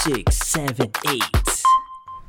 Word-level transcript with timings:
six, 0.00 0.48
seven, 0.48 0.88
eight. 1.12 1.44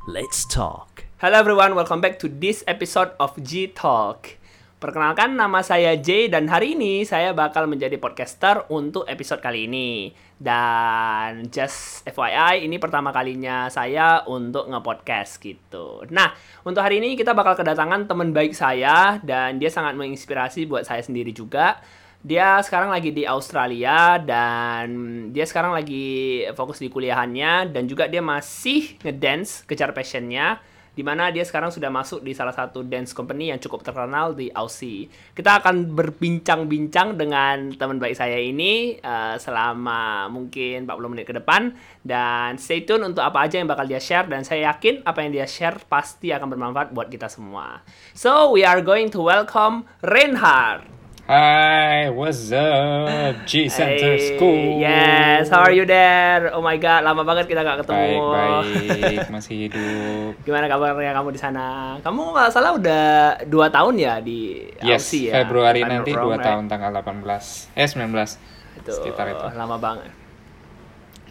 Let's 0.04 0.44
talk. 0.44 1.08
Hello 1.24 1.40
everyone, 1.40 1.72
welcome 1.72 2.04
back 2.04 2.20
to 2.20 2.28
this 2.28 2.60
episode 2.68 3.16
of 3.16 3.32
G 3.40 3.64
Talk. 3.72 4.36
Perkenalkan 4.76 5.40
nama 5.40 5.64
saya 5.64 5.96
Jay 5.96 6.28
dan 6.28 6.52
hari 6.52 6.76
ini 6.76 7.08
saya 7.08 7.32
bakal 7.32 7.64
menjadi 7.64 7.96
podcaster 7.96 8.68
untuk 8.68 9.08
episode 9.08 9.40
kali 9.40 9.64
ini. 9.72 10.12
Dan 10.36 11.48
just 11.48 12.04
FYI, 12.04 12.68
ini 12.68 12.76
pertama 12.76 13.08
kalinya 13.08 13.72
saya 13.72 14.20
untuk 14.28 14.68
nge-podcast 14.68 15.40
gitu. 15.40 16.04
Nah, 16.12 16.28
untuk 16.68 16.84
hari 16.84 17.00
ini 17.00 17.16
kita 17.16 17.32
bakal 17.32 17.56
kedatangan 17.56 18.04
teman 18.04 18.36
baik 18.36 18.52
saya 18.52 19.16
dan 19.24 19.56
dia 19.56 19.72
sangat 19.72 19.96
menginspirasi 19.96 20.68
buat 20.68 20.84
saya 20.84 21.00
sendiri 21.00 21.32
juga. 21.32 21.80
Dia 22.22 22.62
sekarang 22.62 22.94
lagi 22.94 23.10
di 23.10 23.26
Australia 23.26 24.14
dan 24.22 24.86
dia 25.34 25.42
sekarang 25.42 25.74
lagi 25.74 26.46
fokus 26.54 26.78
di 26.78 26.86
kuliahannya 26.86 27.74
dan 27.74 27.90
juga 27.90 28.06
dia 28.06 28.22
masih 28.22 28.94
ngedance 29.02 29.66
kejar 29.66 29.90
passionnya 29.90 30.62
di 30.92 31.02
mana 31.02 31.32
dia 31.34 31.42
sekarang 31.42 31.74
sudah 31.74 31.88
masuk 31.88 32.22
di 32.22 32.30
salah 32.30 32.54
satu 32.54 32.86
dance 32.86 33.10
company 33.10 33.50
yang 33.50 33.58
cukup 33.58 33.82
terkenal 33.82 34.38
di 34.38 34.54
Aussie. 34.54 35.10
Kita 35.34 35.58
akan 35.58 35.98
berbincang-bincang 35.98 37.18
dengan 37.18 37.74
teman 37.74 37.98
baik 37.98 38.14
saya 38.14 38.38
ini 38.38 39.02
uh, 39.02 39.34
selama 39.40 40.30
mungkin 40.30 40.86
40 40.86 41.10
menit 41.10 41.26
ke 41.26 41.34
depan 41.34 41.74
dan 42.06 42.54
stay 42.54 42.86
tune 42.86 43.02
untuk 43.02 43.26
apa 43.26 43.50
aja 43.50 43.58
yang 43.58 43.66
bakal 43.66 43.88
dia 43.88 43.98
share 43.98 44.30
dan 44.30 44.46
saya 44.46 44.70
yakin 44.70 45.02
apa 45.02 45.26
yang 45.26 45.32
dia 45.34 45.48
share 45.48 45.80
pasti 45.90 46.30
akan 46.30 46.46
bermanfaat 46.54 46.94
buat 46.94 47.10
kita 47.10 47.26
semua. 47.26 47.82
So, 48.14 48.54
we 48.54 48.62
are 48.62 48.78
going 48.78 49.10
to 49.10 49.26
welcome 49.26 49.88
Reinhard. 50.04 51.01
Hi, 51.22 52.10
what's 52.10 52.50
up? 52.50 53.46
G 53.46 53.70
Center 53.70 54.18
Hey, 54.18 54.34
School. 54.34 54.82
Yes, 54.82 55.54
how 55.54 55.62
are 55.62 55.70
you 55.70 55.86
there? 55.86 56.50
Oh 56.50 56.58
my 56.58 56.74
god, 56.82 57.06
lama 57.06 57.22
banget 57.22 57.46
kita 57.46 57.62
nggak 57.62 57.86
ketemu. 57.86 57.94
Baik, 57.94 58.22
baik, 58.26 59.18
masih 59.30 59.54
hidup. 59.70 60.34
Gimana 60.46 60.66
kabarnya 60.66 61.14
kamu 61.14 61.30
di 61.30 61.38
sana? 61.38 61.94
Kamu 62.02 62.34
nggak 62.34 62.50
salah 62.50 62.74
udah 62.74 63.06
dua 63.46 63.70
tahun 63.70 64.02
ya 64.02 64.18
di 64.18 64.66
Yes, 64.82 65.06
Aussie 65.06 65.30
ya? 65.30 65.46
Februari 65.46 65.86
nanti 65.86 66.10
wrong, 66.10 66.34
2 66.34 66.42
right? 66.42 66.42
tahun 66.42 66.64
tanggal 66.66 66.90
18. 66.90 67.70
Eh 67.78 67.86
19. 67.86 68.82
Itu 68.82 68.90
sekitar 68.90 69.26
itu. 69.30 69.46
lama 69.54 69.78
banget. 69.78 70.10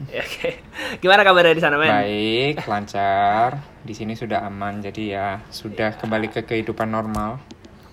Ya, 0.10 0.26
Oke, 0.26 0.58
gimana 0.98 1.22
kabarnya 1.22 1.54
di 1.54 1.62
sana 1.62 1.78
men? 1.78 1.86
Baik, 1.86 2.66
lancar. 2.66 3.62
Di 3.86 3.94
sini 3.94 4.18
sudah 4.18 4.42
aman, 4.50 4.82
jadi 4.82 5.04
ya 5.14 5.28
sudah 5.54 5.94
kembali 5.94 6.26
ke 6.34 6.42
kehidupan 6.42 6.90
normal. 6.90 7.38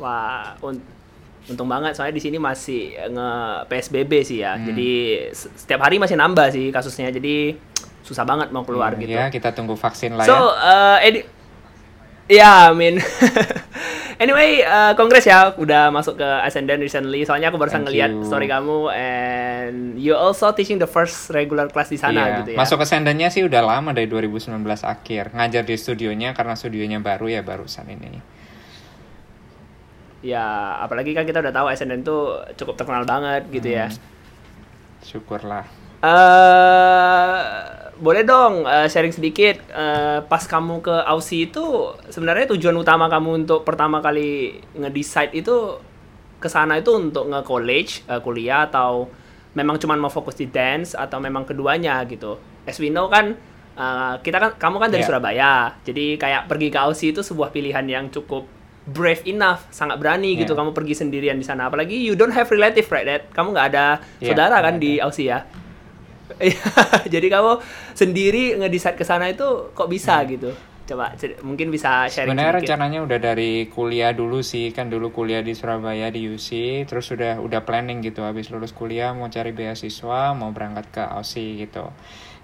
Wah, 0.00 0.56
un- 0.64 0.80
untung 1.46 1.66
banget 1.66 1.94
soalnya 1.94 2.12
di 2.12 2.20
sini 2.20 2.36
masih 2.36 2.92
nge 2.98 3.30
PSBB 3.66 4.12
sih 4.20 4.42
ya. 4.42 4.58
Hmm. 4.58 4.66
Jadi 4.66 4.90
se- 5.30 5.54
setiap 5.54 5.80
hari 5.80 5.96
masih 5.96 6.18
nambah 6.18 6.50
sih 6.50 6.68
kasusnya. 6.68 7.08
Jadi 7.08 7.54
susah 8.02 8.24
banget 8.24 8.50
mau 8.50 8.64
keluar 8.64 8.96
gitu. 8.96 9.08
Ya, 9.08 9.28
kita 9.28 9.52
tunggu 9.52 9.72
vaksin 9.72 10.16
lah 10.16 10.24
So, 10.24 10.32
ya. 10.32 10.42
uh, 10.42 10.98
edi 11.00 11.20
Ya, 12.28 12.68
I 12.68 12.76
mean. 12.76 13.00
anyway, 14.20 14.60
uh, 14.60 14.92
kongres 14.92 15.24
ya 15.24 15.56
udah 15.56 15.88
masuk 15.88 16.20
ke 16.20 16.28
Ascendant 16.44 16.76
recently. 16.76 17.24
Soalnya 17.24 17.48
aku 17.48 17.56
barusan 17.56 17.80
Thank 17.80 17.88
ngeliat 17.88 18.12
you. 18.12 18.20
story 18.22 18.44
kamu 18.44 18.92
and 18.92 19.74
you 19.96 20.12
also 20.12 20.52
teaching 20.52 20.76
the 20.76 20.84
first 20.84 21.32
regular 21.32 21.72
class 21.72 21.88
di 21.88 21.96
sana 21.96 22.20
Iya, 22.20 22.36
gitu 22.38 22.50
ya. 22.52 22.58
Masuk 22.60 22.80
ke 22.80 22.86
sendennya 22.86 23.32
sih 23.32 23.48
udah 23.48 23.64
lama 23.64 23.96
dari 23.96 24.04
2019 24.04 24.60
akhir. 24.82 25.32
Ngajar 25.32 25.64
di 25.64 25.76
studionya 25.76 26.36
karena 26.36 26.52
studionya 26.52 27.00
baru 27.00 27.30
ya 27.30 27.40
barusan 27.40 27.88
ini. 27.88 28.20
Ya, 30.18 30.74
apalagi 30.82 31.14
kan 31.14 31.22
kita 31.22 31.38
udah 31.38 31.54
tahu 31.54 31.66
Ascendant 31.70 32.02
tuh 32.02 32.42
cukup 32.58 32.74
terkenal 32.74 33.06
banget 33.06 33.46
gitu 33.54 33.70
ya. 33.70 33.86
Hmm. 33.86 33.98
Syukurlah. 35.02 35.64
eh 35.98 37.38
boleh 37.98 38.22
dong 38.22 38.62
eh, 38.62 38.86
sharing 38.86 39.10
sedikit 39.10 39.58
eh, 39.74 40.22
pas 40.22 40.42
kamu 40.46 40.78
ke 40.78 40.94
Aussie 41.10 41.50
itu 41.50 41.90
sebenarnya 42.06 42.54
tujuan 42.54 42.78
utama 42.78 43.10
kamu 43.10 43.42
untuk 43.42 43.66
pertama 43.66 43.98
kali 43.98 44.54
nge-decide 44.78 45.34
itu 45.34 45.82
ke 46.38 46.46
sana 46.46 46.78
itu 46.78 46.94
untuk 46.94 47.26
nge-college, 47.26 48.06
eh, 48.06 48.20
kuliah 48.22 48.70
atau 48.70 49.10
memang 49.58 49.74
cuma 49.82 49.98
mau 49.98 50.10
fokus 50.10 50.38
di 50.38 50.46
dance 50.46 50.94
atau 50.94 51.18
memang 51.18 51.42
keduanya 51.42 51.98
gitu. 52.06 52.38
As 52.62 52.78
we 52.78 52.94
know 52.94 53.10
kan 53.10 53.34
eh, 53.74 54.14
kita 54.22 54.38
kan 54.38 54.50
kamu 54.54 54.76
kan 54.78 54.88
dari 54.94 55.02
Yeah. 55.02 55.10
Surabaya. 55.10 55.52
Jadi 55.82 56.14
kayak 56.14 56.46
pergi 56.46 56.70
ke 56.70 56.78
Aussie 56.78 57.10
itu 57.10 57.26
sebuah 57.26 57.50
pilihan 57.50 57.82
yang 57.90 58.06
cukup 58.14 58.46
brave 58.88 59.20
enough, 59.28 59.68
sangat 59.68 60.00
berani 60.00 60.32
gitu 60.34 60.56
Yeah. 60.56 60.64
kamu 60.64 60.70
pergi 60.72 60.94
sendirian 60.96 61.36
di 61.36 61.44
sana. 61.44 61.68
Apalagi 61.68 61.94
you 61.94 62.16
don't 62.16 62.32
have 62.32 62.48
relative 62.48 62.88
right 62.88 63.04
Dad? 63.04 63.22
Kamu 63.30 63.52
nggak 63.52 63.66
ada 63.76 63.86
Yeah, 64.18 64.32
saudara 64.32 64.64
kan 64.64 64.80
nggak 64.80 64.82
di 64.82 64.92
Aussie 64.98 65.28
ya? 65.28 65.44
Iya, 66.38 66.60
jadi 67.14 67.26
kamu 67.28 67.52
sendiri 67.96 68.56
ngedecide 68.60 68.96
ke 68.96 69.04
sana 69.04 69.28
itu 69.28 69.72
kok 69.72 69.88
bisa 69.88 70.20
gitu? 70.28 70.52
Coba 70.88 71.12
mungkin 71.44 71.68
bisa 71.68 72.08
sharing 72.08 72.32
Sebenarnya 72.32 72.64
rencananya 72.64 73.00
udah 73.04 73.18
dari 73.20 73.68
kuliah 73.68 74.16
dulu 74.16 74.40
sih, 74.40 74.72
kan 74.72 74.88
dulu 74.88 75.12
kuliah 75.12 75.44
di 75.44 75.52
Surabaya 75.52 76.08
di 76.08 76.24
UC, 76.28 76.84
terus 76.88 77.12
sudah 77.12 77.36
udah 77.44 77.60
planning 77.60 78.00
gitu 78.00 78.24
habis 78.24 78.48
lulus 78.48 78.72
kuliah 78.72 79.12
mau 79.12 79.28
cari 79.28 79.52
beasiswa, 79.52 80.32
mau 80.32 80.48
berangkat 80.48 80.88
ke 80.88 81.02
Aussie 81.04 81.60
gitu. 81.60 81.92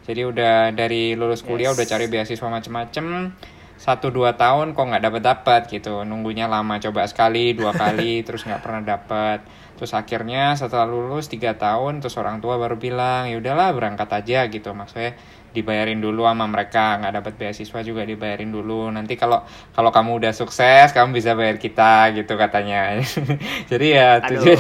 Jadi 0.05 0.21
udah 0.28 0.76
dari 0.76 1.16
lulus 1.16 1.41
kuliah 1.41 1.72
Yes. 1.72 1.81
udah 1.81 1.87
cari 1.88 2.05
beasiswa 2.12 2.44
macem-macem, 2.44 3.32
satu 3.75 4.09
dua 4.15 4.39
tahun 4.39 4.73
kok 4.73 4.87
nggak 4.87 5.05
dapet 5.05 5.23
dapet 5.23 5.62
gitu, 5.69 6.07
nunggunya 6.07 6.47
lama 6.47 6.79
coba 6.79 7.05
sekali 7.11 7.53
dua 7.53 7.75
kali 7.83 8.23
terus 8.23 8.47
nggak 8.47 8.62
pernah 8.62 8.83
dapet. 8.85 9.45
Terus 9.75 9.91
akhirnya 9.91 10.55
setelah 10.55 10.87
lulus 10.87 11.27
tiga 11.27 11.59
tahun, 11.59 11.99
terus 11.99 12.15
orang 12.15 12.39
tua 12.39 12.55
baru 12.62 12.79
bilang 12.79 13.27
ya 13.27 13.43
udahlah 13.43 13.75
berangkat 13.75 14.07
aja 14.07 14.47
gitu, 14.47 14.71
maksudnya 14.71 15.19
dibayarin 15.56 16.03
dulu 16.04 16.28
sama 16.28 16.44
mereka 16.44 17.00
nggak 17.00 17.25
dapat 17.25 17.32
beasiswa 17.41 17.81
juga 17.81 18.04
dibayarin 18.04 18.53
dulu. 18.53 18.92
Nanti 18.92 19.16
kalau 19.16 19.41
kalau 19.72 19.88
kamu 19.88 20.20
udah 20.20 20.32
sukses 20.37 20.92
kamu 20.92 21.16
bisa 21.16 21.32
bayar 21.32 21.56
kita 21.56 22.12
gitu 22.12 22.37
katanya. 22.37 23.00
Jadi 23.72 23.87
ya 23.97 24.20
tujuan 24.20 24.59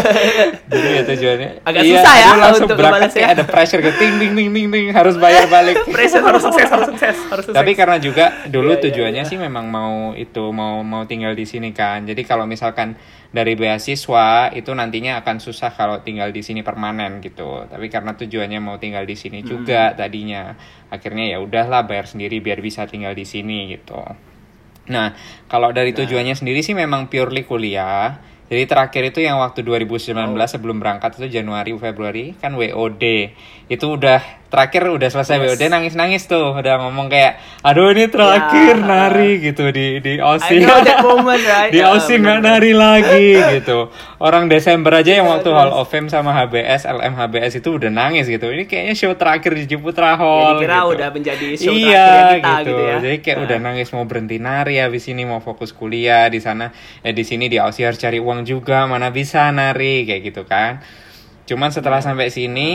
jadi 0.72 0.88
ya 0.96 1.02
tujuannya 1.04 1.50
Agak 1.66 1.82
iya, 1.84 2.00
susah 2.00 2.14
ya 2.14 2.28
langsung 2.38 2.66
untuk 2.70 2.78
berangkat 2.78 3.10
kayak 3.12 3.30
ada 3.36 3.44
pressure 3.44 3.82
ke 3.82 3.92
ting 3.98 4.14
ting 4.16 4.32
ting 4.32 4.48
ting 4.54 4.66
ting 4.72 4.86
harus 4.94 5.18
bayar 5.20 5.44
balik. 5.50 5.76
Pressure 5.94 6.24
harus 6.24 6.42
sukses, 6.42 6.68
harus 6.70 6.86
sukses, 6.88 7.16
harus 7.28 7.44
sukses. 7.50 7.56
tapi 7.56 7.74
karena 7.74 7.98
juga 7.98 8.46
dulu 8.46 8.70
Iya, 8.70 8.78
iya, 8.78 8.84
tujuannya 8.86 9.24
iya. 9.26 9.30
sih 9.30 9.38
memang 9.40 9.66
mau 9.66 10.14
itu 10.14 10.44
mau 10.54 10.80
mau 10.86 11.02
tinggal 11.10 11.34
di 11.34 11.44
sini 11.44 11.74
kan. 11.74 12.06
Jadi 12.06 12.22
kalau 12.22 12.46
misalkan 12.46 12.94
dari 13.30 13.54
beasiswa 13.54 14.50
itu 14.50 14.74
nantinya 14.74 15.22
akan 15.22 15.38
susah 15.38 15.70
kalau 15.70 16.02
tinggal 16.02 16.34
di 16.34 16.42
sini 16.42 16.66
permanen 16.66 17.22
gitu. 17.22 17.62
Tapi 17.70 17.86
karena 17.86 18.18
tujuannya 18.18 18.58
mau 18.58 18.76
tinggal 18.76 19.06
di 19.06 19.14
sini 19.14 19.40
Hmm. 19.40 19.48
juga 19.48 19.94
tadinya. 19.94 20.58
Akhirnya 20.90 21.30
ya 21.30 21.38
udahlah 21.38 21.86
bayar 21.86 22.10
sendiri 22.10 22.42
biar 22.42 22.58
bisa 22.58 22.90
tinggal 22.90 23.14
di 23.14 23.22
sini 23.22 23.70
gitu. 23.70 24.02
Nah 24.90 25.14
kalau 25.46 25.70
dari 25.70 25.94
tujuannya 25.94 26.34
sendiri 26.34 26.58
sih 26.60 26.74
memang 26.74 27.06
purely 27.06 27.46
kuliah. 27.46 28.18
Jadi 28.50 28.66
terakhir 28.66 29.14
itu 29.14 29.22
yang 29.22 29.38
waktu 29.38 29.62
2019 29.62 30.34
Oh. 30.34 30.50
sebelum 30.50 30.82
berangkat 30.82 31.14
itu 31.22 31.38
Januari 31.38 31.70
Februari. 31.70 32.34
Kan 32.34 32.58
WOD 32.58 33.30
itu 33.70 33.86
udah 33.86 34.49
terakhir 34.50 34.82
udah 34.84 35.06
selesai 35.08 35.38
Yes. 35.38 35.46
WOD 35.48 35.62
nangis-nangis 35.70 36.26
tuh 36.26 36.52
udah 36.52 36.82
ngomong 36.82 37.06
kayak 37.06 37.38
aduh 37.62 37.88
ini 37.88 38.06
terakhir 38.06 38.74
Ya. 38.74 38.82
nari 38.82 39.30
gitu 39.40 39.70
di 39.70 39.98
di 39.98 40.12
I 40.14 40.20
Aussie 40.20 40.58
know 40.58 40.78
that 40.80 41.00
moment, 41.00 41.38
right? 41.48 41.70
di 41.70 41.78
Ya, 41.78 41.88
Aussie 41.88 42.18
nggak 42.18 42.40
nari 42.40 42.72
lagi 42.72 43.38
gitu 43.56 43.88
orang 44.18 44.46
Desember 44.46 44.90
aja 44.92 45.12
yang 45.12 45.24
Ya, 45.24 45.32
waktu 45.32 45.46
terus. 45.46 45.54
Hall 45.56 45.72
of 45.72 45.86
Fame 45.86 46.06
sama 46.06 46.34
HBS 46.34 46.82
LM 46.84 47.14
HBS 47.14 47.52
itu 47.56 47.70
udah 47.72 47.88
nangis 47.88 48.26
gitu 48.26 48.46
ini 48.48 48.66
kayaknya 48.66 48.92
show 48.92 49.14
terakhir 49.14 49.54
di 49.54 49.64
Ciputra 49.64 50.14
Hall 50.14 50.58
kira 50.58 50.82
gitu. 50.82 50.92
udah 50.92 51.08
menjadi 51.10 51.46
show 51.54 51.70
iya 51.70 52.02
terakhir 52.02 52.34
kita 52.34 52.50
gitu. 52.50 52.66
gitu 52.66 52.82
ya. 52.82 52.96
jadi 53.00 53.16
kayak 53.18 53.36
Nah. 53.36 53.44
udah 53.46 53.58
nangis 53.62 53.88
mau 53.90 54.04
berhenti 54.04 54.36
nari 54.36 54.76
habis 54.76 55.06
ini 55.06 55.22
mau 55.22 55.38
fokus 55.38 55.70
kuliah 55.70 56.26
di 56.26 56.38
sana 56.38 56.74
eh 56.98 57.10
di 57.10 57.22
sini 57.22 57.46
di 57.46 57.56
Aussie 57.56 57.86
harus 57.86 57.96
cari 57.96 58.18
uang 58.18 58.42
juga 58.42 58.82
mana 58.84 59.08
bisa 59.08 59.46
nari 59.48 60.02
kayak 60.02 60.22
gitu 60.24 60.42
kan 60.42 60.82
cuman 61.44 61.70
setelah 61.70 61.98
Iya. 61.98 62.06
sampai 62.06 62.28
sini 62.28 62.68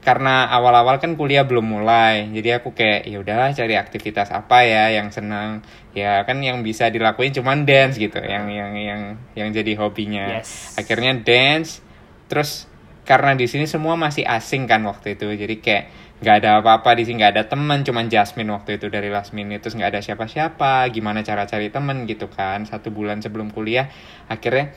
karena 0.00 0.48
awal-awal 0.48 0.96
kan 0.96 1.12
kuliah 1.12 1.44
belum 1.44 1.76
mulai 1.76 2.32
jadi 2.32 2.64
aku 2.64 2.72
kayak 2.72 3.04
ya 3.04 3.20
udahlah 3.20 3.52
cari 3.52 3.76
aktivitas 3.76 4.32
apa 4.32 4.64
ya 4.64 4.88
yang 4.96 5.12
senang. 5.12 5.60
Ya 5.92 6.24
kan 6.24 6.40
yang 6.40 6.64
bisa 6.64 6.88
dilakuin 6.88 7.36
cuman 7.36 7.68
dance 7.68 8.00
gitu 8.00 8.16
yang 8.24 8.48
yang 8.48 8.72
yang 8.78 9.00
yang 9.36 9.48
jadi 9.52 9.76
hobinya. 9.76 10.40
Yes. 10.40 10.78
akhirnya 10.80 11.20
dance 11.20 11.84
terus 12.32 12.70
karena 13.04 13.36
di 13.36 13.44
sini 13.50 13.66
semua 13.68 13.98
masih 13.98 14.24
asing 14.24 14.70
kan 14.70 14.80
waktu 14.86 15.18
itu 15.18 15.26
jadi 15.34 15.56
kayak 15.60 15.84
nggak 16.20 16.34
ada 16.44 16.50
apa-apa 16.60 17.00
di 17.00 17.08
sini 17.08 17.20
nggak 17.20 17.32
ada 17.36 17.44
teman 17.48 17.80
cuman 17.80 18.12
Jasmine 18.12 18.52
waktu 18.52 18.76
itu 18.76 18.92
dari 18.92 19.08
last 19.08 19.32
minute 19.32 19.64
terus 19.64 19.74
nggak 19.74 19.98
ada 19.98 20.00
siapa-siapa 20.04 20.84
gimana 20.92 21.24
cara 21.24 21.48
cari 21.48 21.72
temen 21.72 22.04
gitu 22.04 22.28
kan 22.28 22.64
satu 22.64 22.88
bulan 22.88 23.20
sebelum 23.20 23.52
kuliah. 23.52 23.92
Akhirnya 24.32 24.72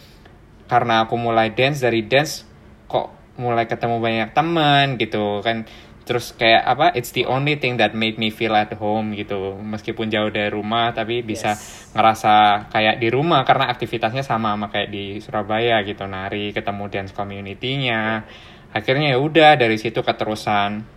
karena 0.67 1.07
aku 1.07 1.15
mulai 1.15 1.51
dance 1.51 1.83
dari 1.83 2.03
dance 2.07 2.47
kok 2.87 3.22
mulai 3.39 3.65
ketemu 3.65 3.97
banyak 3.97 4.29
teman 4.35 4.97
gitu 5.01 5.41
kan. 5.41 5.65
Terus 6.03 6.35
kayak 6.35 6.67
apa 6.67 6.91
it's 6.99 7.15
the 7.15 7.23
only 7.23 7.55
thing 7.55 7.79
that 7.79 7.95
made 7.95 8.19
me 8.19 8.27
feel 8.27 8.51
at 8.53 8.69
home 8.75 9.15
gitu. 9.15 9.55
Meskipun 9.55 10.11
jauh 10.11 10.27
dari 10.29 10.51
rumah 10.51 10.91
tapi 10.91 11.23
bisa 11.23 11.55
Yes. 11.55 11.95
ngerasa 11.95 12.67
kayak 12.69 12.99
di 12.99 13.07
rumah 13.07 13.47
karena 13.47 13.71
aktivitasnya 13.71 14.21
sama 14.21 14.51
sama 14.51 14.67
kayak 14.67 14.91
di 14.91 15.23
Surabaya 15.23 15.79
gitu. 15.87 16.03
Nari 16.03 16.51
ketemu 16.51 16.83
dance 16.91 17.15
community-nya. 17.15 18.27
Akhirnya 18.75 19.15
ya 19.15 19.19
udah 19.21 19.55
dari 19.55 19.79
situ 19.79 20.03
keterusan 20.03 20.92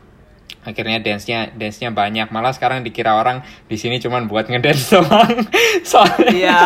akhirnya 0.67 0.99
dance-nya 0.99 1.55
dance-nya 1.55 1.95
banyak. 1.95 2.27
Malah 2.35 2.51
sekarang 2.51 2.83
dikira 2.83 3.15
orang 3.15 3.47
di 3.71 3.79
sini 3.79 4.03
cuman 4.03 4.27
buat 4.27 4.51
ngedance 4.51 4.91
doang. 4.99 5.47
Soalnya 5.87 6.31
Iya, 6.43 6.59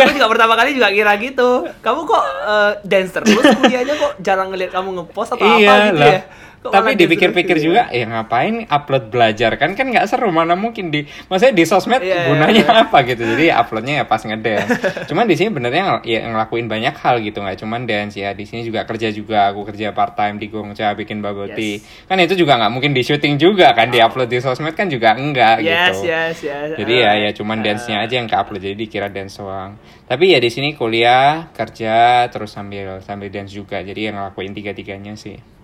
aku 0.00 0.10
juga 0.16 0.28
pertama 0.32 0.54
kali 0.56 0.72
juga 0.72 0.88
kira 0.88 1.12
gitu. 1.20 1.68
Kamu 1.84 2.00
kok 2.08 2.24
eh, 2.24 2.72
dance 2.88 3.12
terus 3.12 3.36
kuliahnya 3.36 3.94
kok 3.94 4.12
jarang 4.24 4.48
ngeliat 4.48 4.72
kamu 4.72 4.88
ngepost 4.96 5.36
atau 5.36 5.44
apa 5.44 5.58
iya 5.60 5.74
gitu 5.92 6.00
lah. 6.00 6.08
ya? 6.08 6.20
Tapi 6.60 6.92
dipikir-pikir 6.92 7.56
juga 7.56 7.88
ya? 7.88 8.04
ngapain 8.04 8.68
upload 8.68 9.08
belajar? 9.08 9.56
Kan 9.56 9.72
kan 9.72 9.88
nggak 9.88 10.04
seru 10.04 10.28
mana 10.28 10.52
mungkin 10.52 10.92
di 10.92 11.08
maksudnya 11.32 11.56
di 11.56 11.64
sosmed 11.64 12.04
Iya, 12.04 12.12
iya, 12.12 12.24
gunanya 12.28 12.64
iya. 12.68 12.82
apa 12.84 12.98
gitu? 13.08 13.24
Jadi 13.24 13.48
uploadnya 13.48 13.94
ya 14.00 14.04
pas 14.04 14.20
ngedance. 14.20 14.68
Cuman 15.08 15.24
di 15.24 15.40
sini 15.40 15.48
benernya 15.48 16.04
ya 16.04 16.20
ngelakuin 16.28 16.68
banyak 16.68 16.92
hal 17.00 17.24
gitu 17.24 17.40
nggak 17.40 17.64
cuman 17.64 17.88
dance 17.88 18.20
ya. 18.20 18.36
Di 18.36 18.44
sini 18.44 18.60
juga 18.68 18.84
kerja 18.84 19.08
juga 19.08 19.48
aku 19.48 19.64
kerja 19.72 19.96
part 19.96 20.12
time 20.12 20.36
di 20.36 20.52
Gongcha 20.52 20.92
bikin 20.92 21.24
bubble 21.24 21.48
tea 21.56 21.80
kan 22.06 22.20
itu 22.20 22.36
juga 22.36 22.60
nggak 22.60 22.72
mungkin 22.72 22.92
di 22.92 23.00
syuting 23.00 23.40
juga 23.40 23.72
kan 23.72 23.88
di 23.88 23.96
upload 24.02 24.28
di 24.28 24.38
sosmed 24.42 24.76
kan 24.76 24.90
juga 24.92 25.16
enggak 25.16 25.64
Yes, 25.64 25.96
gitu. 26.00 26.12
yes, 26.12 26.36
yes. 26.44 26.68
jadi 26.76 26.94
ya 27.08 27.12
ya 27.28 27.30
cuman 27.32 27.62
dance-nya 27.64 28.04
aja 28.04 28.20
yang 28.20 28.28
ke 28.28 28.36
upload 28.36 28.60
jadi 28.60 28.76
dikira 28.76 29.08
dance 29.08 29.40
doang. 29.40 29.80
Tapi 30.04 30.34
ya 30.34 30.38
di 30.42 30.50
sini 30.50 30.74
kuliah 30.76 31.48
kerja 31.56 32.26
terus 32.28 32.52
sambil 32.52 33.00
sambil 33.00 33.30
dance 33.32 33.54
juga. 33.54 33.80
Jadi 33.80 34.10
yang 34.10 34.18
ngelakuin 34.20 34.52
tiga-tiganya 34.52 35.14
sih 35.16 35.59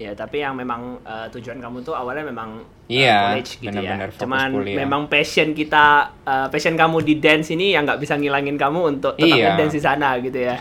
Ya, 0.00 0.16
tapi 0.16 0.40
yang 0.40 0.56
memang 0.56 0.96
eh, 1.04 1.28
tujuan 1.28 1.60
kamu 1.60 1.84
tuh 1.84 1.92
awalnya 1.92 2.24
memang 2.24 2.64
eh, 2.88 3.04
Iya, 3.04 3.36
college 3.36 3.60
gitu 3.60 3.68
benar-benar 3.68 4.08
ya. 4.08 4.12
fokus 4.16 4.22
Cuman 4.24 4.48
kuliah. 4.56 4.76
memang 4.80 5.02
passion 5.06 5.48
kita, 5.52 5.84
eh, 6.24 6.46
passion 6.48 6.72
kamu 6.72 7.04
di 7.04 7.14
dance 7.20 7.52
ini 7.52 7.76
yang 7.76 7.84
nggak 7.84 8.00
bisa 8.00 8.16
ngilangin 8.16 8.56
kamu 8.56 8.96
untuk 8.96 9.12
tetap 9.14 9.36
Iya. 9.36 9.60
dance 9.60 9.76
di 9.76 9.82
sana 9.84 10.16
gitu 10.16 10.40
ya. 10.40 10.56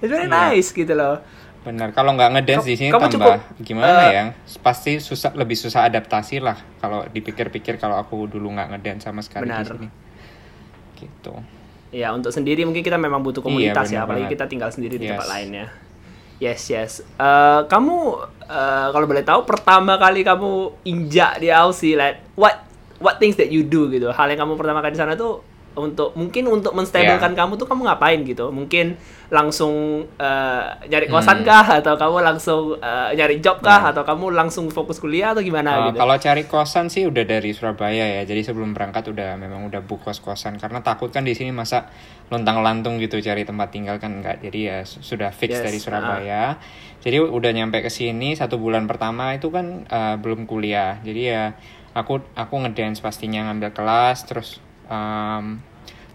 It's 0.00 0.08
very 0.08 0.24
iya. 0.24 0.48
nice 0.48 0.72
gitu 0.72 0.96
loh. 0.96 1.20
Benar, 1.60 1.92
kalau 1.92 2.16
nggak 2.16 2.40
ngedance 2.40 2.64
di 2.64 2.72
sini 2.72 2.88
tambah 2.88 3.12
cukup, 3.12 3.36
gimana 3.60 4.08
eh, 4.08 4.12
ya? 4.16 4.24
Pasti 4.64 4.96
susah 4.96 5.36
lebih 5.36 5.60
susah 5.60 5.84
adaptasi 5.84 6.40
lah 6.40 6.56
kalau 6.80 7.04
dipikir-pikir 7.04 7.76
kalau 7.76 8.00
aku 8.00 8.24
dulu 8.24 8.48
nggak 8.48 8.72
ngedance 8.72 9.04
sama 9.04 9.20
sekali 9.20 9.44
Benar. 9.44 9.60
di 9.60 9.76
sini. 9.76 9.88
Gitu. 10.96 11.34
Ya, 11.92 12.16
untuk 12.16 12.32
sendiri 12.32 12.64
mungkin 12.64 12.80
kita 12.80 12.96
memang 12.96 13.20
butuh 13.20 13.44
komunitas 13.44 13.92
Iya, 13.92 13.92
ya, 13.92 14.00
apalagi 14.08 14.24
banget. 14.24 14.40
kita 14.40 14.44
tinggal 14.48 14.70
sendiri 14.72 14.96
di 14.96 15.04
Yes. 15.04 15.20
tempat 15.20 15.28
lain 15.28 15.48
ya. 15.52 15.66
Yes, 16.40 16.72
yes. 16.72 17.04
Eh, 17.04 17.60
kamu 17.68 17.96
eh, 18.48 18.88
kalau 18.90 19.06
boleh 19.06 19.20
tahu 19.20 19.44
pertama 19.44 20.00
kali 20.00 20.24
kamu 20.24 20.82
injak 20.88 21.36
di 21.36 21.52
Aussie, 21.52 21.94
like 21.94 22.24
what 22.32 22.64
what 22.96 23.20
things 23.20 23.36
that 23.36 23.52
you 23.52 23.60
do 23.60 23.92
gitu. 23.92 24.08
Hal 24.08 24.32
yang 24.32 24.48
kamu 24.48 24.56
pertama 24.56 24.80
kali 24.80 24.96
di 24.96 25.00
sana 25.00 25.12
tuh 25.14 25.44
untuk 25.78 26.18
mungkin 26.18 26.50
untuk 26.50 26.74
menstabilkan 26.74 27.30
Yeah. 27.30 27.38
kamu 27.38 27.54
tuh 27.54 27.66
kamu 27.66 27.86
ngapain 27.86 28.20
gitu? 28.26 28.50
Mungkin 28.50 28.98
langsung 29.30 30.02
eh, 30.18 30.62
nyari 30.90 31.06
Hmm. 31.06 31.14
kosan 31.14 31.46
kah 31.46 31.62
atau 31.78 31.94
kamu 31.94 32.16
langsung 32.26 32.74
eh, 32.76 33.10
nyari 33.14 33.38
job 33.38 33.62
kah 33.62 33.94
atau 33.94 34.02
kamu 34.02 34.34
langsung 34.34 34.66
fokus 34.68 34.98
kuliah 34.98 35.30
atau 35.30 35.40
gimana 35.40 35.70
Uh, 35.70 35.84
gitu? 35.90 35.96
Kalau 36.02 36.16
cari 36.18 36.42
kosan 36.44 36.90
sih 36.90 37.06
udah 37.06 37.22
dari 37.22 37.54
Surabaya 37.54 38.18
ya. 38.18 38.22
Jadi 38.26 38.42
sebelum 38.42 38.74
berangkat 38.74 39.06
udah 39.08 39.38
memang 39.38 39.70
udah 39.70 39.78
book 39.80 40.02
kos-kosan 40.02 40.58
karena 40.58 40.82
takut 40.82 41.14
kan 41.14 41.22
di 41.22 41.38
sini 41.38 41.54
masa 41.54 41.86
lontang-lantung 42.28 42.98
gitu 42.98 43.22
cari 43.22 43.46
tempat 43.46 43.70
tinggal 43.70 44.02
kan 44.02 44.18
enggak. 44.18 44.42
Jadi 44.42 44.58
ya 44.66 44.82
su- 44.82 45.02
sudah 45.02 45.30
fix 45.30 45.54
Yes, 45.54 45.62
dari 45.62 45.78
Surabaya. 45.78 46.58
Jadi 47.00 47.16
udah 47.22 47.50
nyampe 47.54 47.80
ke 47.80 47.88
sini 47.88 48.34
satu 48.34 48.58
bulan 48.58 48.90
pertama 48.90 49.32
itu 49.32 49.48
kan 49.48 49.86
uh, 49.86 50.18
belum 50.18 50.44
kuliah. 50.44 50.98
Jadi 51.00 51.22
ya 51.30 51.54
aku 51.90 52.22
aku 52.34 52.54
ngedance 52.66 52.98
pastinya 52.98 53.46
ngambil 53.50 53.70
kelas 53.70 54.26
terus 54.26 54.58
um, 54.90 55.62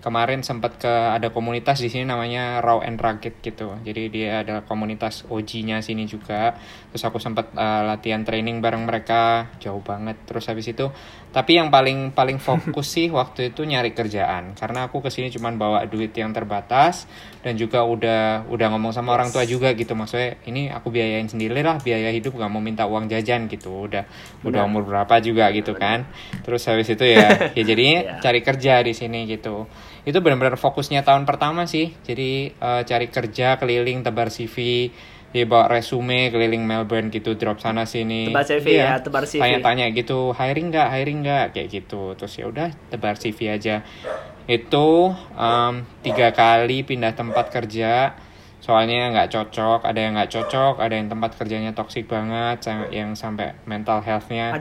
kemarin 0.05 0.45
sempat 0.45 0.77
ke 0.77 0.85
ada 0.87 1.33
komunitas 1.33 1.81
di 1.81 1.89
sini 1.89 2.05
namanya 2.05 2.61
Raw 2.61 2.85
and 2.85 3.01
Rugged 3.01 3.41
gitu. 3.41 3.73
Jadi 3.81 4.13
dia 4.13 4.45
ada 4.45 4.61
komunitas 4.61 5.25
OG-nya 5.25 5.81
sini 5.81 6.05
juga. 6.05 6.53
Terus 6.93 7.01
aku 7.09 7.17
sempat 7.17 7.49
uh, 7.57 7.81
latihan 7.89 8.21
training 8.21 8.61
bareng 8.61 8.85
mereka. 8.85 9.49
Jauh 9.57 9.81
banget. 9.81 10.21
Terus 10.29 10.45
habis 10.45 10.69
itu 10.69 10.93
tapi 11.33 11.59
yang 11.59 11.67
paling 11.73 12.13
paling 12.13 12.37
fokus 12.37 12.87
sih 12.95 13.09
waktu 13.09 13.49
itu 13.49 13.65
nyari 13.65 13.97
kerjaan. 13.97 14.53
Karena 14.53 14.85
aku 14.85 15.01
ke 15.01 15.09
sini 15.09 15.33
cuman 15.33 15.57
bawa 15.57 15.81
duit 15.89 16.13
yang 16.13 16.29
terbatas 16.29 17.09
dan 17.41 17.57
juga 17.57 17.81
udah 17.81 18.45
udah 18.45 18.67
ngomong 18.77 18.93
sama 18.93 19.17
orang 19.17 19.33
tua 19.33 19.49
juga 19.49 19.73
gitu. 19.73 19.97
Maksudnya 19.97 20.37
ini 20.45 20.69
aku 20.69 20.93
biayain 20.93 21.25
sendiri 21.25 21.65
lah 21.65 21.81
biaya 21.81 22.13
hidup 22.13 22.37
nggak 22.37 22.51
mau 22.53 22.61
minta 22.61 22.85
uang 22.85 23.09
jajan 23.09 23.49
gitu. 23.49 23.89
Udah 23.89 24.05
udah 24.45 24.61
umur 24.69 24.85
berapa 24.85 25.17
juga 25.25 25.49
gitu 25.49 25.73
kan. 25.73 26.05
Terus 26.45 26.61
habis 26.69 26.93
itu 26.93 27.01
ya 27.01 27.51
ya 27.57 27.65
jadinya 27.65 27.97
Iya. 28.05 28.21
cari 28.21 28.39
kerja 28.43 28.73
di 28.85 28.93
sini 28.93 29.25
gitu 29.25 29.65
itu 30.05 30.17
benar-benar 30.21 30.55
fokusnya 30.55 31.01
tahun 31.01 31.25
pertama 31.25 31.65
sih. 31.65 31.91
Jadi 32.05 32.53
eh, 32.53 32.81
cari 32.85 33.07
kerja 33.09 33.57
keliling 33.57 34.05
tebar 34.05 34.29
CV 34.29 34.87
dia 35.35 35.43
bawa 35.43 35.67
resume 35.67 36.31
keliling 36.31 36.63
Melbourne 36.63 37.11
gitu 37.11 37.35
drop 37.35 37.59
sana 37.59 37.83
sini. 37.83 38.31
Tebar 38.31 38.47
CV 38.47 38.65
ya, 38.71 38.95
tebar 39.03 39.27
CV. 39.27 39.43
tanya-tanya 39.43 39.91
gitu 39.91 40.31
hiring 40.31 40.71
nggak? 40.71 40.87
Hiring 40.95 41.19
nggak? 41.27 41.45
Kayak 41.51 41.67
gitu. 41.75 42.15
Terus 42.15 42.33
ya 42.39 42.45
udah 42.47 42.69
tebar 42.87 43.19
CV 43.19 43.51
aja. 43.51 43.83
Itu 44.47 45.11
em, 45.35 45.83
tiga 46.05 46.31
kali 46.31 46.87
pindah 46.87 47.11
tempat 47.19 47.51
kerja 47.51 48.15
soalnya 48.65 49.13
nggak 49.13 49.29
cocok 49.29 49.85
ada 49.85 49.99
yang 50.01 50.17
nggak 50.17 50.31
cocok 50.33 50.81
ada 50.81 50.97
yang 50.97 51.05
tempat 51.05 51.37
kerjanya 51.37 51.77
toksik 51.77 52.09
banget 52.09 52.65
yang 52.89 53.13
sampai 53.13 53.53
mental 53.69 54.01
healthnya 54.01 54.57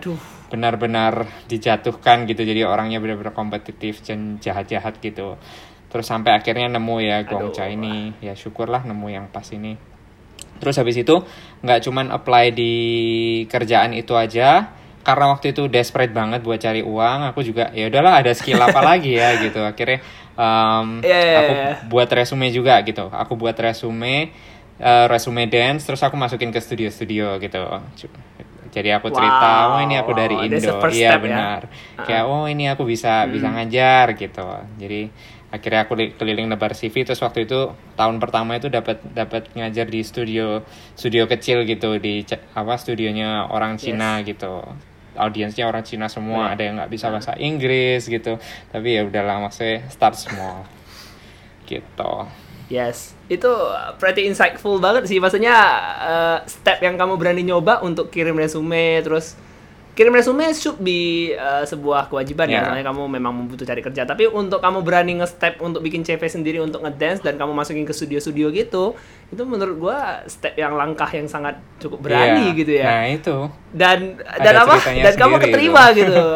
benar-benar 0.53 1.25
dijatuhkan 1.49 2.29
gitu. 2.29 2.45
Jadi 2.45 2.69
orangnya 2.69 3.01
benar-benar 3.01 3.33
kompetitif 3.33 4.05
dan 4.05 4.37
jahat-jahat 4.45 5.01
gitu. 5.01 5.41
Terus 5.89 6.05
sampai 6.05 6.37
akhirnya 6.37 6.69
nemu 6.69 6.97
ya 7.01 7.25
Gongcha 7.25 7.65
Aduh. 7.65 7.75
ini. 7.81 7.97
Ya 8.21 8.37
syukurlah 8.37 8.85
nemu 8.85 9.09
yang 9.09 9.27
pas 9.33 9.49
ini. 9.57 9.81
Terus 10.61 10.77
habis 10.77 11.01
itu 11.01 11.25
nggak 11.65 11.81
cuman 11.89 12.13
apply 12.13 12.53
di 12.53 12.75
kerjaan 13.49 13.97
itu 13.97 14.13
aja 14.21 14.69
karena 15.05 15.33
waktu 15.33 15.53
itu 15.53 15.69
desperate 15.69 16.13
banget 16.13 16.41
buat 16.41 16.57
cari 16.57 16.81
uang 16.81 17.29
aku 17.29 17.45
juga 17.45 17.69
ya 17.77 17.93
udahlah 17.93 18.25
ada 18.25 18.33
skill 18.37 18.61
apa 18.61 18.85
lagi 18.85 19.17
ya 19.17 19.41
gitu. 19.41 19.65
Akhirnya 19.65 20.05
um, 20.35 21.01
Iya, 21.01 21.19
iya, 21.21 21.37
aku 21.41 21.53
iya. 21.53 21.71
buat 21.89 22.09
resume 22.11 22.51
juga 22.51 22.79
gitu. 22.83 23.07
Aku 23.09 23.35
buat 23.35 23.55
resume 23.55 24.31
eh, 24.75 25.07
resume 25.07 25.47
dance 25.47 25.87
terus 25.87 26.03
aku 26.03 26.19
masukin 26.19 26.51
ke 26.51 26.59
studio-studio 26.59 27.39
gitu. 27.39 27.63
Jadi 28.75 28.91
aku 28.91 29.07
cerita 29.07 29.71
Wow, 29.71 29.79
oh 29.79 29.81
ini 29.87 29.95
aku 29.95 30.11
dari 30.13 30.35
wow, 30.35 30.51
the 30.51 30.59
Indo. 30.59 30.75
iya 30.91 31.15
ya. 31.15 31.23
benar. 31.23 31.61
Kayak 32.03 32.25
oh 32.27 32.51
ini 32.51 32.67
aku 32.67 32.83
bisa 32.83 33.23
bisa 33.31 33.47
ngajar 33.47 34.19
gitu. 34.19 34.43
Jadi 34.83 35.15
akhirnya 35.55 35.87
aku 35.87 35.95
li- 35.95 36.11
keliling 36.19 36.51
nebar 36.51 36.75
CV 36.75 37.07
terus 37.07 37.23
waktu 37.23 37.47
itu 37.47 37.71
tahun 37.95 38.19
pertama 38.19 38.59
itu 38.59 38.67
dapat 38.67 38.99
dapat 39.15 39.47
ngajar 39.55 39.87
di 39.87 40.03
studio 40.03 40.67
studio 40.99 41.31
kecil 41.31 41.63
gitu 41.63 41.95
di 42.03 42.27
apa 42.59 42.75
studionya 42.75 43.47
orang 43.47 43.79
Cina 43.79 44.19
gitu 44.27 44.67
audiensnya 45.17 45.67
orang 45.67 45.87
Cina 45.87 46.11
semua 46.11 46.55
ada 46.55 46.63
yang 46.63 46.79
nggak 46.79 46.93
bisa 46.93 47.11
bahasa 47.11 47.35
Inggris 47.39 48.07
gitu. 48.07 48.39
Tapi 48.71 48.89
ya 48.99 49.03
udahlah 49.07 49.45
maksudnya 49.47 49.87
start 49.91 50.19
small 50.19 50.67
gitu. 51.71 52.13
Yes, 52.73 53.13
itu 53.29 53.51
pretty 54.01 54.25
insightful 54.25 54.81
banget 54.81 55.05
sih. 55.05 55.21
Maksudnya 55.21 55.57
eh, 56.01 56.39
step 56.49 56.81
yang 56.81 56.97
kamu 56.97 57.21
berani 57.21 57.45
nyoba 57.45 57.85
untuk 57.85 58.09
kirim 58.09 58.41
resume, 58.41 59.05
terus 59.05 59.37
kirim 59.95 60.11
resume 60.11 60.51
should 60.51 60.77
be 60.77 60.99
eh, 61.31 61.65
sebuah 61.65 62.07
kewajiban 62.07 62.47
ya. 62.47 62.55
Ya. 62.57 62.63
Soalnya 62.65 62.85
kamu 62.85 63.03
memang 63.09 63.33
membutuh 63.33 63.63
cari 63.63 63.79
kerja. 63.79 64.03
Tapi 64.03 64.27
untuk 64.27 64.59
kamu 64.59 64.83
berani 64.83 65.17
nge-step 65.17 65.59
untuk 65.59 65.81
bikin 65.81 66.03
CV 66.03 66.19
sendiri 66.25 66.59
untuk 66.59 66.83
ngedance 66.83 67.19
dan 67.21 67.35
kamu 67.35 67.51
masukin 67.51 67.83
ke 67.83 67.91
studio-studio 67.91 68.51
gitu, 68.51 68.99
itu 69.29 69.43
menurut 69.43 69.77
gua 69.77 69.99
step 70.25 70.55
yang 70.55 70.75
langkah 70.75 71.07
yang 71.09 71.25
sangat 71.25 71.55
cukup 71.79 72.03
berani 72.03 72.51
Iya. 72.51 72.59
gitu 72.59 72.73
ya. 72.75 72.85
nah 72.85 73.05
itu 73.07 73.37
Dan 73.71 73.99
Ada 74.21 74.43
dan 74.45 74.55
apa? 74.61 74.75
Dan 74.83 75.15
kamu 75.15 75.35
keterima 75.41 75.83
itu. 75.89 76.03
gitu. 76.03 76.27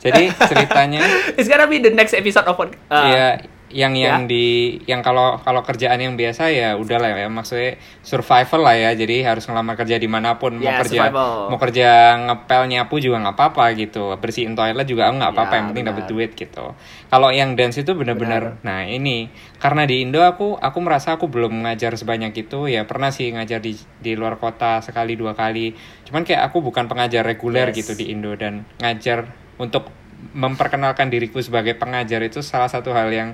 jadi 0.00 0.32
ceritanya 0.32 1.04
It's 1.36 1.44
gonna 1.44 1.68
be 1.68 1.76
the 1.76 1.92
next 1.92 2.12
episode 2.12 2.48
of 2.48 2.56
pod- 2.56 2.72
uh, 2.88 3.04
ya 3.04 3.28
yang 3.70 3.94
yang 3.94 4.26
ya. 4.26 4.30
di 4.30 4.46
yang 4.84 4.98
kalau 5.00 5.38
kalau 5.38 5.62
kerjaan 5.62 5.96
yang 5.96 6.14
biasa 6.14 6.50
ya 6.50 6.74
udah 6.74 6.98
lah 6.98 7.14
ya 7.14 7.26
maksudnya 7.26 7.78
survival 8.02 8.60
lah 8.60 8.74
ya. 8.74 8.90
Jadi 8.92 9.22
harus 9.22 9.46
ngelamar 9.46 9.74
kerja 9.74 9.94
di 9.94 10.10
mana 10.10 10.36
pun 10.36 10.58
mau 10.58 10.66
Ya, 10.66 10.82
kerja 10.82 11.06
survival. 11.06 11.30
mau 11.46 11.58
kerja 11.58 11.88
ngepel 12.20 12.62
nyapu 12.66 12.98
juga 12.98 13.22
nggak 13.22 13.36
apa-apa 13.38 13.64
gitu. 13.74 14.10
Bersihin 14.16 14.52
toilet 14.52 14.84
juga 14.84 15.06
nggak 15.06 15.30
apa-apa 15.30 15.50
Ya, 15.50 15.56
yang 15.56 15.66
penting 15.70 15.86
dapat 15.86 16.04
duit 16.06 16.30
gitu. 16.34 16.74
Kalau 17.06 17.30
yang 17.30 17.54
dance 17.54 17.78
itu 17.78 17.94
benar-benar 17.94 18.58
nah 18.60 18.82
ini. 18.82 19.30
Karena 19.56 19.86
di 19.86 20.02
Indo 20.02 20.20
aku 20.20 20.56
aku 20.56 20.78
merasa 20.82 21.14
aku 21.14 21.30
belum 21.30 21.62
ngajar 21.62 21.94
sebanyak 21.94 22.34
itu. 22.36 22.66
Ya 22.66 22.82
pernah 22.82 23.08
sih 23.08 23.30
ngajar 23.30 23.62
di 23.62 23.78
di 23.96 24.18
luar 24.18 24.36
kota 24.36 24.82
sekali 24.82 25.14
dua 25.14 25.32
kali. 25.32 25.72
Cuman 26.04 26.26
kayak 26.26 26.50
aku 26.50 26.58
bukan 26.60 26.86
pengajar 26.86 27.22
reguler 27.22 27.70
Yes. 27.70 27.86
gitu 27.86 27.92
di 27.94 28.10
Indo 28.10 28.34
dan 28.34 28.66
ngajar 28.78 29.30
untuk 29.56 29.86
memperkenalkan 30.32 31.08
diriku 31.08 31.40
sebagai 31.40 31.74
pengajar 31.74 32.20
itu 32.22 32.40
salah 32.40 32.68
satu 32.68 32.92
hal 32.92 33.08
yang 33.10 33.30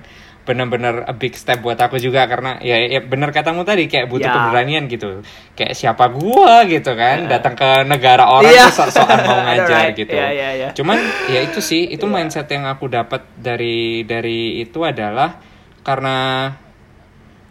benar-benar 0.47 1.02
a 1.02 1.14
big 1.14 1.35
step 1.35 1.59
buat 1.59 1.75
aku 1.75 1.99
juga 1.99 2.23
karena 2.31 2.62
ya, 2.62 2.78
ya 2.78 3.02
benar 3.02 3.35
katamu 3.35 3.66
tadi 3.66 3.90
kayak 3.90 4.07
butuh 4.07 4.31
Ya. 4.31 4.35
keberanian 4.38 4.87
gitu 4.87 5.26
kayak 5.59 5.75
siapa 5.75 6.07
gua 6.07 6.62
gitu 6.71 6.95
kan 6.95 7.26
datang 7.26 7.59
ke 7.59 7.83
negara 7.83 8.31
orang 8.31 8.55
Iya. 8.55 8.71
tuh 8.71 8.87
sok-sokan 8.87 9.26
mau 9.26 9.43
ngajar 9.50 9.90
Alright. 9.90 9.99
gitu 9.99 10.14
Iya, 10.14 10.28
iya, 10.31 10.49
iya. 10.55 10.69
cuman 10.71 11.02
ya 11.26 11.43
itu 11.43 11.59
sih 11.59 11.90
itu 11.90 12.07
mindset 12.07 12.47
yang 12.47 12.62
aku 12.71 12.87
dapat 12.87 13.26
dari 13.35 14.07
dari 14.07 14.62
itu 14.62 14.87
adalah 14.87 15.43
karena 15.83 16.55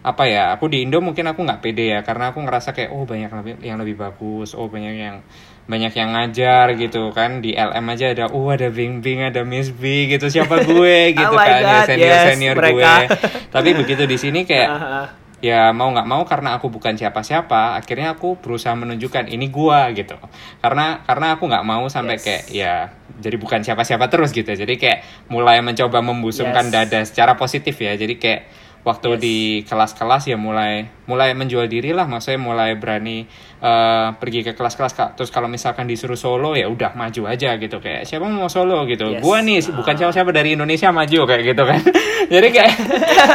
apa 0.05 0.23
ya 0.29 0.53
aku 0.53 0.69
di 0.69 0.85
Indo 0.87 1.01
mungkin 1.03 1.27
aku 1.27 1.41
nggak 1.43 1.59
pede 1.65 1.91
ya 1.91 1.99
karena 1.99 2.31
aku 2.31 2.47
ngerasa 2.47 2.71
kayak 2.71 2.93
oh 2.93 3.03
banyak 3.03 3.27
lebih 3.27 3.53
yang 3.59 3.75
lebih 3.81 3.97
bagus 3.97 4.53
oh 4.55 4.69
banyak 4.69 4.95
yang 4.95 5.17
banyak 5.65 5.91
yang 5.91 6.09
ngajar 6.11 6.73
gitu 6.73 7.09
kan 7.09 7.41
di 7.41 7.51
LM 7.51 7.85
aja 7.89 8.05
ada 8.07 8.25
oh 8.29 8.47
ada 8.47 8.69
Bing 8.69 9.01
Bing 9.01 9.19
ada 9.19 9.41
Miss 9.41 9.69
B 9.69 10.05
gitu 10.07 10.29
siapa 10.29 10.61
gue 10.61 10.97
gitu 11.17 11.25
Oh 11.25 11.33
kan 11.35 11.57
ya 11.57 11.65
God, 11.81 11.85
senior 11.89 12.05
yes, 12.07 12.25
senior 12.29 12.55
mereka. 12.55 12.73
gue 12.75 12.93
tapi 13.55 13.69
begitu 13.73 14.03
di 14.03 14.15
sini 14.15 14.43
kayak 14.43 14.69
Ah, 14.69 14.77
ah. 15.01 15.07
ya 15.41 15.69
mau 15.69 15.89
nggak 15.89 16.05
mau 16.05 16.21
karena 16.23 16.53
aku 16.53 16.69
bukan 16.69 16.93
siapa-siapa 16.93 17.75
akhirnya 17.75 18.13
aku 18.13 18.37
berusaha 18.37 18.73
menunjukkan 18.73 19.25
ini 19.27 19.49
gua 19.49 19.89
gitu 19.89 20.15
karena 20.59 21.01
karena 21.01 21.33
aku 21.33 21.45
nggak 21.45 21.61
mau 21.61 21.85
sampai 21.85 22.17
Yes. 22.17 22.23
kayak 22.23 22.43
ya 22.51 22.75
jadi 23.15 23.35
bukan 23.35 23.59
siapa-siapa 23.61 24.05
terus 24.07 24.31
gitu 24.31 24.47
jadi 24.47 24.73
kayak 24.75 24.99
mulai 25.27 25.59
mencoba 25.59 25.99
membusungkan 25.99 26.69
Yes. 26.69 26.73
dada 26.73 26.99
secara 27.03 27.33
positif 27.35 27.73
ya 27.75 27.93
jadi 27.93 28.15
kayak 28.15 28.41
waktu 28.85 29.09
Yes. 29.11 29.19
di 29.19 29.35
kelas-kelas 29.65 30.23
ya 30.25 30.37
mulai 30.37 30.85
mulai 31.03 31.33
menjual 31.33 31.65
diri 31.65 31.89
lah 31.89 32.05
maksudnya 32.05 32.37
mulai 32.37 32.77
berani 32.77 33.25
eh, 33.57 34.07
pergi 34.13 34.39
ke 34.41 34.53
kelas-kelas 34.53 34.93
Kak. 34.93 35.09
terus 35.15 35.27
kalau 35.27 35.49
misalkan 35.49 35.83
disuruh 35.83 36.13
solo 36.15 36.53
ya 36.53 36.65
udah 36.65 36.93
maju 36.93 37.25
aja 37.25 37.57
gitu 37.57 37.77
kayak 37.79 38.05
siapa 38.05 38.25
mau 38.25 38.45
solo 38.45 38.85
gitu 38.85 39.09
Yes. 39.11 39.19
gua 39.19 39.41
nih 39.41 39.57
bukan 39.67 39.93
siapa-siapa 39.95 40.29
dari 40.29 40.53
Indonesia 40.53 40.89
maju 40.89 41.19
kayak 41.25 41.43
gitu 41.43 41.63
kan 41.63 41.81
jadi 42.33 42.47
kayak 42.47 42.73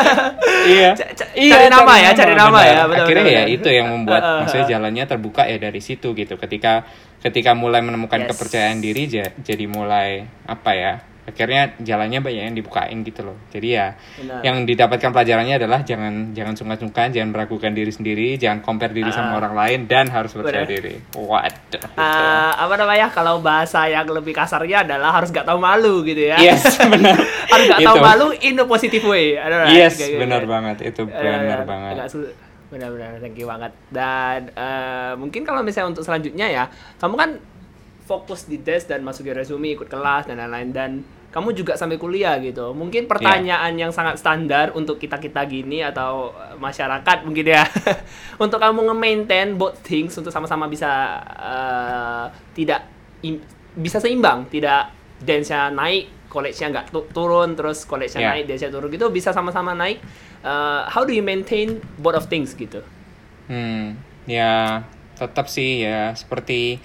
iya 0.70 0.90
C- 0.94 1.10
c- 1.16 1.50
cari 1.50 1.66
nama 1.68 1.92
ya, 1.96 2.10
cari 2.12 2.34
nama 2.34 2.54
benar. 2.54 2.70
ya, 2.70 2.82
benar, 2.84 2.98
akhirnya 3.02 3.24
benar, 3.24 3.36
ya 3.36 3.42
itu 3.50 3.68
yang 3.68 3.86
membuat 3.88 4.20
Uh, 4.20 4.30
uh, 4.30 4.38
maksudnya 4.44 4.66
uh. 4.66 4.70
jalannya 4.70 5.04
terbuka 5.04 5.42
ya 5.44 5.58
dari 5.58 5.80
situ 5.80 6.12
gitu 6.12 6.34
ketika 6.36 6.86
ketika 7.18 7.52
mulai 7.52 7.80
menemukan 7.80 8.22
Yes. 8.22 8.28
kepercayaan 8.30 8.78
diri 8.78 9.02
ja- 9.08 9.34
jadi 9.36 9.64
mulai 9.66 10.30
apa 10.46 10.70
ya 10.72 10.92
akhirnya 11.30 11.62
jalannya 11.76 12.20
banyak 12.20 12.42
yang 12.44 12.54
dibukain 12.54 13.00
gitu 13.00 13.22
loh 13.22 13.38
jadi 13.48 13.68
ya 13.70 13.86
Benar. 14.16 14.40
yang 14.42 14.56
didapatkan 14.62 15.10
pelajarannya 15.10 15.56
adalah 15.56 15.80
jangan 15.80 16.12
jangan 16.30 16.54
sungkan-sungkan 16.54 17.10
jangan 17.10 17.30
meragukan 17.30 17.70
diri 17.70 17.88
sendiri 17.88 18.34
jangan 18.34 18.60
compare 18.60 18.90
diri 18.90 19.08
sama 19.08 19.36
orang 19.36 19.54
lain 19.54 19.78
dan 19.84 20.06
harus 20.06 20.30
percaya 20.30 20.52
Ah. 20.52 20.62
Benar. 20.62 20.74
diri 20.76 20.94
waduh 21.12 21.56
gitu. 21.62 21.76
Eh, 21.96 22.52
apa 22.56 22.74
namanya 22.74 23.06
kalau 23.08 23.38
bahasa 23.38 23.86
yang 23.86 24.06
lebih 24.06 24.32
kasarnya 24.32 24.84
adalah 24.84 25.10
harus 25.12 25.30
gak 25.30 25.44
tahu 25.44 25.56
malu 25.56 26.02
gitu 26.02 26.26
ya 26.26 26.36
yes 26.36 26.66
benar 26.92 27.16
harus 27.52 27.64
gak 27.68 27.80
tahu 27.80 27.96
Itu. 27.96 28.04
malu 28.04 28.26
in 28.36 28.54
a 28.54 28.64
positive 28.64 29.04
way 29.04 29.34
right? 29.34 29.72
yes 29.72 29.96
Kayak 29.96 30.10
gitu. 30.10 30.20
benar 30.20 30.42
banget 30.44 30.76
itu 30.84 31.02
benar 31.04 31.38
ada- 31.54 31.64
banget 31.64 31.94
benar-benar 32.70 33.18
thank 33.18 33.34
you 33.34 33.46
banget 33.46 33.72
dan 33.90 34.46
eh, 34.48 35.12
mungkin 35.14 35.42
kalau 35.42 35.58
misalnya 35.60 35.90
untuk 35.90 36.06
selanjutnya 36.06 36.46
ya 36.46 36.64
kamu 36.96 37.14
kan 37.14 37.30
fokus 38.02 38.44
di 38.44 38.58
tes 38.58 38.84
dan 38.84 39.02
masukin 39.02 39.32
resume 39.32 39.70
ikut 39.70 39.86
kelas 39.86 40.26
dan 40.26 40.38
lain-lain 40.38 40.70
dan 40.70 40.90
kamu 41.30 41.54
juga 41.54 41.78
sampai 41.78 41.94
kuliah 41.94 42.42
gitu. 42.42 42.74
Mungkin 42.74 43.06
pertanyaan 43.06 43.78
yang 43.78 43.94
sangat 43.94 44.18
standar 44.18 44.74
untuk 44.74 44.98
kita 44.98 45.16
kita 45.16 45.46
gini 45.46 45.78
atau 45.78 46.34
eh, 46.34 46.58
masyarakat 46.58 47.22
mungkin 47.22 47.46
ya. 47.46 47.62
Untuk 48.44 48.58
kamu 48.58 48.90
nge-maintain 48.90 49.54
both 49.54 49.78
things 49.80 50.10
untuk 50.18 50.34
sama-sama 50.34 50.66
bisa 50.66 50.90
eh, 51.38 52.24
tidak 52.52 52.82
im- 53.22 53.46
bisa 53.70 54.02
seimbang 54.02 54.50
tidak 54.50 54.90
dance-nya 55.22 55.70
naik 55.70 56.26
college-nya 56.26 56.66
nggak 56.70 56.86
tu- 56.90 57.10
turun 57.10 57.54
terus 57.54 57.86
college-nya 57.86 58.20
Yeah. 58.22 58.32
naik 58.34 58.44
dance-nya 58.50 58.70
turun 58.70 58.90
gitu 58.90 59.06
bisa 59.10 59.30
sama-sama 59.30 59.70
naik. 59.72 60.02
Uh, 60.40 60.88
how 60.88 61.04
do 61.04 61.12
you 61.12 61.22
maintain 61.22 61.78
both 62.00 62.16
of 62.16 62.26
things 62.26 62.56
gitu? 62.56 62.80
Hmm, 63.46 63.94
ya 64.24 64.82
tetap 65.14 65.46
sih 65.46 65.84
ya 65.84 66.16
seperti 66.16 66.80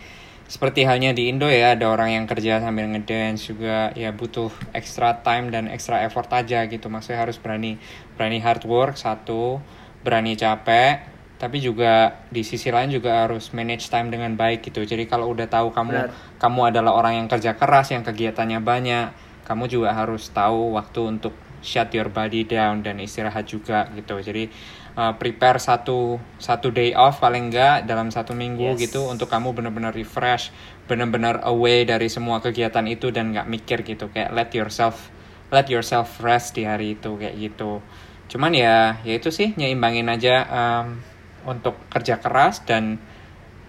seperti 0.45 0.85
halnya 0.85 1.09
di 1.09 1.33
Indo 1.33 1.49
ya 1.49 1.73
ada 1.73 1.89
orang 1.89 2.13
yang 2.13 2.25
kerja 2.29 2.61
sambil 2.61 2.85
ngedance 2.85 3.49
juga 3.49 3.89
ya 3.97 4.13
butuh 4.13 4.53
extra 4.77 5.17
time 5.25 5.49
dan 5.49 5.65
extra 5.65 6.05
effort 6.05 6.29
aja 6.29 6.69
gitu. 6.69 6.85
Maksudnya 6.85 7.25
harus 7.25 7.41
berani 7.41 7.81
berani 8.13 8.37
hard 8.37 8.61
work 8.69 8.93
satu 8.93 9.57
berani 10.05 10.37
capek 10.37 11.01
tapi 11.35 11.59
juga 11.59 12.23
di 12.31 12.47
sisi 12.47 12.71
lain 12.71 12.93
juga 12.93 13.27
harus 13.27 13.51
manage 13.51 13.89
time 13.89 14.13
dengan 14.13 14.37
baik 14.37 14.69
gitu. 14.69 14.85
Jadi 14.85 15.09
kalau 15.09 15.33
udah 15.33 15.49
tahu 15.49 15.73
kamu 15.73 15.93
Benar. 16.07 16.37
kamu 16.37 16.61
adalah 16.69 16.93
orang 16.93 17.25
yang 17.25 17.27
kerja 17.27 17.57
keras 17.57 17.89
yang 17.91 18.05
kegiatannya 18.05 18.61
banyak 18.61 19.07
kamu 19.45 19.69
juga 19.69 19.93
harus 19.93 20.29
tahu 20.33 20.73
waktu 20.77 21.01
untuk 21.05 21.33
shut 21.65 21.89
your 21.97 22.13
body 22.13 22.45
down 22.45 22.85
dan 22.85 23.01
istirahat 23.01 23.49
juga 23.49 23.89
gitu. 23.97 24.21
Jadi 24.21 24.53
uh, 24.95 25.13
prepare 25.19 25.59
satu 25.59 26.17
satu 26.39 26.71
day 26.71 26.95
off 26.95 27.19
paling 27.19 27.51
enggak 27.51 27.83
dalam 27.85 28.09
satu 28.09 28.31
minggu 28.33 28.75
Yes. 28.75 28.89
gitu 28.89 29.05
untuk 29.07 29.27
kamu 29.29 29.51
benar-benar 29.55 29.93
refresh 29.93 30.49
benar-benar 30.87 31.43
away 31.45 31.83
dari 31.85 32.07
semua 32.09 32.39
kegiatan 32.41 32.83
itu 32.87 33.11
dan 33.11 33.35
nggak 33.35 33.47
mikir 33.47 33.83
gitu 33.83 34.09
kayak 34.09 34.31
let 34.33 34.49
yourself 34.55 35.11
let 35.53 35.69
yourself 35.69 36.09
rest 36.23 36.57
di 36.57 36.65
hari 36.65 36.97
itu 36.97 37.13
kayak 37.19 37.35
gitu 37.37 37.79
cuman 38.25 38.51
ya 38.57 38.97
ya 39.05 39.13
itu 39.21 39.29
sih 39.29 39.53
nyeimbangin 39.53 40.09
aja 40.09 40.35
um, 40.49 40.97
untuk 41.45 41.77
kerja 41.93 42.17
keras 42.17 42.65
dan 42.65 42.97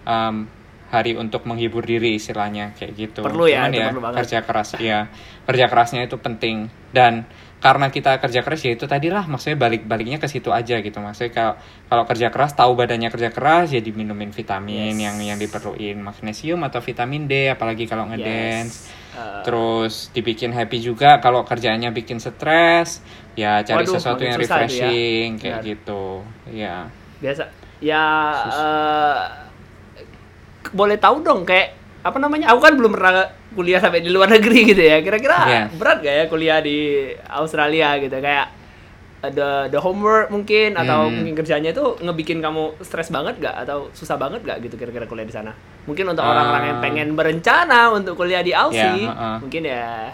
um, 0.03 0.49
hari 0.87 1.19
untuk 1.19 1.43
menghibur 1.43 1.83
diri 1.83 2.15
istilahnya 2.15 2.71
kayak 2.79 2.91
gitu. 2.95 3.19
Perlu 3.23 3.51
ya, 3.51 3.67
cuman 3.67 3.75
ya 3.75 3.87
perlu 3.91 4.01
banget. 4.03 4.17
kerja 4.23 4.39
keras 4.47 4.69
ya 4.79 4.99
kerja 5.43 5.65
kerasnya 5.67 6.01
itu 6.07 6.15
penting. 6.19 6.71
Dan 6.95 7.27
karena 7.57 7.89
kita 7.89 8.21
kerja 8.21 8.45
keras 8.45 8.61
ya 8.63 8.71
itu 8.77 8.85
tadilah. 8.85 9.25
Maksudnya 9.25 9.57
balik 9.57 9.83
baliknya 9.83 10.21
ke 10.21 10.29
situ 10.29 10.53
aja 10.53 10.77
gitu. 10.79 10.97
Maksudnya 11.01 11.31
kalau 11.33 11.53
kalau 11.89 12.03
kerja 12.05 12.27
keras 12.31 12.53
tahu 12.53 12.77
badannya 12.77 13.09
kerja 13.09 13.33
keras 13.33 13.73
jadi 13.73 13.89
minumin 13.91 14.29
vitamin 14.31 14.93
Yes. 14.95 15.03
yang 15.03 15.15
yang 15.19 15.37
diperluin. 15.41 15.97
Magnesium 15.99 16.61
atau 16.63 16.79
vitamin 16.79 17.25
D 17.27 17.49
apalagi 17.51 17.83
kalau 17.83 18.07
ngedance. 18.07 18.87
Uh, 19.17 19.41
terus 19.41 20.13
dibikin 20.13 20.53
happy 20.53 20.77
juga 20.77 21.17
kalau 21.17 21.41
kerjaannya 21.41 21.89
bikin 21.89 22.21
stres 22.21 23.01
ya 23.33 23.65
cari 23.65 23.81
Waduh, 23.81 23.97
sesuatu 23.97 24.21
yang 24.21 24.37
ya. 24.37 24.41
refreshing 24.45 25.27
kayak 25.41 25.65
Benar. 25.65 25.69
gitu. 25.73 26.03
Ya 26.53 26.75
biasa. 27.17 27.43
Ya 27.81 28.05
Sus- 28.45 28.61
eh, 28.61 29.21
boleh 30.69 30.95
tahu 30.95 31.21
dong 31.21 31.43
kayak 31.43 31.73
apa 31.99 32.17
namanya 32.17 32.49
aku 32.49 32.59
kan 32.61 32.73
belum 32.73 32.91
pernah 32.91 33.27
kuliah 33.51 33.77
sampai 33.77 33.99
di 33.99 34.07
luar 34.07 34.29
negeri 34.29 34.63
gitu 34.65 34.79
ya 34.79 34.99
kira-kira 34.99 35.37
Iya. 35.43 35.63
berat 35.71 35.97
gak 35.99 36.15
ya 36.15 36.25
kuliah 36.25 36.59
di 36.59 36.77
Australia 37.27 37.97
gitu 37.97 38.15
kayak 38.15 38.47
ada 39.17 39.65
the 39.65 39.75
homework 39.75 40.29
mungkin 40.29 40.73
atau 40.73 41.09
Hmm. 41.09 41.13
mungkin 41.17 41.33
kerjanya 41.35 41.71
itu 41.71 41.97
ngebikin 41.99 42.37
kamu 42.37 42.77
stres 42.79 43.09
banget 43.09 43.41
gak 43.41 43.55
atau 43.59 43.89
susah 43.91 44.13
banget 44.15 44.39
gak 44.41 44.61
gitu 44.61 44.75
kira-kira 44.75 45.03
kuliah 45.03 45.25
di 45.25 45.33
sana 45.33 45.51
mungkin 45.83 46.05
untuk 46.07 46.21
Ah. 46.21 46.31
orang-orang 46.31 46.63
yang 46.67 46.79
pengen 46.79 47.07
berencana 47.11 47.89
untuk 47.89 48.13
kuliah 48.15 48.39
di 48.39 48.53
Aussie 48.53 48.77
Ya, 49.03 49.09
uh-uh. 49.09 49.37
mungkin 49.41 49.61
ya 49.63 50.13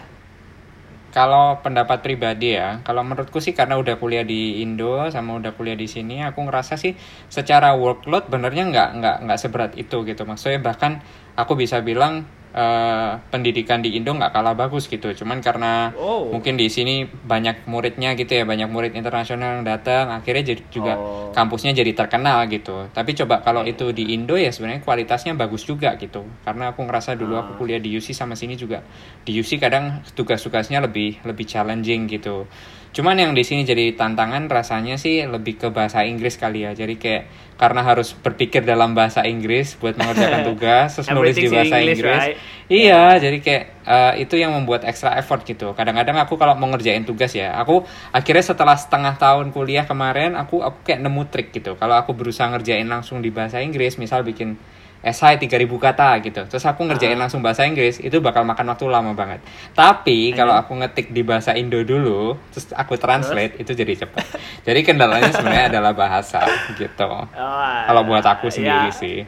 Kalau 1.14 1.62
pendapat 1.62 2.02
pribadi 2.02 2.58
ya, 2.58 2.82
kalau 2.82 3.06
menurutku 3.06 3.38
sih 3.38 3.54
karena 3.54 3.78
udah 3.78 4.02
kuliah 4.02 4.26
di 4.26 4.58
Indo 4.66 5.06
sama 5.14 5.38
udah 5.38 5.54
kuliah 5.54 5.78
di 5.78 5.86
sini, 5.86 6.26
aku 6.26 6.42
ngerasa 6.42 6.74
sih 6.74 6.98
secara 7.30 7.70
workload 7.78 8.26
benernya 8.26 8.66
nggak 8.66 8.88
nggak 8.98 9.16
nggak 9.22 9.38
seberat 9.38 9.72
itu 9.78 10.02
gitu. 10.02 10.26
Maksudnya 10.26 10.58
bahkan 10.58 10.98
aku 11.38 11.54
bisa 11.54 11.78
bilang 11.86 12.26
eh, 12.54 13.12
pendidikan 13.28 13.82
di 13.82 13.98
Indo 13.98 14.14
nggak 14.14 14.30
kalah 14.30 14.54
bagus 14.54 14.86
gitu. 14.86 15.10
Cuman 15.10 15.42
karena 15.42 15.90
Oh. 15.98 16.30
mungkin 16.30 16.54
di 16.54 16.70
sini 16.70 17.02
banyak 17.02 17.66
muridnya 17.66 18.14
gitu 18.14 18.30
ya, 18.30 18.46
banyak 18.46 18.70
murid 18.70 18.94
internasional 18.94 19.58
yang 19.58 19.66
datang, 19.66 20.14
akhirnya 20.14 20.54
jadi 20.54 20.62
juga 20.70 20.94
Oh. 20.94 21.34
kampusnya 21.34 21.74
jadi 21.74 21.90
terkenal 21.92 22.46
gitu. 22.46 22.86
Tapi 22.94 23.10
coba 23.18 23.42
kalau 23.42 23.66
itu 23.66 23.90
di 23.90 24.14
Indo 24.14 24.38
ya 24.38 24.54
sebenarnya 24.54 24.86
kualitasnya 24.86 25.34
bagus 25.34 25.66
juga 25.66 25.98
gitu. 25.98 26.22
Karena 26.46 26.70
aku 26.70 26.86
ngerasa 26.86 27.18
dulu 27.18 27.34
aku 27.34 27.50
Ah. 27.52 27.58
kuliah 27.58 27.82
di 27.82 27.90
UC 27.90 28.14
sama 28.14 28.38
sini 28.38 28.54
juga 28.54 28.86
di 29.26 29.34
UC 29.34 29.58
kadang 29.58 30.06
tugas-tugasnya 30.14 30.78
lebih 30.78 31.18
lebih 31.26 31.44
challenging 31.44 32.06
gitu. 32.06 32.46
Cuman 32.94 33.18
yang 33.18 33.34
di 33.34 33.42
sini 33.42 33.66
jadi 33.66 33.98
tantangan 33.98 34.46
rasanya 34.46 34.94
sih 34.94 35.26
lebih 35.26 35.58
ke 35.58 35.68
bahasa 35.74 36.06
Inggris 36.06 36.38
kali 36.38 36.62
ya. 36.62 36.78
Jadi 36.78 36.94
kayak 36.94 37.26
karena 37.58 37.82
harus 37.82 38.14
berpikir 38.14 38.62
dalam 38.62 38.94
bahasa 38.94 39.26
Inggris 39.26 39.74
buat 39.74 39.98
mengerjakan 39.98 40.46
tugas, 40.54 40.94
terus 40.94 41.10
nulis 41.10 41.34
di 41.34 41.50
bahasa 41.50 41.82
English, 41.82 41.98
Inggris. 41.98 42.22
right? 42.22 42.36
Iya, 42.64 43.20
jadi 43.20 43.38
kayak 43.38 43.64
eh, 43.84 44.12
itu 44.24 44.34
yang 44.34 44.50
membuat 44.50 44.84
extra 44.84 45.12
effort 45.14 45.44
gitu. 45.44 45.72
Kadang-kadang 45.72 46.16
aku 46.16 46.34
kalau 46.34 46.56
mau 46.56 46.66
ngerjain 46.68 47.04
tugas 47.04 47.30
ya, 47.30 47.52
aku 47.54 47.84
akhirnya 48.10 48.40
setelah 48.40 48.72
setengah 48.74 49.14
tahun 49.14 49.52
kuliah 49.52 49.84
kemarin, 49.84 50.32
aku 50.32 50.60
aku 50.60 50.80
kayak 50.82 51.04
nemu 51.04 51.22
trik 51.28 51.52
gitu. 51.52 51.76
Kalau 51.76 51.92
aku 51.94 52.16
berusaha 52.16 52.48
ngerjain 52.48 52.88
langsung 52.88 53.20
di 53.20 53.28
bahasa 53.28 53.60
Inggris, 53.60 53.96
misal 53.96 54.24
bikin 54.24 54.56
esai 55.04 55.36
3000 55.36 55.68
kata 55.76 56.16
gitu. 56.24 56.48
Terus 56.48 56.64
aku 56.64 56.88
ngerjain 56.88 57.12
Ah. 57.12 57.28
langsung 57.28 57.44
bahasa 57.44 57.68
Inggris, 57.68 58.00
itu 58.00 58.24
bakal 58.24 58.40
makan 58.40 58.72
waktu 58.72 58.88
lama 58.88 59.12
banget. 59.12 59.44
Tapi 59.76 60.32
Iya. 60.32 60.40
kalau 60.40 60.56
aku 60.56 60.80
ngetik 60.80 61.12
di 61.12 61.20
bahasa 61.20 61.52
Indo 61.52 61.76
dulu, 61.84 62.40
terus 62.48 62.72
aku 62.72 62.96
translate, 62.96 63.60
itu 63.60 63.76
jadi 63.76 63.92
cepet. 64.00 64.24
jadi 64.64 64.80
kendalanya 64.80 65.28
sebenarnya 65.28 65.68
adalah 65.68 65.92
bahasa 65.92 66.40
gitu. 66.74 67.04
Oh, 67.36 67.80
Kalau 67.84 68.02
buat 68.02 68.24
aku 68.24 68.48
sendiri 68.48 68.88
ya. 68.88 68.96
sih 68.96 69.18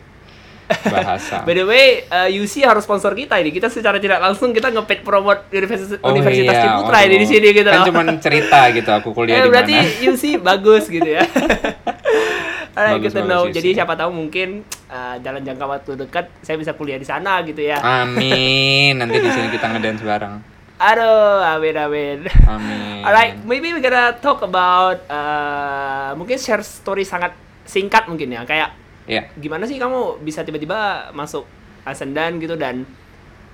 bahasa. 0.66 1.46
By 1.46 1.54
the 1.54 1.64
way, 1.66 1.86
uh, 2.10 2.28
UC 2.30 2.66
harus 2.66 2.82
sponsor 2.82 3.14
kita 3.14 3.38
ini. 3.38 3.54
Kita 3.54 3.70
secara 3.70 4.02
tidak 4.02 4.18
langsung 4.18 4.50
kita 4.50 4.70
nge-paid 4.74 5.00
promote 5.06 5.46
Universitas, 5.54 5.98
Oh 6.02 6.10
Universitas 6.10 6.54
iya, 6.54 6.62
Ciputra 6.66 6.98
ini 7.06 7.16
di 7.22 7.26
sini 7.26 7.48
gitu. 7.54 7.68
Kan 7.70 7.80
loh. 7.82 7.86
cuman 7.90 8.06
cerita 8.18 8.60
gitu 8.74 8.90
aku 8.90 9.08
kuliah 9.14 9.42
eh, 9.42 9.44
di 9.46 9.50
berarti 9.50 9.74
mana. 9.74 10.10
UC 10.10 10.22
bagus 10.42 10.84
gitu 10.90 11.08
ya. 11.08 11.24
Alright, 12.76 13.00
Bagus, 13.00 13.16
kita 13.16 13.24
bagus 13.24 13.30
know. 13.32 13.42
UC. 13.48 13.54
Jadi 13.56 13.68
siapa 13.72 13.94
tahu 13.96 14.10
mungkin 14.12 14.48
uh, 14.92 15.16
dalam 15.24 15.40
jangka 15.40 15.64
waktu 15.64 15.90
dekat 15.96 16.28
saya 16.44 16.60
bisa 16.60 16.76
kuliah 16.76 17.00
di 17.00 17.08
sana 17.08 17.40
gitu 17.40 17.64
ya. 17.64 17.80
Amin. 17.80 19.00
Nanti 19.00 19.16
di 19.16 19.30
sini 19.32 19.48
kita 19.48 19.72
ngedance 19.72 20.04
bareng. 20.04 20.34
Aduh, 20.76 21.40
amin 21.40 21.72
amin. 21.72 22.18
Amin. 22.44 23.00
Alright, 23.00 23.40
maybe 23.48 23.72
we 23.72 23.80
gonna 23.80 24.12
talk 24.20 24.44
about 24.44 25.00
uh, 25.08 26.12
mungkin 26.20 26.36
share 26.36 26.60
story 26.60 27.00
sangat 27.00 27.32
singkat 27.64 28.04
mungkin 28.12 28.28
ya, 28.28 28.44
kayak 28.44 28.76
Ya. 29.06 29.30
gimana 29.34 29.64
sih 29.64 29.76
kamu 29.76 30.20
bisa 30.20 30.42
tiba-tiba 30.42 31.10
masuk 31.12 31.46
Ascendan 31.82 32.36
gitu 32.36 32.54
dan 32.54 32.82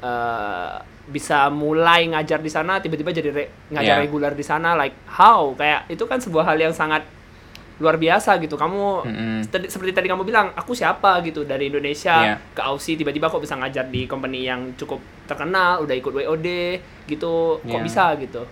uh, 0.00 0.80
bisa 1.04 1.46
mulai 1.48 2.06
ngajar 2.06 2.38
di 2.38 2.48
sana 2.48 2.78
tiba-tiba 2.78 3.10
jadi 3.10 3.30
re- 3.30 3.52
ngajar 3.68 3.96
Yeah. 3.96 4.02
reguler 4.02 4.32
di 4.32 4.40
sana 4.40 4.72
like 4.72 4.96
how 5.06 5.52
kayak 5.52 5.88
itu 5.88 6.04
kan 6.04 6.16
sebuah 6.16 6.46
hal 6.46 6.58
yang 6.58 6.72
sangat 6.72 7.04
luar 7.76 7.98
biasa 7.98 8.38
gitu 8.38 8.54
kamu 8.54 9.02
tadi- 9.44 9.66
seperti 9.66 9.90
tadi 9.92 10.06
kamu 10.06 10.22
bilang 10.22 10.54
aku 10.54 10.72
siapa 10.72 11.18
gitu 11.20 11.42
dari 11.42 11.68
Indonesia 11.68 12.16
Yeah. 12.16 12.38
ke 12.52 12.62
Aussie 12.62 12.94
tiba-tiba 12.94 13.26
kok 13.26 13.42
bisa 13.42 13.52
ngajar 13.54 13.84
di 13.86 14.06
company 14.06 14.46
yang 14.46 14.72
cukup 14.74 14.98
terkenal 15.24 15.82
udah 15.82 15.92
ikut 15.92 16.12
WOD 16.14 16.48
gitu 17.04 17.58
kok 17.58 17.68
Yeah. 17.68 17.82
bisa 17.82 18.04
gitu 18.16 18.46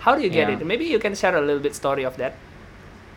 how 0.00 0.14
do 0.14 0.22
you 0.22 0.30
get 0.30 0.46
it 0.46 0.56
Yeah. 0.56 0.64
maybe 0.64 0.86
you 0.86 0.96
can 0.96 1.12
share 1.12 1.34
a 1.34 1.42
little 1.42 1.60
bit 1.60 1.74
story 1.74 2.02
of 2.02 2.16
that 2.16 2.32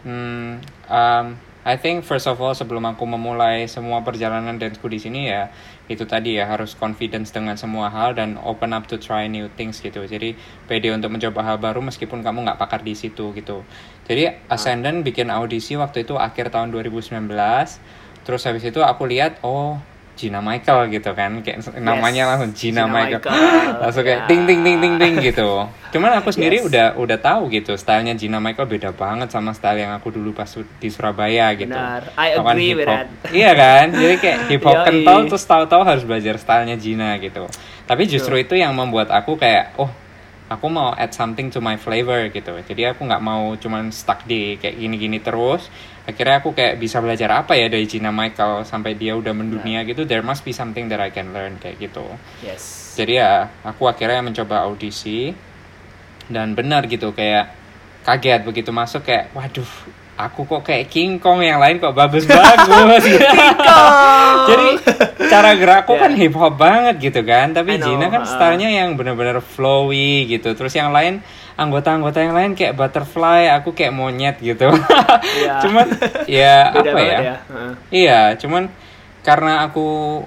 Hmm, 0.04 0.60
um, 0.90 1.40
I 1.64 1.80
think 1.80 2.04
first 2.04 2.28
of 2.28 2.44
all 2.44 2.52
sebelum 2.52 2.84
aku 2.84 3.08
memulai 3.08 3.72
semua 3.72 4.04
perjalanan 4.04 4.60
danceku 4.60 4.92
di 4.92 5.00
sini 5.00 5.32
ya 5.32 5.48
itu 5.88 6.04
tadi 6.04 6.36
ya 6.36 6.44
harus 6.44 6.76
confidence 6.76 7.32
dengan 7.32 7.56
semua 7.56 7.88
hal 7.88 8.20
dan 8.20 8.36
open 8.44 8.76
up 8.76 8.84
to 8.92 9.00
try 9.00 9.32
new 9.32 9.48
things 9.56 9.80
gitu. 9.80 10.04
Jadi 10.04 10.36
pede 10.68 10.92
untuk 10.92 11.16
mencoba 11.16 11.40
hal 11.48 11.58
baru 11.64 11.80
meskipun 11.80 12.20
kamu 12.20 12.44
nggak 12.44 12.60
pakar 12.60 12.84
di 12.84 12.92
situ 13.00 13.32
gitu. 13.32 13.64
Jadi 14.04 14.44
Ascendant 14.52 15.08
bikin 15.08 15.32
audisi 15.32 15.80
waktu 15.80 16.04
itu 16.04 16.20
akhir 16.20 16.52
tahun 16.52 16.76
2019. 16.76 17.32
Terus 18.28 18.42
habis 18.44 18.64
itu 18.68 18.84
aku 18.84 19.08
lihat 19.08 19.40
oh 19.40 19.80
Gina 20.14 20.40
Michael 20.40 20.94
gitu 20.94 21.10
kan 21.18 21.42
kayak 21.42 21.66
namanya 21.82 22.30
langsung 22.30 22.54
Gina, 22.54 22.86
Gina 22.86 22.92
Michael, 22.92 23.22
Michael, 23.26 23.74
langsung 23.82 24.04
ya. 24.06 24.08
kayak 24.14 24.22
ting 24.30 24.42
ting 24.46 24.60
ting 24.62 24.78
ting 24.78 24.94
ting 25.02 25.14
gitu 25.20 25.66
cuman 25.90 26.22
aku 26.22 26.30
sendiri 26.30 26.62
Yes. 26.62 26.70
udah 26.70 26.88
udah 27.02 27.18
tahu 27.18 27.50
gitu 27.50 27.74
stylenya 27.74 28.14
Gina 28.14 28.38
Michael 28.38 28.70
beda 28.70 28.94
banget 28.94 29.34
sama 29.34 29.58
style 29.58 29.82
yang 29.82 29.94
aku 29.98 30.14
dulu 30.14 30.34
pas 30.34 30.50
di 30.54 30.90
Surabaya 30.94 31.50
gitu 31.58 31.74
Benar. 31.74 32.14
I 32.14 32.38
agree 32.38 32.74
with 32.78 32.86
that. 32.86 33.10
iya 33.34 33.58
kan 33.58 33.90
jadi 33.90 34.16
kayak 34.22 34.38
hip 34.54 34.62
hop 34.62 34.78
kental 34.86 35.18
terus 35.26 35.44
tahu-tahu 35.46 35.82
harus 35.82 36.04
belajar 36.06 36.38
stylenya 36.38 36.78
Gina 36.78 37.18
gitu 37.18 37.50
tapi 37.90 38.06
justru 38.06 38.38
itu 38.38 38.54
yang 38.54 38.74
membuat 38.78 39.10
aku 39.10 39.34
kayak 39.36 39.74
oh 39.82 39.90
aku 40.52 40.68
mau 40.68 40.92
add 40.94 41.16
something 41.16 41.48
to 41.52 41.64
my 41.64 41.80
flavor 41.80 42.28
gitu. 42.32 42.54
Jadi 42.64 42.90
aku 42.90 43.08
nggak 43.08 43.24
mau 43.24 43.56
cuman 43.56 43.92
stuck 43.94 44.28
di 44.28 44.60
kayak 44.60 44.76
gini-gini 44.76 45.20
terus. 45.24 45.72
Akhirnya 46.04 46.44
aku 46.44 46.52
kayak 46.52 46.84
bisa 46.84 47.00
belajar 47.00 47.32
apa 47.32 47.56
ya 47.56 47.72
dari 47.72 47.88
Gina 47.88 48.12
Michael 48.12 48.68
sampai 48.68 49.00
dia 49.00 49.16
udah 49.16 49.32
mendunia 49.32 49.88
gitu. 49.88 50.04
There 50.04 50.24
must 50.24 50.44
be 50.44 50.52
something 50.52 50.92
that 50.92 51.00
I 51.00 51.16
can 51.16 51.32
learn 51.32 51.60
kayak 51.64 51.80
gitu. 51.80 52.04
Yes. 52.44 52.96
Jadi 53.00 53.24
ya 53.24 53.48
aku 53.64 53.88
akhirnya 53.88 54.20
mencoba 54.20 54.68
audisi. 54.68 55.32
Dan 56.24 56.56
benar 56.56 56.88
gitu 56.88 57.12
kayak 57.12 57.52
kaget 58.04 58.44
begitu 58.44 58.72
masuk 58.72 59.04
kayak 59.08 59.32
waduh 59.36 59.68
aku 60.14 60.46
kok 60.46 60.62
kayak 60.62 60.90
King 60.94 61.18
Kong 61.18 61.42
yang 61.42 61.58
lain 61.58 61.82
kok 61.82 61.98
bagus-bagus. 61.98 63.04
Jadi 64.50 64.68
cara 65.30 65.58
gerakku 65.58 65.94
kan 65.98 66.14
hip 66.14 66.36
hop 66.38 66.58
banget 66.58 67.02
gitu 67.02 67.26
kan. 67.26 67.52
Tapi 67.52 67.82
know, 67.82 67.86
Gina 67.90 68.06
kan 68.14 68.22
uh. 68.24 68.30
stylenya 68.30 68.70
yang 68.70 68.94
bener-bener 68.94 69.42
flowy 69.42 70.30
gitu. 70.30 70.54
Terus 70.54 70.74
yang 70.78 70.94
lain 70.94 71.26
anggota-anggota 71.54 72.18
yang 72.22 72.34
lain 72.34 72.52
kayak 72.58 72.74
butterfly 72.74 73.50
aku 73.54 73.74
kayak 73.78 73.94
monyet 73.94 74.38
gitu. 74.42 74.70
Iya. 74.70 75.54
cuman 75.64 75.88
ya 76.26 76.58
beda 76.74 76.92
apa 76.92 77.00
ya, 77.00 77.20
ya, 77.20 77.36
Heeh. 77.38 77.74
Iya, 77.94 78.22
cuman 78.42 78.64
karena 79.24 79.66
aku 79.70 80.22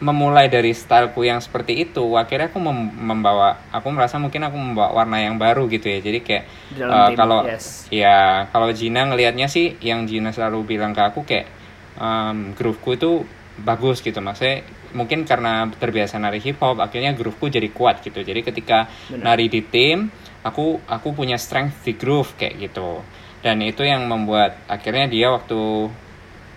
memulai 0.00 0.48
dari 0.48 0.72
styleku 0.72 1.20
yang 1.28 1.44
seperti 1.44 1.84
itu, 1.84 2.16
akhirnya 2.16 2.48
aku 2.48 2.56
mem- 2.56 2.96
membawa, 2.96 3.60
aku 3.68 3.92
merasa 3.92 4.16
mungkin 4.16 4.40
aku 4.48 4.56
membawa 4.56 4.96
warna 4.96 5.20
yang 5.20 5.36
baru 5.36 5.68
gitu 5.68 5.92
ya. 5.92 6.00
Jadi 6.00 6.24
kayak 6.24 6.44
tim, 6.80 7.12
kalau 7.12 7.44
yes. 7.44 7.84
ya 7.92 8.48
kalau 8.48 8.72
Gina 8.72 9.04
ngelihatnya 9.12 9.44
sih, 9.44 9.76
yang 9.84 10.08
Gina 10.08 10.32
selalu 10.32 10.64
bilang 10.64 10.96
ke 10.96 11.04
aku 11.04 11.28
kayak 11.28 11.52
um, 12.00 12.56
grooveku 12.56 12.96
itu 12.96 13.10
bagus 13.60 14.00
gitu, 14.00 14.24
maksudnya 14.24 14.64
mungkin 14.96 15.28
karena 15.28 15.68
terbiasa 15.68 16.16
nari 16.16 16.40
hip 16.40 16.56
hop, 16.64 16.80
akhirnya 16.80 17.12
grooveku 17.12 17.52
jadi 17.52 17.68
kuat 17.68 18.00
gitu. 18.00 18.24
Jadi 18.24 18.40
ketika 18.40 18.88
Benar. 19.12 19.36
nari 19.36 19.52
di 19.52 19.60
tim, 19.60 20.08
aku 20.40 20.80
aku 20.88 21.12
punya 21.12 21.36
strength 21.36 21.84
di 21.84 21.92
groove 21.92 22.40
kayak 22.40 22.56
gitu. 22.56 23.04
Dan 23.44 23.60
itu 23.60 23.84
yang 23.84 24.08
membuat 24.08 24.64
akhirnya 24.64 25.12
dia 25.12 25.28
waktu 25.28 25.92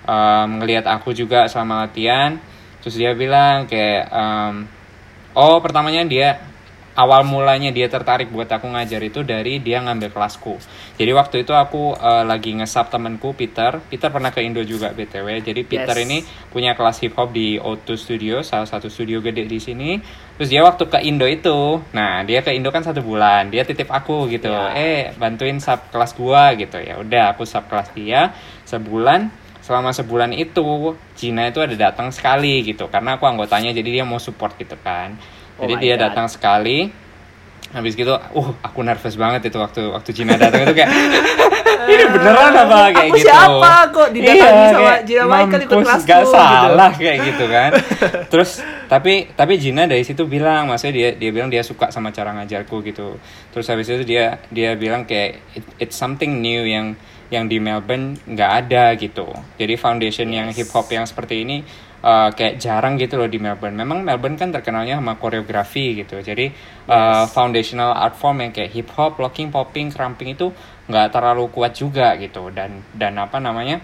um, 0.07 0.47
ngelihat 0.63 0.87
aku 0.87 1.11
juga 1.11 1.51
selama 1.51 1.87
latihan 1.87 2.39
terus 2.83 2.99
dia 2.99 3.15
bilang 3.15 3.63
kayak 3.65 4.11
um, 4.11 4.67
oh 5.33 5.57
pertamanya 5.63 6.03
dia 6.03 6.29
awal 6.93 7.25
mulanya 7.25 7.73
dia 7.73 7.89
tertarik 7.89 8.29
buat 8.29 8.45
aku 8.45 8.69
ngajar 8.69 9.01
itu 9.01 9.25
dari 9.25 9.57
dia 9.57 9.81
ngambil 9.81 10.13
kelasku. 10.13 10.61
Jadi 10.93 11.09
waktu 11.09 11.41
itu 11.41 11.49
aku 11.49 11.97
uh, 11.97 12.21
lagi 12.21 12.53
ngesap 12.53 12.93
temenku 12.93 13.33
Peter. 13.33 13.81
Peter 13.89 14.13
pernah 14.13 14.29
ke 14.29 14.45
Indo 14.45 14.61
juga 14.61 14.93
btw 14.93 15.41
jadi 15.41 15.65
Peter 15.65 15.97
Yes. 15.97 16.05
ini 16.05 16.17
punya 16.53 16.77
kelas 16.77 17.01
hip 17.01 17.17
hop 17.17 17.33
di 17.33 17.57
O2 17.57 17.97
Studio 17.97 18.45
salah 18.45 18.69
satu 18.69 18.93
studio 18.93 19.25
gede 19.25 19.49
di 19.49 19.57
sini. 19.57 19.97
Terus 20.37 20.53
dia 20.53 20.61
waktu 20.61 20.85
ke 20.85 21.01
Indo 21.01 21.25
itu 21.25 21.81
nah 21.97 22.21
dia 22.21 22.45
ke 22.45 22.53
Indo 22.53 22.69
kan 22.69 22.85
satu 22.85 23.01
bulan. 23.01 23.49
Dia 23.49 23.65
titip 23.65 23.89
aku 23.89 24.29
gitu 24.29 24.53
Ya. 24.53 24.77
eh 24.77 25.01
bantuin 25.17 25.57
sub 25.57 25.81
kelas 25.89 26.13
gua 26.13 26.53
gitu. 26.53 26.77
Ya 26.77 27.01
udah 27.01 27.33
aku 27.33 27.41
sub 27.49 27.65
kelas 27.65 27.89
dia 27.97 28.37
sebulan 28.69 29.33
selama 29.63 29.89
sebulan 29.89 30.35
itu 30.35 30.91
Cina 31.15 31.47
itu 31.47 31.57
ada 31.57 31.73
datang 31.73 32.11
sekali 32.11 32.61
gitu. 32.61 32.85
Karena 32.87 33.15
aku 33.15 33.23
anggotanya 33.23 33.71
jadi 33.71 33.89
dia 33.89 34.03
mau 34.03 34.19
support 34.19 34.53
gitu 34.55 34.75
kan. 34.77 35.15
Oh 35.55 35.63
jadi 35.63 35.73
my 35.73 35.81
dia 35.81 35.95
God. 35.95 36.01
datang 36.03 36.27
sekali 36.27 36.91
habis 37.71 37.97
gitu 37.97 38.13
uh 38.13 38.49
aku 38.61 38.85
nervous 38.85 39.17
banget 39.17 39.49
itu 39.49 39.57
waktu 39.57 39.81
waktu 39.89 40.11
Cina 40.11 40.35
datang. 40.35 40.61
Itu 40.61 40.73
kayak 40.73 40.91
ini 41.89 42.03
beneran 42.05 42.53
apa? 42.53 42.79
Kayak 42.91 43.09
Aku 43.09 43.17
gitu. 43.17 43.25
siapa 43.25 43.71
kok 43.89 44.09
didatangi 44.11 44.43
Iya, 44.53 44.69
sama 44.69 44.83
kayak, 44.83 45.01
Gina 45.03 45.23
Michael 45.25 45.61
ikut 45.61 45.77
kelasku, 45.79 46.05
gak 46.05 46.21
gitu. 46.21 46.31
salah 46.31 46.91
kayak 46.93 47.17
gitu 47.23 47.45
kan. 47.47 47.71
Terus 48.31 48.51
tapi 48.85 49.13
tapi 49.33 49.53
Gina 49.57 49.83
dari 49.83 50.03
situ 50.03 50.23
bilang 50.25 50.67
maksudnya 50.67 50.93
dia 50.93 51.09
dia 51.15 51.31
bilang 51.31 51.49
dia 51.49 51.63
suka 51.63 51.89
sama 51.89 52.11
cara 52.11 52.35
ngajarku 52.35 52.83
gitu. 52.83 53.17
Terus 53.49 53.65
habis 53.65 53.87
itu 53.87 54.03
dia 54.03 54.37
dia 54.47 54.75
bilang 54.75 55.03
kayak 55.03 55.41
"It- 55.55 55.75
it's 55.79 55.95
something 55.95 56.39
new 56.39 56.61
yang 56.61 56.93
yang 57.33 57.49
di 57.49 57.57
Melbourne 57.57 58.13
nggak 58.29 58.51
ada 58.65 58.93
gitu. 58.93 59.25
Jadi 59.57 59.73
foundation 59.73 60.29
yang 60.29 60.53
Yes. 60.53 60.61
hip 60.61 60.69
hop 60.69 60.85
yang 60.93 61.09
seperti 61.09 61.41
ini 61.41 61.65
uh, 62.05 62.29
kayak 62.29 62.61
jarang 62.61 62.93
gitu 63.01 63.17
loh 63.17 63.25
di 63.25 63.41
Melbourne. 63.41 63.73
Memang 63.73 64.05
Melbourne 64.05 64.37
kan 64.37 64.53
terkenalnya 64.53 65.01
sama 65.01 65.17
koreografi 65.17 65.97
gitu. 65.97 66.21
Jadi 66.21 66.53
uh, 66.85 67.25
foundational 67.25 67.97
art 67.97 68.13
form 68.13 68.45
yang 68.45 68.53
kayak 68.53 68.69
hip 68.69 68.93
hop 68.93 69.17
locking 69.17 69.49
popping 69.49 69.89
cramping 69.89 70.37
itu 70.37 70.53
nggak 70.85 71.09
terlalu 71.09 71.49
kuat 71.49 71.73
juga 71.73 72.13
gitu. 72.21 72.53
Dan 72.53 72.85
dan 72.93 73.17
apa 73.17 73.41
namanya 73.41 73.81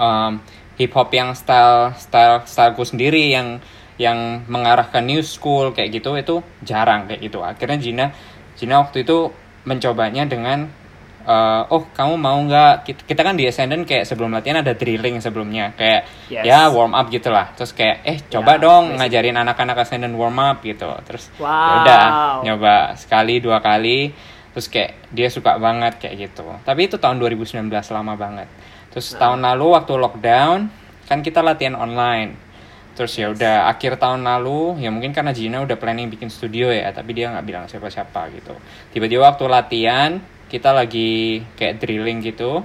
um, 0.00 0.40
hip 0.80 0.96
hop 0.96 1.12
yang 1.12 1.36
style 1.36 1.92
style 2.00 2.48
styleku 2.48 2.88
sendiri 2.88 3.28
yang 3.28 3.60
yang 4.00 4.44
mengarah 4.48 4.88
ke 4.88 5.00
new 5.00 5.20
school 5.24 5.72
kayak 5.76 5.92
gitu 5.92 6.16
itu 6.16 6.40
jarang 6.64 7.04
kayak 7.04 7.20
gitu. 7.20 7.44
Akhirnya 7.44 7.76
Gina 7.76 8.06
Gina 8.56 8.80
waktu 8.80 9.04
itu 9.04 9.28
mencobanya 9.66 10.24
dengan 10.24 10.70
uh, 11.26 11.62
oh 11.68 11.90
kamu 11.90 12.14
mau 12.14 12.38
nggak? 12.40 12.86
Kita, 12.86 13.00
kita 13.04 13.20
kan 13.20 13.34
di 13.34 13.44
Ascendant 13.44 13.82
kayak 13.82 14.06
sebelum 14.06 14.30
latihan 14.30 14.62
ada 14.62 14.72
drilling 14.72 15.18
sebelumnya 15.18 15.74
kayak 15.74 16.06
Yes. 16.26 16.42
ya 16.42 16.70
warm 16.70 16.94
up 16.94 17.06
gitulah. 17.06 17.52
Terus 17.52 17.74
kayak 17.74 17.96
eh 18.02 18.18
coba 18.26 18.56
Ya, 18.56 18.62
dong 18.62 18.84
basic. 18.90 18.98
ngajarin 19.02 19.36
anak-anak 19.36 19.76
Ascendant 19.82 20.14
warm 20.14 20.38
up 20.38 20.62
gitu. 20.62 20.86
Terus 21.04 21.28
Wow. 21.36 21.50
ya 21.50 21.74
udah 21.82 22.02
nyoba 22.42 22.74
sekali 22.94 23.38
dua 23.38 23.58
kali. 23.58 24.14
Terus 24.56 24.66
kayak 24.66 25.12
dia 25.12 25.28
suka 25.28 25.60
banget 25.60 26.00
kayak 26.00 26.14
gitu. 26.30 26.46
Tapi 26.64 26.88
itu 26.88 26.96
tahun 26.96 27.20
2019 27.20 27.68
lama 27.92 28.14
banget. 28.16 28.48
Terus 28.88 29.12
tahun 29.12 29.44
lalu 29.44 29.66
waktu 29.76 29.92
lockdown 29.92 30.58
kan 31.04 31.20
kita 31.20 31.44
latihan 31.44 31.76
online. 31.76 32.32
Terus 32.96 33.12
ya 33.12 33.28
udah 33.28 33.68
akhir 33.68 34.00
tahun 34.00 34.24
lalu 34.24 34.80
ya 34.80 34.88
mungkin 34.88 35.12
karena 35.12 35.36
Gina 35.36 35.60
udah 35.60 35.76
planning 35.76 36.08
bikin 36.08 36.32
studio 36.32 36.72
ya 36.72 36.88
tapi 36.88 37.12
dia 37.12 37.28
nggak 37.28 37.44
bilang 37.44 37.64
siapa-siapa 37.68 38.32
gitu. 38.32 38.56
Tiba-tiba 38.88 39.28
waktu 39.28 39.44
latihan 39.46 40.16
kita 40.46 40.70
lagi 40.72 41.42
kayak 41.58 41.82
drilling 41.82 42.22
gitu. 42.22 42.62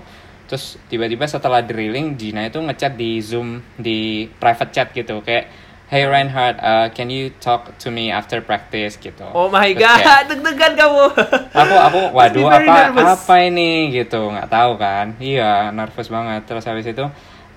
Terus 0.47 0.75
tiba-tiba 0.91 1.23
setelah 1.25 1.63
drilling 1.63 2.19
Gina 2.19 2.43
itu 2.43 2.59
ngechat 2.59 2.99
di 2.99 3.23
zoom 3.23 3.63
di 3.79 4.27
private 4.27 4.71
chat 4.75 4.87
gitu. 4.91 5.23
Kayak 5.23 5.47
Hey 5.91 6.07
Reinhard, 6.07 6.55
uh, 6.63 6.87
can 6.95 7.11
you 7.11 7.35
talk 7.43 7.75
to 7.83 7.91
me 7.91 8.15
after 8.15 8.39
practice? 8.39 8.95
gitu? 8.95 9.27
Oh 9.35 9.51
my 9.51 9.75
Terus 9.75 9.83
kayak, 9.83 9.99
god, 9.99 10.23
deg-degan 10.31 10.73
kamu. 10.79 11.03
aku 11.51 11.75
aku 11.75 11.99
waduh 12.15 12.47
apa 12.47 12.63
nervous. 12.63 13.27
apa 13.27 13.35
ini? 13.43 13.91
gitu. 13.91 14.31
Nggak 14.31 14.47
tahu 14.47 14.71
kan. 14.79 15.19
Iya 15.19 15.75
nervous 15.75 16.07
banget. 16.07 16.47
Terus 16.47 16.63
habis 16.63 16.87
itu 16.87 17.03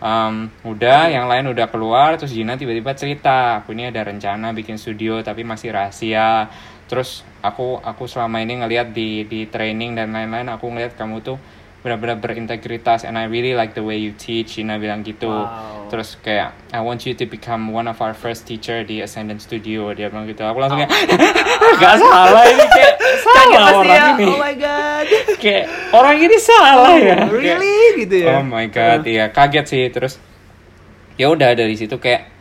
um, 0.02 0.50
udah 0.66 1.14
yang 1.14 1.30
lain 1.30 1.46
udah 1.54 1.70
keluar. 1.70 2.18
Terus 2.18 2.34
Gina 2.34 2.58
tiba-tiba 2.58 2.90
cerita 2.98 3.62
aku 3.62 3.70
ini 3.70 3.94
ada 3.94 4.02
rencana 4.02 4.50
bikin 4.50 4.82
studio 4.82 5.22
tapi 5.22 5.46
masih 5.46 5.70
rahasia 5.70 6.50
terus 6.84 7.24
aku 7.40 7.80
aku 7.80 8.04
selama 8.04 8.38
ini 8.38 8.60
ngelihat 8.60 8.90
di 8.90 9.24
di 9.24 9.44
training 9.44 9.94
dan 9.94 10.10
lain-lain 10.10 10.48
aku 10.48 10.68
ngelihat 10.68 10.94
kamu 10.94 11.20
tuh 11.20 11.36
benar-benar 11.80 12.16
berintegritas 12.16 13.04
and 13.04 13.12
I 13.14 13.28
really 13.28 13.52
like 13.52 13.72
the 13.72 13.84
way 13.84 14.00
you 14.00 14.16
teach 14.16 14.56
Gina 14.56 14.76
bilang 14.76 15.00
gitu 15.00 15.28
Wow. 15.28 15.92
terus 15.92 16.16
kayak 16.16 16.56
I 16.72 16.80
want 16.80 17.04
you 17.04 17.12
to 17.12 17.24
become 17.24 17.68
one 17.68 17.84
of 17.84 18.00
our 18.00 18.16
first 18.16 18.48
teacher 18.48 18.80
di 18.80 19.04
Ascendant 19.04 19.40
Studio 19.40 19.92
dia 19.92 20.08
bilang 20.08 20.24
gitu 20.24 20.40
aku 20.40 20.64
langsung 20.64 20.80
kayak 20.80 20.88
gak 21.80 21.96
salah 22.00 22.44
ini 22.48 22.64
kayak 22.64 22.94
salah 23.20 23.68
orang 23.76 23.84
ya. 23.84 24.04
ini 24.16 24.26
Oh 24.26 24.40
my 24.40 24.54
god. 24.56 25.06
kayak 25.44 25.64
orang 25.92 26.16
ini 26.16 26.36
salah 26.40 26.94
ya 26.96 27.16
Kayak, 27.20 27.32
Really 27.36 27.76
gitu 28.00 28.16
ya. 28.16 28.32
oh 28.32 28.44
my 28.44 28.66
god 28.68 29.00
iya 29.04 29.28
kaget 29.28 29.66
sih 29.68 29.84
terus 29.92 30.16
ya 31.16 31.28
udah 31.28 31.52
dari 31.52 31.76
situ 31.76 32.00
kayak 32.00 32.32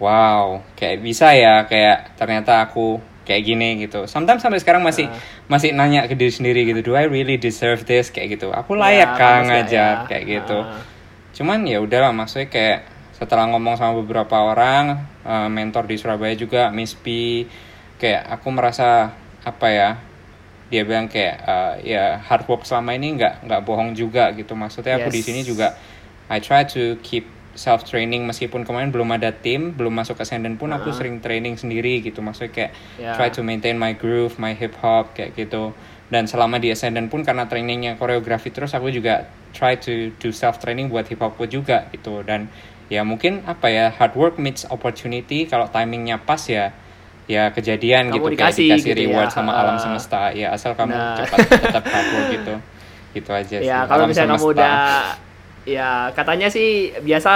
wow 0.00 0.64
kayak 0.72 1.00
bisa 1.00 1.36
ya 1.36 1.68
kayak 1.68 2.16
ternyata 2.16 2.64
aku 2.64 2.96
kayak 3.28 3.44
gini 3.44 3.76
gitu 3.78 4.08
sometimes 4.08 4.40
sampai 4.40 4.56
sekarang 4.56 4.80
masih 4.80 5.04
Ah. 5.04 5.20
masih 5.46 5.76
nanya 5.76 6.08
ke 6.08 6.16
diri 6.16 6.32
sendiri 6.32 6.64
gitu 6.64 6.80
do 6.80 6.92
I 6.96 7.04
really 7.04 7.36
deserve 7.36 7.84
this 7.84 8.08
kayak 8.08 8.40
gitu 8.40 8.48
aku 8.48 8.72
Ya, 8.72 8.80
layak 8.80 9.08
kah 9.12 9.12
pantas 9.12 9.28
nggak 9.44 9.44
ngajar 9.68 9.92
ya? 9.94 10.06
kayak 10.08 10.24
gitu 10.26 10.58
Ah. 10.58 10.80
cuman 11.36 11.58
ya 11.62 11.78
udahlah 11.78 12.10
maksudnya 12.10 12.48
kayak 12.48 12.78
setelah 13.12 13.44
ngomong 13.46 13.76
sama 13.76 14.00
beberapa 14.00 14.48
orang 14.48 15.04
eh, 15.22 15.48
mentor 15.48 15.84
di 15.84 16.00
Surabaya 16.00 16.32
juga 16.32 16.72
Miss 16.72 16.96
P 16.96 17.44
kayak 18.00 18.32
aku 18.32 18.48
merasa 18.48 19.12
apa 19.44 19.66
ya 19.68 19.90
dia 20.68 20.82
bilang 20.82 21.06
kayak 21.06 21.36
eh, 21.44 21.74
ya 21.94 22.04
hard 22.18 22.48
work 22.48 22.64
selama 22.64 22.92
ini 22.92 23.12
nggak 23.14 23.44
nggak 23.44 23.60
bohong 23.62 23.92
juga 23.92 24.32
gitu 24.32 24.52
maksudnya 24.52 24.96
aku 24.96 25.12
di 25.12 25.20
Yes. 25.20 25.26
sini 25.28 25.40
juga 25.42 25.76
I 26.28 26.40
try 26.40 26.64
to 26.66 26.96
keep 27.00 27.28
self 27.58 27.82
training 27.82 28.22
meskipun 28.22 28.62
kemarin 28.62 28.88
belum 28.88 29.10
ada 29.10 29.34
tim 29.34 29.74
belum 29.74 29.90
masuk 29.92 30.14
ke 30.14 30.22
Ascendant 30.22 30.54
pun 30.54 30.70
aku 30.70 30.94
sering 30.94 31.18
training 31.18 31.58
sendiri 31.58 31.98
gitu. 32.00 32.22
Maksudnya 32.22 32.54
kayak 32.54 32.70
Ya. 32.96 33.12
try 33.12 33.28
to 33.28 33.42
maintain 33.42 33.74
my 33.74 33.92
groove 33.92 34.38
my 34.38 34.54
hip 34.54 34.78
hop 34.78 35.10
kayak 35.12 35.34
gitu. 35.34 35.74
Dan 36.06 36.24
selama 36.24 36.56
di 36.56 36.70
Ascendant 36.70 37.06
pun 37.06 37.20
karena 37.20 37.44
trainingnya 37.44 37.94
koreografi 37.94 38.48
terus 38.48 38.70
aku 38.72 38.88
juga 38.88 39.26
try 39.50 39.74
to 39.74 40.14
do 40.16 40.30
self 40.30 40.56
training 40.56 40.86
buat 40.86 41.04
hip 41.04 41.18
hopku 41.18 41.44
juga 41.44 41.90
gitu. 41.90 42.22
Dan 42.22 42.46
ya 42.86 43.02
mungkin 43.02 43.42
apa 43.44 43.66
ya 43.66 43.90
hard 43.90 44.14
work 44.14 44.34
meets 44.38 44.62
opportunity. 44.64 45.44
Kalau 45.44 45.66
timingnya 45.66 46.16
pas 46.16 46.40
ya 46.46 46.70
ya 47.26 47.50
kejadian 47.50 48.08
Kamu 48.08 48.14
gitu 48.14 48.24
kayak 48.24 48.34
dikasih 48.54 48.66
dikasih 48.70 48.86
gitu 48.86 48.94
ya. 48.94 49.04
reward 49.04 49.28
sama 49.28 49.52
alam 49.52 49.76
Ah. 49.76 49.82
semesta. 49.82 50.32
Ya 50.32 50.48
asal 50.48 50.72
kamu 50.72 50.94
Nah. 50.94 51.18
cepat 51.18 51.38
tetap 51.44 51.84
hard 51.84 52.08
work 52.14 52.28
gitu. 52.32 52.54
Gitu 53.08 53.30
aja 53.32 53.56
sih. 53.58 53.64
Ya 53.64 53.82
kalau 53.84 54.04
Alam 54.04 54.12
misalnya 54.12 54.36
kamu 54.36 54.52
udah 54.52 54.72
ya 55.68 56.08
katanya 56.16 56.48
sih 56.48 56.96
biasa 56.96 57.32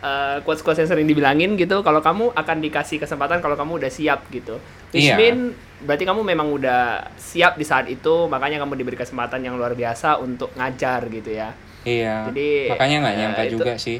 eh, 0.00 0.36
quotes-quotes 0.40 0.80
yang 0.80 0.88
sering 0.88 1.04
dibilangin 1.04 1.52
gitu 1.54 1.84
kalau 1.84 2.00
kamu 2.00 2.32
akan 2.32 2.56
dikasih 2.64 2.96
kesempatan 2.96 3.44
kalau 3.44 3.54
kamu 3.54 3.76
udah 3.84 3.90
siap 3.92 4.24
gitu. 4.32 4.56
Which 4.88 5.12
Iya. 5.12 5.20
mean 5.20 5.52
berarti 5.84 6.08
kamu 6.08 6.24
memang 6.24 6.48
udah 6.48 7.12
siap 7.20 7.60
di 7.60 7.66
saat 7.68 7.84
itu 7.86 8.24
makanya 8.24 8.56
kamu 8.64 8.80
diberi 8.80 8.96
kesempatan 8.96 9.44
yang 9.44 9.60
luar 9.60 9.76
biasa 9.76 10.16
untuk 10.16 10.48
ngajar 10.56 11.04
gitu 11.12 11.28
ya. 11.28 11.52
Iya. 11.84 12.32
Jadi, 12.32 12.72
makanya 12.72 12.96
nggak 13.04 13.16
nyangka 13.20 13.42
itu- 13.44 13.52
juga 13.60 13.72
sih. 13.76 13.98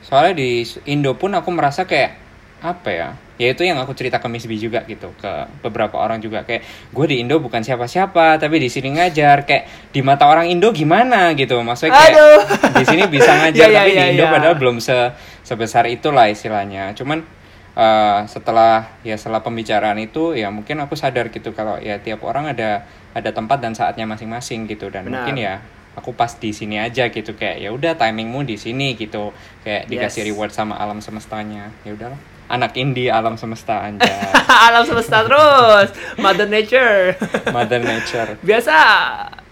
Soalnya 0.00 0.32
di 0.36 0.64
Indo 0.88 1.12
pun 1.12 1.36
aku 1.36 1.52
merasa 1.52 1.84
kayak 1.84 2.16
apa 2.64 2.88
ya? 2.88 3.08
Ya 3.34 3.50
itu 3.50 3.66
yang 3.66 3.82
aku 3.82 3.98
cerita 3.98 4.22
ke 4.22 4.30
Miss 4.30 4.46
B 4.46 4.54
juga 4.54 4.86
gitu 4.86 5.10
ke 5.18 5.50
beberapa 5.58 5.98
orang 5.98 6.22
juga. 6.22 6.46
Kayak 6.46 6.62
gue 6.94 7.06
di 7.10 7.16
Indo 7.18 7.42
bukan 7.42 7.66
siapa-siapa 7.66 8.38
tapi 8.38 8.62
di 8.62 8.70
sini 8.70 8.94
ngajar. 8.94 9.42
Kayak 9.42 9.90
di 9.90 10.00
mata 10.06 10.30
orang 10.30 10.46
Indo 10.46 10.70
gimana? 10.70 11.34
Gitu. 11.34 11.58
Maksudnya 11.58 11.98
kayak 11.98 12.14
Aduh. 12.14 12.40
di 12.78 12.84
sini 12.86 13.02
bisa 13.10 13.34
ngajar 13.42 13.66
iya, 13.66 13.78
tapi 13.82 13.90
iya, 13.90 14.04
di 14.06 14.10
Indo 14.14 14.24
iya. 14.30 14.32
padahal 14.38 14.54
belum 14.54 14.78
se 14.78 14.94
sebesar 15.42 15.90
itulah 15.90 16.30
istilahnya. 16.30 16.94
Cuman 16.94 17.26
eh, 17.74 18.20
setelah 18.30 19.02
ya 19.02 19.18
setelah 19.18 19.42
pembicaraan 19.42 19.98
itu 19.98 20.38
ya 20.38 20.54
mungkin 20.54 20.78
aku 20.86 20.94
sadar 20.94 21.34
gitu 21.34 21.50
kalau 21.50 21.74
ya 21.82 21.98
tiap 21.98 22.22
orang 22.22 22.54
ada 22.54 22.86
ada 23.18 23.30
tempat 23.34 23.58
dan 23.58 23.74
saatnya 23.74 24.06
masing-masing 24.06 24.70
gitu. 24.70 24.94
Dan 24.94 25.10
Benar. 25.10 25.26
mungkin 25.26 25.42
ya 25.42 25.58
aku 25.98 26.14
pas 26.14 26.30
di 26.38 26.54
sini 26.54 26.78
aja 26.78 27.10
gitu. 27.10 27.34
Kayak 27.34 27.66
ya 27.66 27.74
udah 27.74 27.98
timingmu 27.98 28.46
di 28.46 28.54
sini 28.62 28.94
gitu. 28.94 29.34
Kayak 29.66 29.90
dikasih 29.90 30.22
Yes. 30.22 30.28
reward 30.30 30.52
sama 30.54 30.78
alam 30.78 31.02
semestanya. 31.02 31.74
Ya 31.82 31.98
udahlah 31.98 32.33
anak 32.46 32.72
indie 32.74 33.08
alam 33.08 33.34
semesta 33.34 33.80
anja 33.80 34.04
Alam 34.66 34.84
semesta 34.84 35.22
terus, 35.22 35.88
Mother 36.16 36.46
Nature. 36.46 37.16
mother 37.48 37.80
nature 37.80 38.36
Biasa 38.46 38.74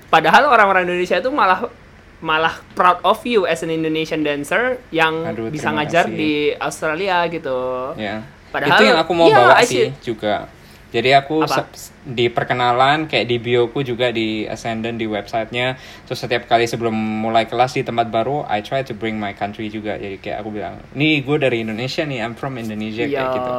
padahal 0.07 0.47
orang-orang 0.47 0.85
Indonesia 0.85 1.17
itu 1.17 1.29
malah 1.29 1.67
malah 2.19 2.55
proud 2.73 3.03
of 3.03 3.19
you 3.23 3.45
as 3.45 3.61
an 3.61 3.69
Indonesian 3.69 4.23
dancer 4.23 4.79
yang 4.91 5.27
Aduh, 5.27 5.49
bisa 5.49 5.69
ngajar 5.69 6.07
kasih. 6.07 6.15
di 6.15 6.33
Australia 6.55 7.27
gitu. 7.27 7.59
ya 7.97 8.23
Padahal- 8.49 8.77
itu 8.77 8.83
yang 8.85 8.99
aku 9.01 9.13
mau 9.13 9.27
iya, 9.27 9.37
bawa 9.39 9.55
sih 9.65 9.91
juga 9.99 10.47
jadi 10.93 11.25
aku 11.25 11.49
di 12.05 12.29
perkenalan 12.29 13.09
kayak 13.09 13.25
di 13.25 13.41
bioku 13.41 13.81
juga 13.81 14.13
di 14.13 14.45
Ascendant 14.45 15.01
di 15.01 15.09
websitenya 15.09 15.81
terus 16.05 16.21
setiap 16.21 16.45
kali 16.45 16.69
sebelum 16.69 16.93
mulai 16.93 17.49
kelas 17.49 17.75
di 17.75 17.83
tempat 17.83 18.13
baru 18.13 18.45
I 18.45 18.61
try 18.61 18.85
to 18.85 18.93
bring 18.93 19.17
my 19.17 19.33
country 19.33 19.73
juga 19.73 19.97
jadi 19.97 20.21
kayak 20.21 20.37
aku 20.45 20.53
bilang 20.53 20.85
nih 20.93 21.25
gue 21.25 21.37
dari 21.41 21.65
Indonesia 21.65 22.05
nih 22.05 22.21
I'm 22.21 22.37
from 22.37 22.61
Indonesia 22.61 23.09
kayak 23.09 23.29
gitu 23.33 23.51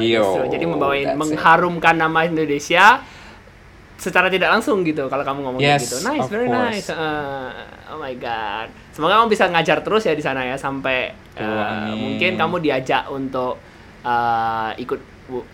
Yo, 0.00 0.24
justru. 0.24 0.56
Jadi 0.56 0.64
membawa 0.64 0.94
that's 0.96 1.12
it. 1.12 1.20
mengharumkan 1.20 1.94
nama 2.00 2.24
Indonesia 2.24 3.04
secara 4.00 4.26
tidak 4.26 4.50
langsung 4.50 4.82
gitu 4.82 5.06
kalau 5.06 5.22
kamu 5.22 5.38
ngomong 5.46 5.60
Yes, 5.62 5.86
gitu. 5.86 6.02
Nice, 6.02 6.26
very 6.26 6.50
course. 6.50 6.58
nice. 6.58 6.88
Uh, 6.90 7.94
oh 7.94 7.98
my 8.02 8.14
god. 8.18 8.66
Semoga 8.90 9.22
kamu 9.22 9.30
bisa 9.30 9.46
ngajar 9.46 9.78
terus 9.86 10.02
ya 10.02 10.14
di 10.16 10.24
sana 10.24 10.42
ya 10.42 10.58
sampai 10.58 11.14
Tuh, 11.38 11.46
uh, 11.46 11.94
mungkin 11.94 12.34
kamu 12.34 12.58
diajak 12.58 13.06
untuk 13.14 13.62
uh, 14.02 14.70
ikut 14.74 15.11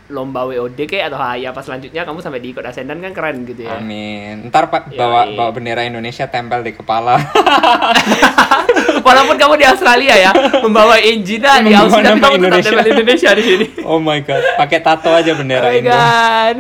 lomba 0.09 0.43
WOD 0.43 0.75
kayak 0.81 1.13
atau 1.13 1.21
HI 1.21 1.45
apa 1.45 1.61
selanjutnya 1.61 2.03
kamu 2.03 2.19
sampai 2.19 2.41
diikut 2.41 2.61
Ascendant 2.61 2.99
kan 2.99 3.13
keren 3.13 3.45
gitu 3.45 3.63
ya. 3.63 3.79
Amin. 3.79 4.49
Ntar 4.49 4.67
pak 4.67 4.91
Yoi. 4.91 4.97
bawa 4.97 5.21
bawa 5.29 5.51
bendera 5.53 5.83
Indonesia 5.83 6.27
tempel 6.27 6.63
di 6.63 6.73
kepala. 6.73 7.15
Walaupun 9.07 9.37
kamu 9.37 9.55
di 9.55 9.65
Australia 9.65 10.15
ya 10.15 10.31
membawa 10.61 10.99
Injina 10.99 11.61
di 11.61 11.73
Australia 11.73 12.13
kamu 12.13 12.19
tetap 12.19 12.33
Indonesia. 12.35 12.71
tempel 12.71 12.87
Indonesia 12.91 13.31
di 13.33 13.43
sini. 13.45 13.67
oh 13.83 13.99
my 13.99 14.19
god, 14.21 14.43
pakai 14.57 14.79
tato 14.81 15.11
aja 15.11 15.31
Oh 15.31 15.37
bendera 15.37 15.69
my 15.69 15.79
Indo. 15.79 15.91
god. 15.91 16.57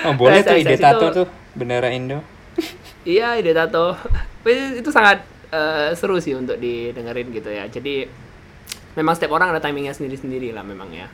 Oh 0.00 0.12
boleh 0.14 0.40
tuh 0.40 0.56
ide 0.56 0.76
tato 0.76 1.04
Itu- 1.04 1.16
tuh 1.18 1.26
bendera 1.52 1.90
Indo. 1.90 2.22
Iya, 3.02 3.36
ide 3.36 3.52
tato. 3.52 3.94
Itu 4.46 4.88
sangat 4.88 5.20
eh, 5.48 5.90
seru 5.92 6.16
sih 6.18 6.32
untuk 6.32 6.56
didengerin 6.56 7.28
gitu 7.30 7.50
ya. 7.50 7.66
Jadi 7.66 8.06
memang 8.94 9.12
setiap 9.12 9.32
orang 9.32 9.50
ada 9.50 9.60
timingnya 9.60 9.92
sendiri-sendiri 9.92 10.50
lah 10.50 10.62
memang 10.62 10.88
ya. 10.90 11.06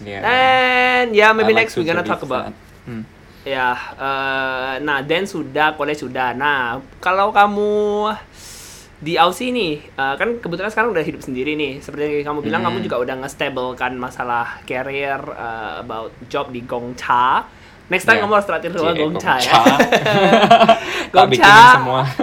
Iya. 0.00 0.20
And 0.20 1.08
ya 1.12 1.32
maybe 1.32 1.52
I 1.52 1.62
like 1.62 1.68
next 1.68 1.76
we 1.76 1.84
to 1.84 1.88
gonna 1.88 2.02
talk 2.02 2.20
about. 2.20 2.52
Hmm. 2.84 3.02
ya. 3.42 3.72
eh, 3.94 4.72
nah, 4.80 5.00
dance 5.00 5.32
sudah, 5.32 5.72
college 5.72 6.02
sudah. 6.02 6.34
Nah, 6.34 6.82
kalau 6.98 7.30
kamu 7.30 8.10
di 8.96 9.14
Aussie 9.14 9.52
nih, 9.52 9.74
eh, 9.86 10.14
kan 10.16 10.36
kebetulan 10.36 10.68
sekarang 10.68 10.90
udah 10.90 11.00
hidup 11.00 11.20
sendiri 11.20 11.54
nih. 11.54 11.78
Seperti 11.78 12.20
yang 12.20 12.34
kamu 12.34 12.40
bilang, 12.42 12.60
Hmm. 12.60 12.74
kamu 12.74 12.78
juga 12.82 12.96
udah 12.98 13.14
nge-stablekan 13.22 13.92
masalah 13.94 14.60
career 14.62 15.20
eh, 15.20 15.72
about 15.80 16.10
job 16.26 16.50
di 16.50 16.60
Gongcha. 16.60 17.44
Next 17.86 18.02
time 18.02 18.18
Ya. 18.18 18.22
kamu 18.26 18.32
harus 18.34 18.48
traktir 18.50 18.70
sama 18.72 18.90
Cie, 18.90 18.98
Gongcha 18.98 19.34
ya. 19.38 19.52
Gongcha. 21.14 21.56
semua. 21.74 22.02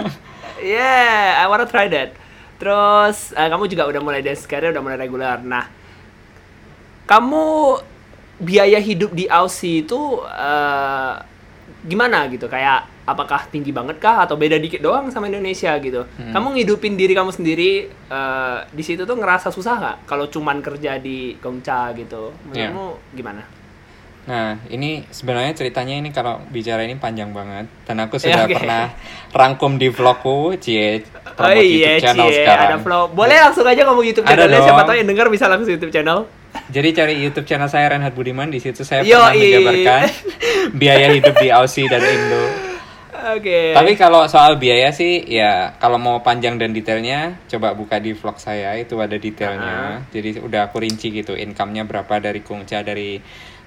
Yeah, 0.64 1.40
I 1.40 1.44
wanna 1.44 1.64
try 1.64 1.92
that. 1.92 2.16
Terus 2.56 3.32
eh, 3.32 3.48
kamu 3.48 3.68
juga 3.68 3.84
udah 3.84 4.00
mulai 4.00 4.20
dance 4.20 4.44
career, 4.44 4.72
udah 4.72 4.80
mulai 4.80 4.96
regular. 4.96 5.36
Nah, 5.38 5.68
kamu 7.04 7.44
biaya 8.36 8.78
hidup 8.78 9.12
di 9.12 9.28
Aussie 9.28 9.82
itu 9.82 10.00
eh, 10.24 11.14
gimana 11.84 12.26
gitu? 12.28 12.48
Kayak 12.48 12.88
apakah 13.04 13.44
tinggi 13.52 13.68
banget 13.68 14.00
kah 14.00 14.24
atau 14.24 14.34
beda 14.34 14.56
dikit 14.56 14.80
doang 14.80 15.12
sama 15.12 15.28
Indonesia 15.28 15.76
gitu? 15.78 16.08
Hmm. 16.16 16.32
Kamu 16.32 16.56
ngidupin 16.56 16.96
diri 16.96 17.12
kamu 17.12 17.30
sendiri 17.30 17.72
eh, 17.88 18.58
di 18.66 18.82
situ 18.82 19.04
tuh 19.04 19.14
ngerasa 19.14 19.48
susah 19.48 19.74
nggak? 19.76 19.96
Kalau 20.04 20.26
cuman 20.26 20.60
kerja 20.60 20.96
di 20.96 21.36
Gongcha 21.36 21.92
gitu, 21.92 22.32
Iya. 22.50 22.72
menurutmu 22.72 22.86
gimana? 23.12 23.42
Nah, 24.24 24.56
ini 24.72 25.04
sebenarnya 25.04 25.52
ceritanya 25.52 26.00
ini 26.00 26.08
kalau 26.08 26.40
bicara 26.48 26.80
ini 26.80 26.96
panjang 26.96 27.28
banget 27.30 27.68
dan 27.84 28.00
aku 28.00 28.16
Ya, 28.24 28.40
sudah 28.40 28.44
oke. 28.48 28.56
pernah 28.56 28.82
rangkum 29.30 29.76
di 29.76 29.92
vlogku, 29.92 30.56
cie, 30.56 31.04
Oh 31.04 31.36
promote 31.36 31.60
iya, 31.60 32.00
YouTube 32.00 32.00
channel 32.00 32.28
Cie, 32.32 32.36
sekarang. 32.40 32.64
ada 32.64 32.76
vlog. 32.80 33.08
Boleh 33.12 33.36
langsung 33.36 33.68
aja 33.68 33.84
ngomong 33.84 34.00
YouTube 34.00 34.24
Ada 34.24 34.48
channelnya, 34.48 34.64
siapa 34.64 34.82
tahu 34.82 34.96
yang 34.96 35.08
denger 35.12 35.26
bisa 35.28 35.44
langsung 35.44 35.68
YouTube 35.68 35.92
channel. 35.92 36.18
Jadi 36.72 36.88
cari 36.96 37.14
YouTube 37.20 37.44
channel 37.44 37.68
saya 37.68 37.92
Renhat 37.92 38.16
Budiman 38.16 38.48
di 38.48 38.60
situ 38.60 38.84
saya 38.84 39.04
Yoi. 39.04 39.12
pernah 39.12 39.32
menjabarkan 39.36 40.02
biaya 40.80 41.06
hidup 41.12 41.34
di 41.36 41.48
Aussie 41.52 41.88
dan 41.88 42.00
Indo. 42.00 42.44
Oke. 43.24 43.72
Tapi 43.72 43.92
kalau 43.96 44.28
soal 44.28 44.60
biaya 44.60 44.92
sih 44.92 45.24
ya 45.24 45.76
kalau 45.80 45.96
mau 45.96 46.20
panjang 46.20 46.60
dan 46.60 46.76
detailnya 46.76 47.40
coba 47.48 47.72
buka 47.72 47.96
di 47.96 48.12
vlog 48.12 48.36
saya 48.36 48.76
itu 48.76 49.00
ada 49.00 49.16
detailnya. 49.16 50.04
Jadi 50.12 50.44
udah 50.44 50.68
aku 50.68 50.84
rinci 50.84 51.08
gitu 51.08 51.32
income-nya 51.32 51.88
berapa 51.88 52.20
dari 52.20 52.44
Kungca 52.44 52.84
dari 52.84 53.16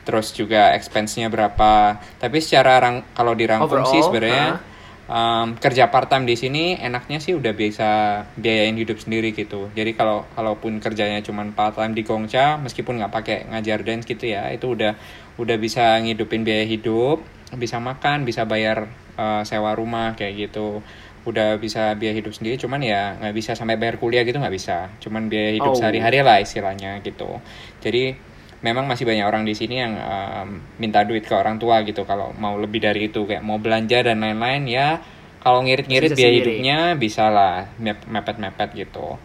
terus 0.06 0.32
juga 0.32 0.72
expense-nya 0.78 1.28
berapa. 1.34 1.98
Tapi 2.22 2.38
secara 2.38 2.80
rang, 2.80 3.04
kalau 3.12 3.34
dirangkum 3.34 3.82
sih 3.90 4.00
Overall, 4.00 4.06
sebenarnya 4.06 4.46
ah. 4.56 4.77
Um, 5.08 5.56
kerja 5.58 5.90
part 5.90 6.12
time 6.12 6.28
di 6.28 6.36
sini 6.36 6.76
enaknya 6.78 7.18
sih 7.24 7.34
udah 7.34 7.52
bisa 7.56 7.90
biayain 8.38 8.76
hidup 8.76 9.00
sendiri 9.00 9.32
gitu. 9.34 9.72
Jadi 9.74 9.96
kalau 9.96 10.28
kalaupun 10.36 10.80
kerjanya 10.84 11.24
cuma 11.24 11.48
part 11.52 11.76
time 11.76 11.96
di 11.96 12.04
Gongcha 12.04 12.60
meskipun 12.60 13.00
nggak 13.02 13.12
pakai 13.12 13.38
ngajar 13.52 13.82
dance 13.84 14.06
gitu 14.08 14.28
ya, 14.30 14.52
itu 14.52 14.76
udah 14.76 14.94
udah 15.40 15.58
bisa 15.58 15.98
ngidupin 16.04 16.44
biaya 16.44 16.68
hidup, 16.68 17.24
bisa 17.56 17.80
makan, 17.80 18.28
bisa 18.28 18.44
bayar 18.44 18.88
uh, 19.16 19.42
sewa 19.48 19.74
rumah 19.74 20.14
kayak 20.20 20.50
gitu. 20.52 20.84
Udah 21.28 21.60
bisa 21.60 21.92
biaya 22.00 22.16
hidup 22.16 22.32
sendiri, 22.32 22.56
cuman 22.56 22.80
ya 22.80 23.20
nggak 23.20 23.36
bisa 23.36 23.52
sampai 23.52 23.76
bayar 23.76 24.00
kuliah 24.00 24.24
gitu 24.24 24.40
nggak 24.40 24.56
bisa. 24.56 24.88
Cuman 25.04 25.28
biaya 25.28 25.52
hidup 25.60 25.76
Oh. 25.76 25.80
sehari-hari 25.80 26.24
lah 26.24 26.40
istilahnya 26.40 27.04
gitu. 27.04 27.44
Jadi 27.84 28.16
memang 28.62 28.90
masih 28.90 29.06
banyak 29.06 29.26
orang 29.26 29.46
di 29.46 29.54
sini 29.54 29.78
yang 29.78 29.94
um, 29.98 30.50
minta 30.82 31.06
duit 31.06 31.26
ke 31.26 31.34
orang 31.34 31.62
tua 31.62 31.86
gitu. 31.86 32.04
Kalau 32.04 32.34
mau 32.38 32.58
lebih 32.58 32.82
dari 32.82 33.10
itu 33.10 33.26
kayak 33.26 33.46
mau 33.46 33.62
belanja 33.62 34.02
dan 34.02 34.22
lain-lain 34.22 34.66
ya 34.66 34.98
kalau 35.42 35.62
ngirit-ngirit 35.64 36.18
biaya 36.18 36.18
sendiri. 36.18 36.58
hidupnya 36.58 36.78
bisa 36.98 37.30
lah 37.30 37.70
mep- 37.78 38.10
mepet-mepet 38.10 38.74
gitu. 38.74 39.16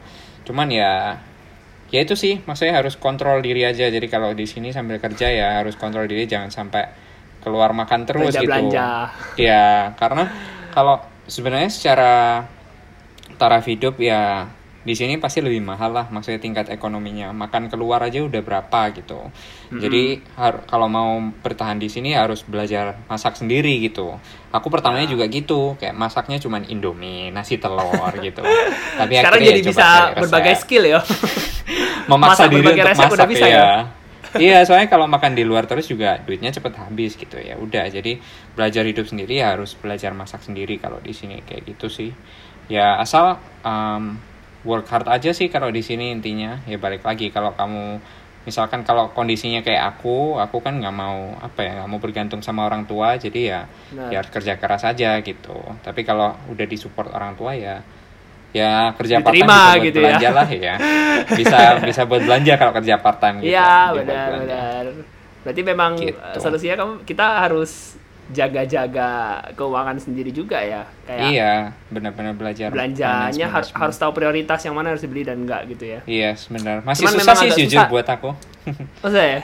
Cuman 0.44 0.68
ya 0.68 1.16
ya 1.88 2.00
itu 2.04 2.12
sih. 2.14 2.44
Maksudnya 2.44 2.76
harus 2.76 3.00
kontrol 3.00 3.40
diri 3.40 3.64
aja. 3.64 3.88
Jadi 3.88 4.06
kalau 4.12 4.36
di 4.36 4.44
sini 4.44 4.70
sambil 4.70 5.00
kerja 5.00 5.32
ya 5.32 5.64
harus 5.64 5.80
kontrol 5.80 6.04
diri. 6.04 6.28
Jangan 6.28 6.52
sampai 6.52 6.84
keluar 7.42 7.72
makan 7.74 8.06
terus 8.06 8.36
gitu. 8.36 8.46
Belanja-belanja. 8.46 8.88
ya 9.34 9.96
karena 9.98 10.30
kalau 10.70 11.02
sebenarnya 11.26 11.70
secara 11.72 12.44
taraf 13.40 13.64
hidup 13.66 13.98
ya 13.98 14.46
di 14.82 14.98
sini 14.98 15.14
pasti 15.22 15.38
lebih 15.38 15.62
mahal 15.62 15.94
lah 15.94 16.10
maksudnya 16.10 16.42
tingkat 16.42 16.66
ekonominya. 16.66 17.30
Makan 17.30 17.70
keluar 17.70 18.02
aja 18.02 18.18
udah 18.18 18.42
berapa 18.42 18.80
gitu. 18.98 19.30
Jadi 19.72 20.18
har- 20.34 20.66
kalau 20.66 20.90
mau 20.90 21.22
bertahan 21.40 21.78
di 21.78 21.86
sini 21.86 22.18
harus 22.18 22.42
belajar 22.42 22.98
masak 23.06 23.38
sendiri 23.38 23.78
gitu. 23.78 24.18
Aku 24.50 24.68
pertamanya 24.68 25.06
juga 25.06 25.30
gitu 25.30 25.78
kayak 25.78 25.94
masaknya 25.94 26.42
cuman 26.42 26.66
indomie 26.66 27.30
nasi 27.30 27.62
telur 27.62 28.10
gitu. 28.18 28.42
Tapi 29.00 29.12
Sekarang 29.16 29.38
akhirnya 29.38 29.50
jadi 29.54 29.62
ya 29.62 29.70
bisa 29.70 29.86
berbagai 30.18 30.54
skill 30.58 30.84
ya. 30.84 31.00
memaksa 32.10 32.50
Masak 32.50 32.50
diri 32.50 32.66
untuk 32.66 32.88
masak 32.90 33.10
udah 33.14 33.28
bisa 33.30 33.46
iya. 33.46 33.56
ya? 33.56 33.70
iya 34.40 34.58
soalnya 34.64 34.88
kalau 34.88 35.04
makan 35.06 35.36
di 35.36 35.44
luar 35.44 35.68
terus 35.68 35.86
juga 35.86 36.16
duitnya 36.24 36.50
cepet 36.50 36.74
habis 36.74 37.14
gitu 37.14 37.38
ya. 37.38 37.54
Udah 37.54 37.86
jadi 37.86 38.18
belajar 38.58 38.82
hidup 38.82 39.06
sendiri 39.06 39.38
ya 39.38 39.54
harus 39.54 39.78
belajar 39.78 40.10
masak 40.16 40.42
sendiri 40.42 40.80
kalau 40.82 40.98
di 40.98 41.14
sini 41.14 41.38
kayak 41.44 41.68
gitu 41.70 41.86
sih. 41.86 42.10
Ya 42.66 42.96
asal 42.98 43.38
um, 43.62 44.16
work 44.62 44.86
hard 44.86 45.06
aja 45.06 45.30
sih 45.30 45.46
kalau 45.46 45.68
di 45.68 45.80
sini 45.80 46.10
intinya 46.10 46.62
ya 46.64 46.76
balik 46.76 47.02
lagi 47.02 47.28
kalau 47.28 47.50
kamu 47.52 47.98
misalkan 48.42 48.82
kalau 48.82 49.06
kondisinya 49.08 49.60
kayak 49.60 49.94
aku 49.94 50.34
aku 50.36 50.58
kan 50.58 50.74
nggak 50.76 50.90
mau 50.92 51.30
apa 51.38 51.60
ya 51.62 51.70
nggak 51.78 51.88
mau 51.88 51.98
bergantung 51.98 52.40
sama 52.40 52.66
orang 52.66 52.82
tua 52.82 53.14
jadi 53.14 53.40
ya 53.40 53.60
Benar. 53.88 54.10
ya 54.10 54.20
kerja 54.24 54.52
keras 54.56 54.82
aja 54.82 55.18
gitu 55.18 55.54
tapi 55.78 56.02
kalau 56.02 56.34
udah 56.46 56.66
disupport 56.66 57.10
orang 57.10 57.34
tua 57.34 57.54
ya 57.54 57.78
ya 58.52 58.92
kerja 58.92 59.18
part 59.18 59.32
time 59.32 59.46
bisa 59.46 59.56
buat 59.56 59.78
gitu 59.80 59.98
ya. 59.98 60.04
belanja 60.04 60.28
lah 60.30 60.48
ya 60.50 60.74
bisa 61.38 61.58
bisa 61.80 62.02
buat 62.04 62.20
belanja 62.20 62.52
kalau 62.54 62.72
kerja 62.74 62.94
part 62.98 63.18
time 63.18 63.36
gitu 63.40 63.54
Iya, 63.54 63.72
buat 63.88 64.04
benar 64.04 64.28
benar. 64.36 64.84
Berarti 65.42 65.60
memang 65.64 65.92
Gitu. 65.96 66.14
eh, 66.14 66.38
solusinya 66.38 66.76
kamu 66.76 66.92
kita 67.02 67.26
harus 67.42 67.96
jaga-jaga 68.30 69.10
keuangan 69.52 69.96
sendiri 69.96 70.30
juga 70.30 70.58
ya. 70.58 70.86
Kayak 71.02 71.22
iya 71.28 71.52
benar-benar 71.88 72.32
belajar 72.32 72.68
belanjanya 72.68 73.46
finance 73.48 73.72
harus 73.72 73.96
tahu 73.96 74.12
prioritas 74.12 74.60
yang 74.60 74.72
mana 74.72 74.90
harus 74.90 75.00
dibeli 75.00 75.22
dan 75.22 75.40
enggak 75.40 75.66
gitu 75.68 75.84
ya. 75.88 76.00
iya 76.04 76.30
sebenarnya 76.32 76.82
masih 76.82 77.02
Cuman 77.02 77.14
susah 77.18 77.34
sih 77.36 77.50
jujur 77.56 77.76
susah. 77.76 77.88
buat 77.88 78.06
aku 78.06 78.30
Maksudnya 79.00 79.28
ya? 79.28 79.40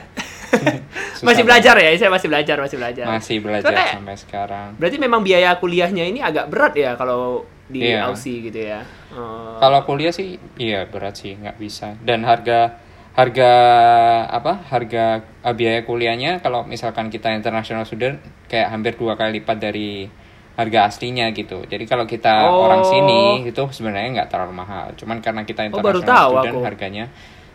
Masih 1.18 1.42
banget. 1.42 1.44
belajar 1.44 1.74
ya? 1.76 1.90
Saya 1.92 2.08
masih 2.08 2.28
belajar, 2.30 2.56
masih 2.56 2.76
belajar. 2.78 3.04
masih 3.04 3.36
belajar 3.38 3.68
Soalnya- 3.68 3.94
sampai 3.94 4.16
sekarang 4.16 4.68
Berarti 4.76 4.96
memang 4.96 5.20
biaya 5.20 5.50
kuliahnya 5.54 6.04
ini 6.06 6.22
agak 6.22 6.48
berat 6.48 6.72
ya 6.72 6.94
kalau 6.94 7.42
di 7.66 7.84
Iya. 7.84 8.08
Aussie 8.08 8.40
gitu 8.40 8.64
ya. 8.64 8.80
Oh. 9.12 9.58
Kalau 9.58 9.84
kuliah 9.84 10.08
sih 10.08 10.40
iya 10.56 10.86
berat 10.86 11.18
sih 11.18 11.36
nggak 11.36 11.58
bisa 11.58 11.98
dan 12.00 12.22
harga 12.22 12.80
harga 13.18 13.52
apa 14.30 14.62
harga 14.70 15.04
eh, 15.42 15.54
biaya 15.58 15.82
kuliahnya 15.82 16.38
kalau 16.38 16.62
misalkan 16.62 17.10
kita 17.10 17.34
international 17.34 17.82
student 17.82 18.22
kayak 18.46 18.70
hampir 18.70 18.94
dua 18.94 19.18
kali 19.18 19.42
lipat 19.42 19.58
dari 19.58 20.06
harga 20.54 20.86
aslinya 20.86 21.30
gitu. 21.34 21.66
Jadi 21.66 21.82
kalau 21.82 22.02
kita 22.02 22.46
Oh. 22.46 22.66
orang 22.66 22.82
sini 22.82 23.42
itu 23.42 23.62
sebenarnya 23.70 24.22
nggak 24.22 24.28
terlalu 24.28 24.54
mahal. 24.54 24.94
Cuman 24.94 25.18
karena 25.18 25.42
kita 25.42 25.66
Oh, 25.70 25.82
baru 25.82 25.98
tahu 25.98 26.30
student 26.38 26.54
aku. 26.54 26.66
harganya 26.66 27.04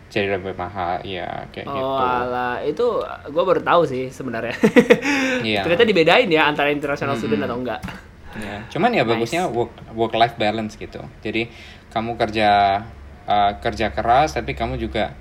jadi 0.07 0.35
lebih 0.35 0.55
mahal. 0.55 0.99
Iya 1.03 1.47
kayak 1.51 1.67
Oh 1.67 1.75
gitu. 1.75 1.95
alah, 1.99 2.55
itu 2.59 2.85
gue 3.27 3.43
baru 3.43 3.61
tahu 3.63 3.81
sih 3.87 4.07
sebenarnya. 4.07 4.55
Iya. 5.47 5.63
Ternyata 5.63 5.83
dibedain 5.83 6.27
ya 6.27 6.47
antara 6.47 6.71
international 6.71 7.15
student 7.15 7.43
atau 7.43 7.55
enggak. 7.59 7.79
Ya, 8.33 8.65
cuman 8.67 8.89
ya 8.91 9.03
Nice. 9.03 9.11
bagusnya 9.15 9.41
work 9.47 9.71
work 9.95 10.13
life 10.15 10.35
balance 10.35 10.75
gitu. 10.75 10.99
Jadi 11.19 11.47
kamu 11.91 12.15
kerja 12.15 12.81
uh, 13.23 13.51
kerja 13.59 13.91
keras 13.91 14.33
tapi 14.33 14.55
kamu 14.55 14.79
juga 14.79 15.11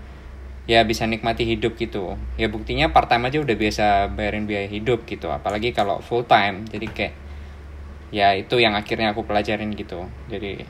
ya 0.70 0.86
bisa 0.86 1.04
nikmati 1.06 1.42
hidup 1.42 1.74
gitu. 1.74 2.14
Ya 2.38 2.46
buktinya 2.46 2.90
part 2.94 3.10
time 3.10 3.26
aja 3.26 3.42
udah 3.42 3.56
biasa 3.58 3.84
bayarin 4.14 4.46
biaya 4.46 4.70
hidup 4.70 5.02
gitu. 5.06 5.28
Apalagi 5.30 5.74
kalau 5.74 5.98
full 5.98 6.22
time. 6.26 6.62
Jadi 6.70 6.86
kayak 6.90 7.14
ya 8.12 8.36
itu 8.36 8.60
yang 8.60 8.76
akhirnya 8.76 9.10
aku 9.16 9.26
pelajarin 9.26 9.72
gitu. 9.74 10.06
Jadi 10.30 10.62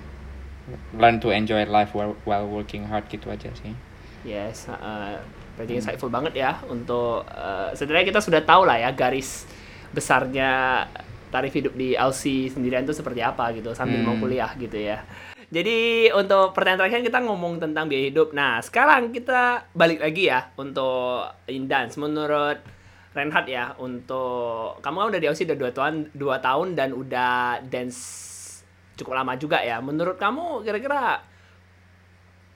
learn 0.97 1.19
to 1.19 1.35
enjoy 1.35 1.67
life 1.67 1.93
while, 1.93 2.15
while 2.23 2.47
working 2.47 2.87
hard 2.87 3.05
gitu 3.11 3.29
aja 3.29 3.51
sih. 3.59 3.75
Yes, 4.23 4.71
uh, 4.71 5.19
berarti 5.59 5.83
insightful 5.83 6.09
banget 6.09 6.39
ya 6.39 6.63
untuk 6.71 7.27
uh, 7.27 7.75
sebenarnya 7.75 8.07
kita 8.15 8.21
sudah 8.23 8.41
tahu 8.47 8.63
lah 8.63 8.79
ya 8.79 8.95
garis 8.95 9.45
besarnya 9.91 10.87
tarif 11.35 11.51
hidup 11.53 11.75
di 11.75 11.99
Aussie 11.99 12.47
sendirian 12.49 12.87
itu 12.87 12.95
seperti 12.95 13.19
apa 13.21 13.51
gitu 13.53 13.75
sambil 13.75 13.99
Hmm. 14.01 14.15
mau 14.15 14.17
kuliah 14.17 14.49
gitu 14.55 14.79
ya. 14.79 15.03
Jadi 15.53 16.09
untuk 16.17 16.57
pertanyaan 16.57 16.89
terakhir 16.89 17.05
kita 17.05 17.21
ngomong 17.29 17.61
tentang 17.61 17.85
biaya 17.85 18.09
hidup. 18.09 18.33
Nah 18.33 18.65
sekarang 18.65 19.13
kita 19.13 19.69
balik 19.77 20.01
lagi 20.01 20.33
ya 20.33 20.49
untuk 20.57 21.29
Indans. 21.45 22.01
Menurut 22.01 22.57
Renhat 23.13 23.45
ya 23.45 23.77
untuk 23.77 24.81
kamu 24.81 24.97
kan 24.97 25.09
udah 25.13 25.21
di 25.21 25.29
Aussie 25.29 25.45
udah 25.45 25.59
dua 25.61 25.71
tahun 25.77 25.95
dua 26.17 26.37
tahun 26.41 26.73
dan 26.73 26.97
udah 26.97 27.61
dance 27.69 28.01
cukup 28.97 29.21
lama 29.21 29.37
juga 29.37 29.61
ya. 29.61 29.85
Menurut 29.85 30.17
kamu 30.17 30.65
kira-kira 30.65 31.21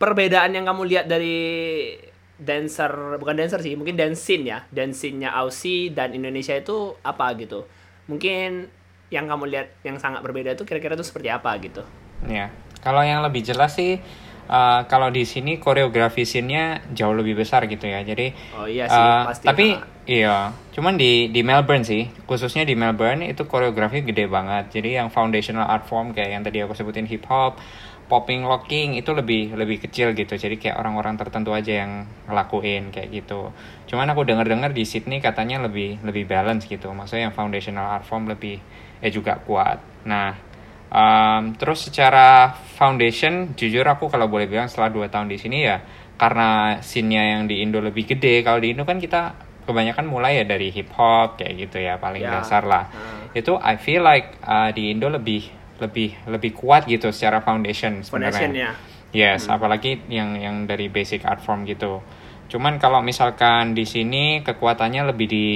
perbedaan 0.01 0.57
yang 0.57 0.65
kamu 0.65 0.89
lihat 0.89 1.05
dari 1.05 1.93
dancer 2.41 3.21
bukan 3.21 3.37
dancer 3.37 3.61
sih 3.61 3.77
mungkin 3.77 3.97
dance 3.97 4.21
scene 4.21 4.45
ya 4.45 4.61
dance 4.69 5.01
scene-nya 5.01 5.33
Aussie 5.41 5.89
dan 5.89 6.13
Indonesia 6.13 6.53
itu 6.53 6.93
apa 7.01 7.33
gitu 7.41 7.65
mungkin 8.13 8.69
yang 9.09 9.25
kamu 9.25 9.49
lihat 9.49 9.73
yang 9.89 9.97
sangat 9.97 10.21
berbeda 10.21 10.53
itu 10.53 10.69
kira-kira 10.69 11.01
itu 11.01 11.05
seperti 11.09 11.33
apa 11.33 11.49
gitu 11.65 11.81
Ya, 12.25 12.49
kalau 12.87 13.03
yang 13.03 13.18
lebih 13.27 13.42
jelas 13.42 13.75
sih, 13.75 13.99
uh, 14.46 14.87
kalau 14.87 15.11
di 15.11 15.27
sini 15.27 15.59
koreografi 15.59 16.22
scene-nya 16.22 16.87
jauh 16.94 17.18
lebih 17.18 17.35
besar 17.35 17.66
gitu 17.66 17.90
ya. 17.90 18.07
Jadi, 18.07 18.31
oh 18.55 18.70
iya 18.70 18.87
sih 18.87 18.94
uh, 18.94 19.27
pasti 19.27 19.42
tapi 19.42 19.75
ha. 19.75 19.83
iya, 20.07 20.37
cuman 20.70 20.94
di 20.94 21.35
di 21.35 21.42
Melbourne 21.42 21.83
sih, 21.83 22.07
khususnya 22.31 22.62
di 22.62 22.79
Melbourne 22.79 23.27
itu 23.27 23.42
koreografi 23.51 24.07
gede 24.07 24.31
banget. 24.31 24.70
Jadi 24.70 25.03
yang 25.03 25.11
foundational 25.11 25.66
art 25.66 25.90
form 25.90 26.14
kayak 26.14 26.31
yang 26.31 26.42
tadi 26.46 26.62
aku 26.62 26.79
sebutin 26.79 27.11
hip 27.11 27.27
hop, 27.27 27.59
popping, 28.07 28.46
locking 28.46 28.94
itu 28.94 29.11
lebih 29.11 29.59
lebih 29.59 29.83
kecil 29.83 30.14
gitu. 30.14 30.38
Jadi 30.38 30.62
kayak 30.62 30.79
orang-orang 30.79 31.18
tertentu 31.18 31.51
aja 31.51 31.83
yang 31.83 32.07
ngelakuin 32.31 32.94
kayak 32.94 33.11
gitu. 33.11 33.51
Cuman 33.90 34.07
aku 34.14 34.22
dengar-dengar 34.22 34.70
di 34.70 34.87
Sydney 34.87 35.18
katanya 35.18 35.59
lebih 35.66 35.99
lebih 36.07 36.22
balance 36.31 36.70
gitu. 36.70 36.94
Maksudnya 36.94 37.29
yang 37.31 37.35
foundational 37.35 37.99
art 37.99 38.07
form 38.07 38.31
lebih 38.31 38.62
eh 39.03 39.12
juga 39.12 39.42
kuat. 39.42 39.83
Nah, 40.07 40.38
Um, 40.87 41.59
terus 41.59 41.90
secara 41.90 42.55
foundation, 42.79 43.53
jujur 43.59 43.83
aku 43.85 44.07
kalau 44.07 44.31
boleh 44.31 44.46
bilang 44.46 44.70
setelah 44.70 44.88
2 44.94 45.11
tahun 45.11 45.27
di 45.27 45.38
sini 45.38 45.66
ya 45.66 45.83
karena 46.16 46.81
scene-nya 46.81 47.37
yang 47.37 47.42
di 47.51 47.61
Indo 47.61 47.83
lebih 47.83 48.07
gede. 48.09 48.40
Kalau 48.40 48.62
di 48.62 48.72
Indo 48.72 48.88
kan 48.88 48.96
kita 48.96 49.35
kebanyakan 49.66 50.07
mulai 50.07 50.40
ya 50.40 50.44
dari 50.46 50.70
hip 50.70 50.94
hop 50.94 51.37
kayak 51.42 51.53
gitu 51.68 51.83
ya 51.83 51.99
paling 51.99 52.22
Ya. 52.22 52.40
dasar 52.40 52.62
lah. 52.64 52.87
Ah. 52.88 53.35
Itu 53.35 53.59
I 53.59 53.77
feel 53.77 54.01
like 54.01 54.38
uh, 54.46 54.70
di 54.72 54.94
Indo 54.94 55.11
lebih 55.11 55.51
lebih 55.77 56.16
lebih 56.25 56.57
kuat 56.57 56.88
gitu 56.88 57.12
secara 57.12 57.44
foundation 57.44 58.01
sebenarnya. 58.01 58.33
foundationnya 58.33 58.70
Yes, 59.16 59.49
apalagi 59.49 60.03
yang 60.12 60.37
yang 60.37 60.57
dari 60.68 60.92
basic 60.92 61.25
art 61.25 61.40
form 61.40 61.64
gitu. 61.64 62.05
Cuman 62.53 62.77
kalau 62.77 63.01
misalkan 63.01 63.72
di 63.72 63.88
sini 63.88 64.44
kekuatannya 64.44 65.09
lebih 65.09 65.27
di 65.31 65.46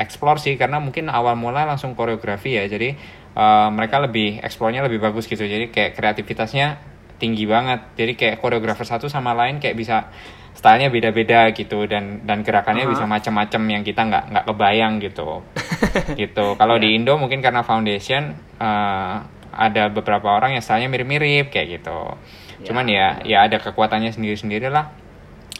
explore 0.00 0.40
sih 0.40 0.56
karena 0.56 0.80
mungkin 0.80 1.12
awal 1.12 1.36
mula 1.36 1.68
langsung 1.68 1.92
koreografi 1.92 2.56
ya. 2.56 2.64
Jadi 2.64 2.96
uh, 3.36 3.68
mereka 3.72 4.00
lebih 4.02 4.40
eksplornya 4.40 4.84
lebih 4.84 5.02
bagus 5.02 5.28
gitu. 5.28 5.44
Jadi 5.44 5.68
kayak 5.72 5.96
kreativitasnya 5.98 6.80
tinggi 7.20 7.44
banget. 7.46 7.94
Jadi 7.94 8.12
kayak 8.18 8.36
koreografer 8.42 8.86
satu 8.86 9.06
sama 9.06 9.32
lain 9.36 9.62
kayak 9.62 9.76
bisa 9.78 10.10
stylenya 10.52 10.92
beda-beda 10.92 11.48
gitu 11.56 11.88
dan 11.88 12.22
dan 12.28 12.44
gerakannya 12.44 12.84
Aha. 12.84 12.92
bisa 12.92 13.04
macam-macam 13.08 13.62
yang 13.72 13.82
kita 13.82 14.00
nggak 14.04 14.24
nggak 14.30 14.44
kebayang 14.46 14.94
gitu. 15.00 15.28
gitu. 16.20 16.46
Kalau 16.56 16.76
di 16.76 16.94
Indo 16.94 17.16
mungkin 17.16 17.40
karena 17.40 17.64
foundation 17.64 18.36
uh, 18.60 19.16
ada 19.52 19.92
beberapa 19.92 20.32
orang 20.32 20.56
yang 20.56 20.62
stylenya 20.64 20.88
mirip-mirip 20.88 21.52
kayak 21.52 21.80
gitu. 21.80 22.16
Cuman 22.62 22.86
ya 22.86 23.20
ya 23.26 23.44
ada 23.44 23.58
kekuatannya 23.58 24.14
sendiri-sendiri 24.14 24.70
lah. 24.70 25.01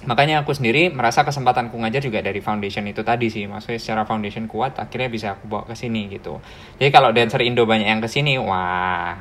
Makanya 0.03 0.43
aku 0.43 0.51
sendiri 0.51 0.91
merasa 0.91 1.23
kesempatanku 1.23 1.79
ngajar 1.79 2.03
juga 2.03 2.19
dari 2.19 2.43
foundation 2.43 2.83
itu 2.91 3.07
tadi 3.07 3.31
sih. 3.31 3.47
Maksudnya 3.47 3.79
secara 3.79 4.03
foundation 4.03 4.51
kuat 4.51 4.79
akhirnya 4.79 5.09
bisa 5.09 5.27
aku 5.38 5.47
bawa 5.47 5.65
ke 5.71 5.75
sini 5.79 6.11
gitu. 6.11 6.43
Jadi 6.83 6.91
kalau 6.91 7.15
dancer 7.15 7.43
Indo 7.47 7.62
banyak 7.62 7.87
yang 7.87 8.03
ke 8.03 8.11
sini, 8.11 8.35
wah 8.38 9.19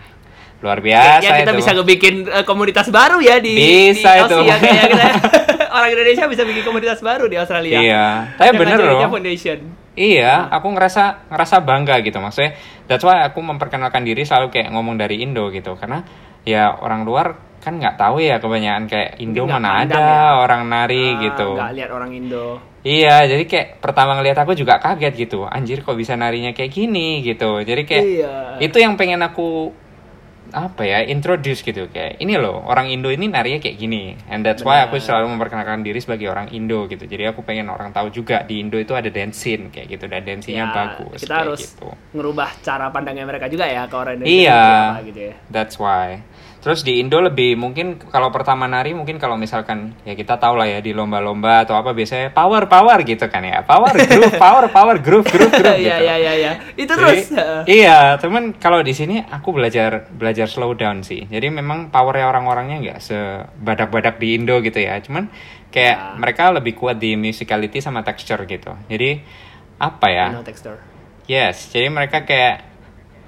luar 0.62 0.78
biasa 0.78 1.26
ya 1.26 1.42
kita 1.42 1.58
itu. 1.58 1.60
bisa 1.66 1.72
bikin 1.82 2.14
eh, 2.30 2.46
komunitas 2.46 2.94
baru 2.94 3.18
ya 3.18 3.42
di 3.42 3.54
Bisa 3.58 4.14
di 4.14 4.30
itu. 4.30 4.38
Ya 4.46 4.56
kayak 4.62 4.84
kita 4.94 5.08
orang 5.78 5.90
Indonesia 5.90 6.26
bisa 6.30 6.44
bikin 6.46 6.64
komunitas 6.66 7.02
baru 7.02 7.26
di 7.26 7.38
Australia 7.42 7.82
Iya, 7.82 8.06
tapi 8.38 8.62
bener 8.62 8.78
loh. 8.78 9.02
foundation 9.10 9.82
Iya, 9.92 10.48
aku 10.48 10.72
ngerasa 10.72 11.28
ngerasa 11.28 11.68
bangga 11.68 12.00
gitu 12.00 12.16
maksudnya. 12.24 12.56
That's 12.88 13.04
why 13.04 13.28
aku 13.28 13.44
memperkenalkan 13.44 14.08
diri 14.08 14.24
selalu 14.24 14.48
kayak 14.48 14.72
ngomong 14.72 14.96
dari 14.96 15.20
Indo 15.20 15.52
gitu 15.52 15.76
karena 15.76 16.08
ya 16.48 16.72
orang 16.80 17.04
luar 17.04 17.51
kan 17.62 17.78
nggak 17.78 17.96
tahu 17.96 18.18
ya 18.20 18.36
kebanyakan 18.38 18.86
kayak 18.86 19.10
Indo 19.18 19.46
Mungkin 19.46 19.62
mana 19.62 19.86
ada 19.86 19.96
ya. 19.96 20.22
orang 20.36 20.66
nari 20.66 21.06
Ah, 21.08 21.20
gitu. 21.22 21.50
nggak 21.54 21.74
lihat 21.78 21.92
orang 21.92 22.12
Indo 22.12 22.48
Iya, 22.82 23.30
jadi 23.30 23.46
kayak 23.46 23.68
pertama 23.78 24.18
ngeliat 24.18 24.34
aku 24.36 24.58
juga 24.58 24.82
kaget 24.82 25.14
gitu. 25.16 25.46
Anjir 25.46 25.86
kok 25.86 25.94
bisa 25.94 26.18
narinya 26.18 26.50
kayak 26.50 26.74
gini 26.74 27.22
gitu. 27.22 27.62
Jadi 27.62 27.86
kayak 27.86 28.04
Iya. 28.04 28.34
itu 28.60 28.74
yang 28.76 28.98
pengen 28.98 29.22
aku 29.22 29.70
apa 30.52 30.84
ya 30.84 31.00
introduce 31.06 31.62
gitu 31.62 31.88
kayak 31.88 32.20
ini 32.20 32.36
loh 32.36 32.60
orang 32.66 32.92
Indo 32.92 33.08
ini 33.08 33.24
narinya 33.26 33.56
kayak 33.58 33.78
gini 33.78 34.20
and 34.28 34.44
that's 34.44 34.60
why 34.62 34.84
aku 34.84 35.00
selalu 35.00 35.32
memperkenalkan 35.32 35.80
diri 35.80 35.96
sebagai 35.96 36.28
orang 36.28 36.52
Indo 36.52 36.92
gitu 36.92 37.08
jadi 37.08 37.32
aku 37.32 37.40
pengen 37.40 37.72
orang 37.72 37.96
tahu 37.96 38.12
juga 38.12 38.44
di 38.44 38.60
Indo 38.60 38.76
itu 38.76 38.92
ada 38.92 39.08
dance 39.08 39.40
scene 39.40 39.72
kayak 39.72 39.88
gitu 39.88 40.12
dan 40.12 40.28
dancingnya 40.28 40.68
Ya, 40.68 40.76
bagus 40.76 41.24
Kita 41.24 41.32
kayak 41.32 41.44
harus 41.48 41.60
gitu 41.64 41.88
ngerubah 42.12 42.50
cara 42.60 42.92
pandangnya 42.92 43.24
mereka 43.24 43.48
juga 43.48 43.64
ya 43.64 43.88
ke 43.88 43.96
orang 43.96 44.20
Indonesia 44.20 44.36
Iya. 44.44 45.08
gitu 45.08 45.20
ya. 45.24 45.34
That's 45.48 45.76
why. 45.80 46.20
Terus 46.62 46.86
di 46.86 47.02
Indo 47.02 47.18
lebih 47.18 47.58
mungkin 47.58 47.98
kalau 47.98 48.30
pertama 48.30 48.70
nari 48.70 48.94
mungkin 48.94 49.18
kalau 49.18 49.34
misalkan 49.34 49.98
ya 50.06 50.14
kita 50.14 50.38
tahu 50.38 50.62
lah 50.62 50.70
ya 50.70 50.78
di 50.78 50.94
lomba-lomba 50.94 51.66
atau 51.66 51.74
apa 51.74 51.90
biasanya 51.90 52.30
power 52.30 52.70
power 52.70 53.02
gitu 53.02 53.26
kan 53.34 53.42
ya. 53.42 53.66
Power 53.66 53.90
groove, 53.98 54.38
power 54.46 54.66
power 54.70 54.96
groove 55.02 55.26
groove 55.26 55.50
groove 55.50 55.54
gitu. 55.58 55.90
Iya 55.90 55.98
iya 55.98 56.16
iya 56.22 56.34
iya. 56.38 56.52
Itu 56.78 56.94
terus. 56.94 57.34
iya, 57.66 58.14
cuman 58.22 58.54
kalau 58.62 58.86
di 58.86 58.94
sini 58.94 59.26
aku 59.26 59.58
belajar 59.58 60.06
belajar 60.14 60.46
slow 60.46 60.78
down 60.78 61.02
sih. 61.02 61.26
Jadi 61.26 61.50
memang 61.50 61.90
powernya 61.90 62.30
orang-orangnya 62.30 62.78
nggak 62.78 63.00
sebadak-badak 63.02 64.22
di 64.22 64.38
Indo 64.38 64.62
gitu 64.62 64.78
ya. 64.78 65.02
Cuman 65.02 65.34
kayak 65.74 65.98
Ya. 65.98 66.14
mereka 66.14 66.54
lebih 66.54 66.78
kuat 66.78 67.02
di 67.02 67.18
musicality 67.18 67.82
sama 67.82 68.06
texture 68.06 68.46
gitu. 68.46 68.70
Jadi 68.86 69.18
apa 69.82 70.08
ya? 70.14 70.30
No 70.30 70.46
texture. 70.46 70.78
Yes, 71.26 71.74
jadi 71.74 71.90
mereka 71.90 72.22
kayak 72.22 72.70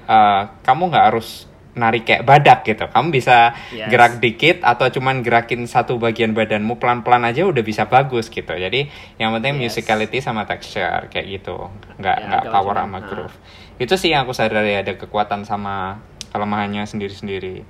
eh, 0.06 0.42
kamu 0.62 0.94
nggak 0.94 1.06
harus 1.10 1.50
nari 1.74 2.06
kayak 2.06 2.22
badak 2.24 2.60
gitu. 2.64 2.86
Kamu 2.86 3.10
bisa 3.10 3.58
Yes. 3.74 3.90
gerak 3.90 4.22
dikit 4.22 4.62
atau 4.62 4.90
cuman 4.90 5.26
gerakin 5.26 5.66
satu 5.66 5.98
bagian 5.98 6.32
badanmu 6.32 6.78
pelan-pelan 6.78 7.26
aja 7.26 7.44
udah 7.44 7.62
bisa 7.62 7.90
bagus 7.90 8.30
gitu. 8.30 8.54
Jadi 8.54 8.88
yang 9.18 9.34
penting 9.34 9.58
Yes. 9.58 9.74
musicality 9.74 10.22
sama 10.22 10.46
texture 10.46 11.10
kayak 11.10 11.28
gitu. 11.42 11.70
Nggak 11.98 12.18
Ya, 12.18 12.26
nggak 12.30 12.44
power 12.48 12.76
sama 12.78 12.98
nah. 12.98 13.02
groove. 13.04 13.36
Itu 13.76 13.98
sih 13.98 14.14
yang 14.14 14.24
aku 14.24 14.38
sadari 14.38 14.78
ada 14.78 14.94
kekuatan 14.94 15.44
sama 15.44 15.98
kelemahannya 16.30 16.86
sendiri-sendiri. 16.86 17.66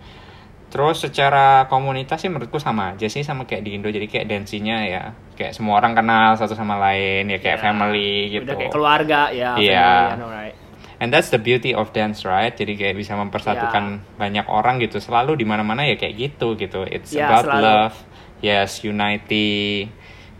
Terus 0.68 1.06
secara 1.06 1.70
komunitas 1.70 2.18
sih 2.18 2.34
menurutku 2.34 2.58
sama 2.58 2.98
aja 2.98 3.06
sih 3.06 3.22
sama 3.22 3.46
kayak 3.46 3.62
di 3.62 3.78
Indo 3.78 3.88
jadi 3.88 4.10
kayak 4.10 4.26
dancingnya 4.26 4.78
ya 4.84 5.04
kayak 5.38 5.54
semua 5.54 5.78
orang 5.78 5.94
kenal 5.94 6.34
satu 6.34 6.58
sama 6.58 6.82
lain 6.82 7.30
ya 7.30 7.38
kayak 7.38 7.58
Ya, 7.58 7.64
family 7.64 8.34
gitu. 8.34 8.44
Udah 8.50 8.58
kayak 8.58 8.74
keluarga 8.74 9.22
ya. 9.30 9.54
Iya. 9.54 9.86
family, 9.86 10.10
I 10.10 10.18
know, 10.18 10.32
right? 10.34 10.56
And 10.96 11.10
that's 11.10 11.28
the 11.28 11.38
beauty 11.38 11.72
of 11.72 11.92
dance, 11.92 12.24
right? 12.24 12.52
Jadi 12.52 12.74
kayak 12.74 12.96
bisa 12.96 13.14
mempersatukan 13.14 13.84
banyak 14.16 14.46
orang 14.46 14.78
gitu. 14.80 14.98
Selalu 14.98 15.36
di 15.36 15.44
mana-mana 15.44 15.84
ya 15.84 15.94
kayak 15.94 16.16
gitu 16.16 16.54
gitu. 16.54 16.84
It's 16.84 17.12
Ya, 17.12 17.28
about 17.28 17.46
selalu. 17.46 17.62
love, 17.62 17.96
yes, 18.40 18.82
unity, 18.82 19.90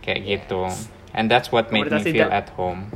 kayak 0.00 0.20
gitu. 0.22 0.66
And 1.10 1.26
that's 1.26 1.48
what 1.48 1.70
made 1.70 1.86
me 1.86 2.00
feel 2.00 2.28
at 2.28 2.50
home. 2.52 2.90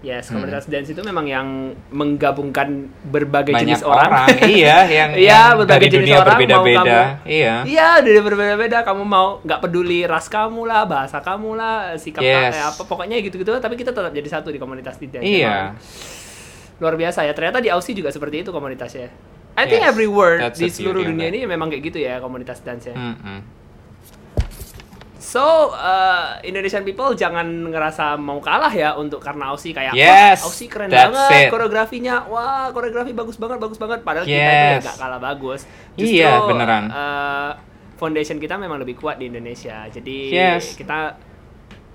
Yes, 0.00 0.28
Hmm. 0.28 0.36
komunitas 0.36 0.68
dance 0.68 0.84
itu 0.86 1.00
memang 1.00 1.24
yang 1.24 1.48
menggabungkan 1.88 2.68
berbagai 3.02 3.56
Banyak 3.56 3.72
jenis 3.72 3.80
orang. 3.82 4.12
orang, 4.12 4.28
iya, 4.52 4.84
yang, 4.84 5.10
Iya, 5.16 5.32
yang 5.32 5.48
berbagai 5.56 5.64
dari 5.64 5.86
jenis 5.86 5.96
dunia 5.96 6.16
orang, 6.18 6.28
berbeda-beda. 6.36 6.76
kamu- 6.76 7.16
Iya. 7.24 7.54
Iya, 7.64 7.88
dari 8.04 8.20
berbeda-beda. 8.20 8.78
Kamu 8.84 9.02
mau 9.02 9.40
nggak 9.40 9.60
peduli 9.60 10.04
ras 10.04 10.28
kamu 10.28 10.60
lah, 10.62 10.84
bahasa 10.84 11.24
kamu 11.24 11.56
lah, 11.56 11.76
sikap 11.96 12.20
Yes. 12.20 12.52
eh, 12.52 12.64
apa 12.66 12.82
pokoknya 12.84 13.16
gitu-gitu. 13.18 13.48
Tapi 13.54 13.74
kita 13.74 13.90
tetap 13.90 14.12
jadi 14.12 14.28
satu 14.30 14.52
di 14.52 14.60
komunitas 14.60 15.00
di 15.00 15.08
dance. 15.08 15.24
Iya. 15.24 15.72
Emang 15.72 15.80
Luar 16.78 16.94
biasa 16.94 17.22
ya. 17.22 17.32
Ternyata 17.32 17.58
di 17.58 17.68
Aussie 17.68 17.92
juga 17.92 18.10
seperti 18.10 18.42
itu 18.42 18.50
komunitasnya. 18.50 19.08
I 19.54 19.64
think 19.64 19.82
Yes, 19.82 19.90
everywhere 19.94 20.36
that's 20.40 20.58
di 20.58 20.66
seluruh 20.66 21.06
dunia 21.06 21.30
that. 21.30 21.34
ini 21.34 21.46
memang 21.46 21.70
kayak 21.70 21.82
gitu 21.86 21.98
ya 22.02 22.18
komunitas 22.18 22.58
dance 22.60 22.90
ya. 22.90 22.94
Mm-mm. 22.94 23.38
So, 25.16 25.42
uh, 25.72 26.38
Indonesian 26.42 26.84
people 26.84 27.10
jangan 27.14 27.46
ngerasa 27.66 28.14
mau 28.14 28.38
kalah 28.38 28.70
ya 28.70 28.94
untuk 28.94 29.18
karena 29.18 29.50
Aussie 29.50 29.72
kayak 29.72 29.96
Yes, 29.96 30.42
wah 30.42 30.46
Aussie 30.46 30.68
keren 30.68 30.92
banget 30.92 31.48
it. 31.48 31.50
koreografinya. 31.50 32.28
Wah, 32.28 32.70
koreografi 32.70 33.10
bagus 33.10 33.34
banget, 33.34 33.58
bagus 33.58 33.78
banget. 33.78 34.02
Padahal 34.02 34.26
kita 34.26 34.36
itu 34.36 34.42
ya 34.44 34.70
Yes. 34.74 34.82
nggak 34.84 34.98
kalah 35.00 35.20
bagus. 35.20 35.60
Iya, 35.96 36.32
beneran. 36.44 36.84
uh, 36.86 37.50
foundation 37.94 38.36
kita 38.36 38.58
memang 38.58 38.78
lebih 38.78 38.94
kuat 38.94 39.16
di 39.16 39.26
Indonesia. 39.26 39.86
Jadi 39.88 40.30
Yes. 40.30 40.76
kita 40.76 41.14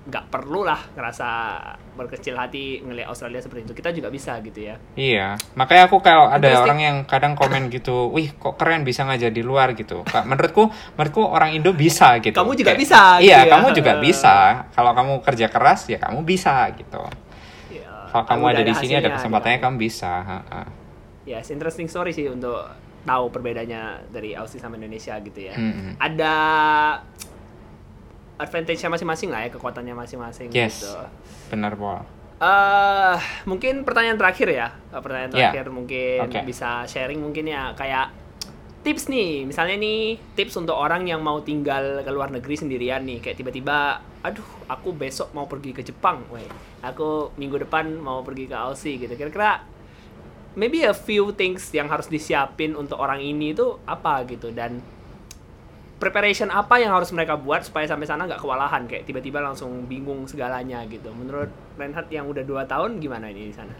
nggak 0.00 0.32
perlu 0.32 0.64
lah 0.64 0.80
ngerasa 0.96 1.28
berkecil 1.92 2.32
hati 2.32 2.80
ngelihat 2.80 3.12
Australia 3.12 3.44
seperti 3.44 3.68
itu. 3.68 3.74
Kita 3.76 3.92
juga 3.92 4.08
bisa 4.08 4.32
gitu 4.40 4.56
ya. 4.64 4.80
Iya, 4.96 5.36
makanya 5.52 5.92
aku 5.92 6.00
kalau 6.00 6.32
ada 6.32 6.48
orang 6.64 6.80
yang 6.80 6.96
kadang 7.04 7.36
komen 7.36 7.68
gitu, 7.68 8.08
wih 8.08 8.32
kok 8.32 8.56
keren 8.56 8.80
bisa 8.80 9.04
ngajar 9.04 9.28
di 9.28 9.44
luar 9.44 9.76
gitu. 9.76 10.00
Kak, 10.08 10.24
menurutku, 10.24 10.72
menurutku 10.96 11.20
orang 11.20 11.52
Indo 11.52 11.76
bisa 11.76 12.16
gitu. 12.18 12.32
Kamu 12.32 12.56
juga 12.56 12.72
Kayak, 12.72 12.80
bisa, 12.80 13.00
gitu 13.20 13.28
Iya, 13.28 13.38
ya. 13.44 13.50
kamu 13.52 13.66
juga 13.76 13.92
bisa. 14.00 14.36
Kalau 14.72 14.92
kamu 14.96 15.12
kerja 15.20 15.46
keras 15.52 15.80
ya 15.86 15.98
kamu 16.00 16.24
bisa 16.24 16.54
gitu. 16.72 17.02
Ya, 17.68 18.08
Kalau 18.08 18.24
kamu 18.24 18.44
ada 18.56 18.62
di 18.64 18.74
sini 18.74 18.96
ada 18.96 19.12
kesempatannya 19.14 19.60
gitu. 19.60 19.64
kamu 19.68 19.76
bisa. 19.76 20.12
ha-ha. 20.24 20.62
Yes, 21.28 21.52
interesting 21.52 21.86
story 21.86 22.16
sih 22.16 22.26
untuk 22.26 22.56
tahu 23.04 23.28
perbedaannya 23.28 24.08
dari 24.08 24.32
Aussie 24.32 24.58
sama 24.58 24.80
Indonesia 24.80 25.12
gitu 25.20 25.40
ya. 25.44 25.54
Mm-mm. 25.54 26.00
Ada 26.00 26.34
advantage-nya 28.40 28.88
masing-masing 28.88 29.28
lah 29.28 29.44
ya, 29.44 29.48
kekuatannya 29.52 29.92
masing-masing 29.92 30.48
Yes. 30.50 30.80
gitu. 30.82 30.96
Benar, 31.52 31.76
Pol. 31.76 32.00
Eh, 32.40 33.16
mungkin 33.44 33.84
pertanyaan 33.84 34.16
terakhir 34.16 34.48
ya. 34.48 34.68
Eh, 34.88 34.96
Pertanyaan 34.96 35.30
Ya. 35.30 35.52
terakhir 35.52 35.68
mungkin 35.68 36.24
Oke. 36.24 36.40
bisa 36.42 36.88
sharing 36.88 37.20
mungkin 37.20 37.44
ya 37.44 37.76
kayak 37.76 38.16
tips 38.80 39.12
nih. 39.12 39.44
Misalnya 39.44 39.76
nih 39.76 40.16
tips 40.32 40.56
untuk 40.56 40.72
orang 40.72 41.04
yang 41.04 41.20
mau 41.20 41.44
tinggal 41.44 42.00
ke 42.00 42.08
luar 42.08 42.32
negeri 42.32 42.56
sendirian 42.56 43.04
nih 43.04 43.20
kayak 43.20 43.36
tiba-tiba 43.36 44.00
aduh, 44.20 44.44
aku 44.68 44.92
besok 44.92 45.32
mau 45.32 45.44
pergi 45.44 45.72
ke 45.72 45.80
Jepang, 45.80 46.24
weh. 46.28 46.44
Aku 46.80 47.32
minggu 47.36 47.60
depan 47.60 47.92
mau 47.96 48.24
pergi 48.24 48.48
ke 48.48 48.56
Aussie 48.56 48.96
gitu. 48.96 49.12
Kira-kira 49.12 49.60
maybe 50.56 50.80
a 50.80 50.96
few 50.96 51.30
things 51.30 51.68
yang 51.70 51.88
harus 51.88 52.08
disiapin 52.08 52.72
untuk 52.72 52.96
orang 52.96 53.20
ini 53.20 53.52
itu 53.52 53.76
apa 53.84 54.24
gitu 54.24 54.48
dan 54.50 54.80
preparation 56.00 56.48
apa 56.48 56.80
yang 56.80 56.96
harus 56.96 57.12
mereka 57.12 57.36
buat 57.36 57.60
supaya 57.60 57.84
sampai 57.84 58.08
sana 58.08 58.24
nggak 58.24 58.40
kewalahan 58.40 58.88
kayak 58.88 59.04
tiba-tiba 59.04 59.44
langsung 59.44 59.84
bingung 59.84 60.24
segalanya 60.24 60.80
gitu. 60.88 61.12
Menurut 61.12 61.52
Reinhard 61.76 62.08
yang 62.08 62.24
udah 62.26 62.42
dua 62.42 62.64
tahun 62.64 62.98
gimana 62.98 63.28
ini 63.28 63.52
di 63.52 63.54
sana? 63.54 63.76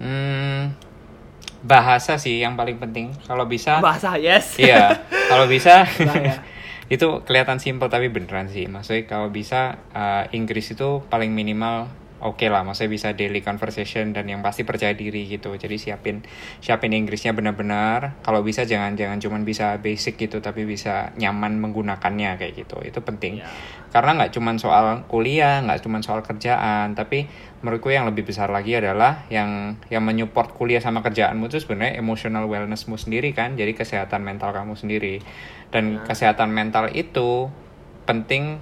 Hmm, 0.00 0.72
bahasa 1.60 2.16
sih 2.16 2.40
yang 2.40 2.56
paling 2.56 2.80
penting. 2.80 3.12
Kalau 3.28 3.44
bisa, 3.44 3.84
Bahasa 3.84 4.16
yes. 4.16 4.56
iya. 4.56 5.04
Kalau 5.30 5.44
bisa, 5.44 5.84
Bahaya. 5.84 6.40
itu 6.94 7.24
kelihatan 7.28 7.60
simple 7.60 7.92
tapi 7.92 8.08
beneran 8.08 8.48
sih. 8.48 8.64
Maksudnya 8.64 9.08
kalau 9.08 9.32
bisa 9.32 9.80
eh, 9.96 10.36
Inggris 10.36 10.72
itu 10.72 11.00
paling 11.08 11.32
minimal 11.32 11.88
oke 12.20 12.46
lah. 12.46 12.62
Maksudnya 12.62 12.90
bisa 12.92 13.08
daily 13.16 13.40
conversation 13.42 14.14
dan 14.14 14.28
yang 14.30 14.44
pasti 14.44 14.62
percaya 14.62 14.94
diri 14.94 15.26
gitu. 15.26 15.54
Jadi 15.56 15.76
siapin 15.80 16.22
siapin 16.62 16.94
Inggrisnya 16.94 17.34
benar-benar. 17.34 18.20
Kalau 18.22 18.44
bisa 18.46 18.62
jangan 18.68 18.94
jangan 18.94 19.18
cuman 19.18 19.42
bisa 19.42 19.78
basic 19.82 20.18
gitu 20.20 20.38
tapi 20.38 20.68
bisa 20.68 21.10
nyaman 21.18 21.58
menggunakannya 21.58 22.38
kayak 22.38 22.54
gitu. 22.54 22.78
Itu 22.84 23.02
penting. 23.02 23.42
Ya. 23.42 23.48
Karena 23.94 24.18
nggak 24.18 24.34
cuman 24.34 24.58
soal 24.58 24.86
kuliah, 25.06 25.62
nggak 25.62 25.86
cuman 25.86 26.02
soal 26.02 26.26
kerjaan, 26.26 26.98
tapi 26.98 27.30
menurutku 27.62 27.94
yang 27.94 28.10
lebih 28.10 28.26
besar 28.26 28.50
lagi 28.50 28.74
adalah 28.74 29.22
yang 29.30 29.78
yang 29.86 30.02
menyupport 30.02 30.50
kuliah 30.50 30.82
sama 30.82 30.98
kerjaanmu 30.98 31.46
itu 31.46 31.62
sebenarnya 31.62 32.02
emotional 32.02 32.50
wellnessmu 32.50 32.98
sendiri 32.98 33.30
kan, 33.30 33.54
jadi 33.54 33.70
kesehatan 33.70 34.26
mental 34.26 34.50
kamu 34.50 34.74
sendiri. 34.74 35.22
Dan 35.70 36.02
Ya. 36.02 36.10
kesehatan 36.10 36.50
mental 36.50 36.90
itu 36.90 37.54
penting 38.02 38.58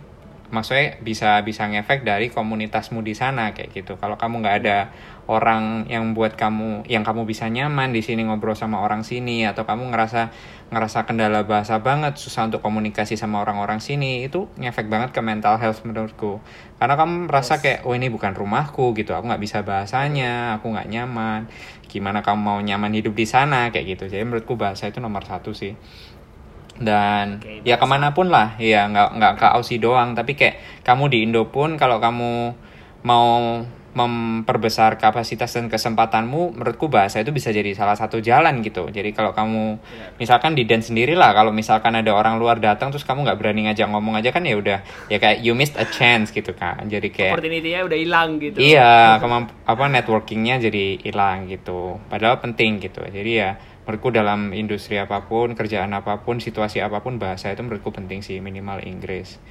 maksudnya 0.53 1.01
bisa 1.01 1.41
bisa 1.41 1.65
ngefek 1.65 2.05
dari 2.05 2.29
komunitasmu 2.29 3.01
di 3.01 3.17
sana 3.17 3.57
kayak 3.57 3.73
gitu. 3.73 3.97
Kalau 3.97 4.21
kamu 4.21 4.45
nggak 4.45 4.57
ada 4.63 4.93
orang 5.25 5.89
yang 5.89 6.13
buat 6.13 6.37
kamu 6.37 6.85
yang 6.93 7.01
kamu 7.09 7.25
bisa 7.25 7.49
nyaman 7.49 7.97
di 7.97 8.05
sini 8.05 8.29
ngobrol 8.29 8.53
sama 8.53 8.85
orang 8.85 9.01
sini 9.01 9.49
atau 9.49 9.65
kamu 9.65 9.89
ngerasa 9.89 10.29
ngerasa 10.69 11.09
kendala 11.09 11.49
bahasa 11.49 11.81
banget 11.81 12.21
susah 12.21 12.53
untuk 12.53 12.61
komunikasi 12.61 13.17
sama 13.17 13.41
orang-orang 13.41 13.81
sini 13.81 14.29
itu 14.29 14.45
ngefek 14.61 14.93
banget 14.93 15.17
ke 15.17 15.25
mental 15.25 15.57
health 15.57 15.89
menurutku. 15.89 16.45
Karena 16.77 17.01
kamu 17.01 17.33
merasa 17.33 17.65
kayak 17.65 17.89
oh 17.89 17.97
ini 17.97 18.13
bukan 18.13 18.37
rumahku 18.37 18.93
gitu. 18.93 19.17
Aku 19.17 19.33
nggak 19.33 19.41
bisa 19.41 19.65
bahasanya 19.65 20.61
aku 20.61 20.69
nggak 20.69 20.93
nyaman. 20.93 21.49
Gimana 21.89 22.21
kamu 22.21 22.41
mau 22.41 22.59
nyaman 22.61 22.93
hidup 22.93 23.17
di 23.17 23.25
sana 23.25 23.73
kayak 23.73 23.97
gitu. 23.97 24.05
Jadi 24.13 24.21
menurutku 24.21 24.61
bahasa 24.61 24.85
itu 24.85 25.01
nomor 25.01 25.25
satu 25.25 25.57
sih 25.57 25.73
dan 26.83 27.43
Oke, 27.43 27.63
ya 27.63 27.79
ke 27.79 27.87
mana 27.87 28.15
pun 28.15 28.29
lah 28.29 28.55
ya 28.59 28.87
nggak 28.91 29.09
nggak 29.19 29.33
ke 29.39 29.47
Aussie 29.55 29.83
doang 29.83 30.15
tapi 30.15 30.35
kayak 30.39 30.83
kamu 30.83 31.05
di 31.11 31.19
Indo 31.27 31.49
pun 31.49 31.75
kalau 31.81 32.03
kamu 32.03 32.55
mau 33.03 33.63
memperbesar 33.93 34.97
kapasitas 34.97 35.53
dan 35.53 35.69
kesempatanmu 35.69 36.57
menurutku 36.57 36.89
bahasa 36.89 37.21
itu 37.21 37.29
bisa 37.29 37.53
jadi 37.53 37.77
salah 37.77 37.93
satu 37.93 38.25
jalan 38.25 38.65
gitu 38.65 38.89
jadi 38.89 39.13
kalau 39.13 39.37
kamu 39.37 39.77
Benar. 39.77 40.17
misalkan 40.17 40.57
di 40.57 40.65
dance 40.65 40.89
sendiri 40.89 41.13
lah 41.13 41.37
kalau 41.37 41.53
misalkan 41.53 41.93
ada 41.93 42.09
orang 42.17 42.41
luar 42.41 42.57
datang 42.57 42.89
terus 42.89 43.05
kamu 43.05 43.29
nggak 43.29 43.37
berani 43.37 43.69
ngajak 43.69 43.93
ngomong 43.93 44.17
aja 44.17 44.33
kan 44.33 44.49
ya 44.49 44.57
udah 44.57 44.81
ya 45.13 45.21
kayak 45.21 45.45
you 45.45 45.53
missed 45.53 45.77
a 45.77 45.85
chance 45.85 46.33
gitu 46.33 46.57
kan 46.57 46.89
jadi 46.89 47.05
kayak 47.13 47.37
Opportunity-nya 47.37 47.81
udah 47.85 47.99
hilang 48.01 48.41
gitu. 48.41 48.59
Iya, 48.61 49.21
kemamp 49.21 49.53
apa 49.69 49.85
networkingnya 49.89 50.57
jadi 50.63 50.85
hilang 51.03 51.51
gitu. 51.51 51.99
Padahal 52.09 52.39
penting 52.41 52.81
gitu. 52.81 53.03
Jadi 53.03 53.33
ya 53.35 53.59
menurutku 53.83 54.15
dalam 54.15 54.55
industri 54.55 54.99
apa 54.99 55.27
pun, 55.27 55.59
kerjaan 55.59 55.91
apa 55.91 56.23
pun, 56.23 56.39
situasi 56.39 56.79
apa 56.79 57.03
pun 57.03 57.19
bahasa 57.19 57.51
itu 57.51 57.63
menurutku 57.67 57.91
penting 57.91 58.23
sih 58.23 58.39
minimal 58.39 58.79
Inggris. 58.87 59.43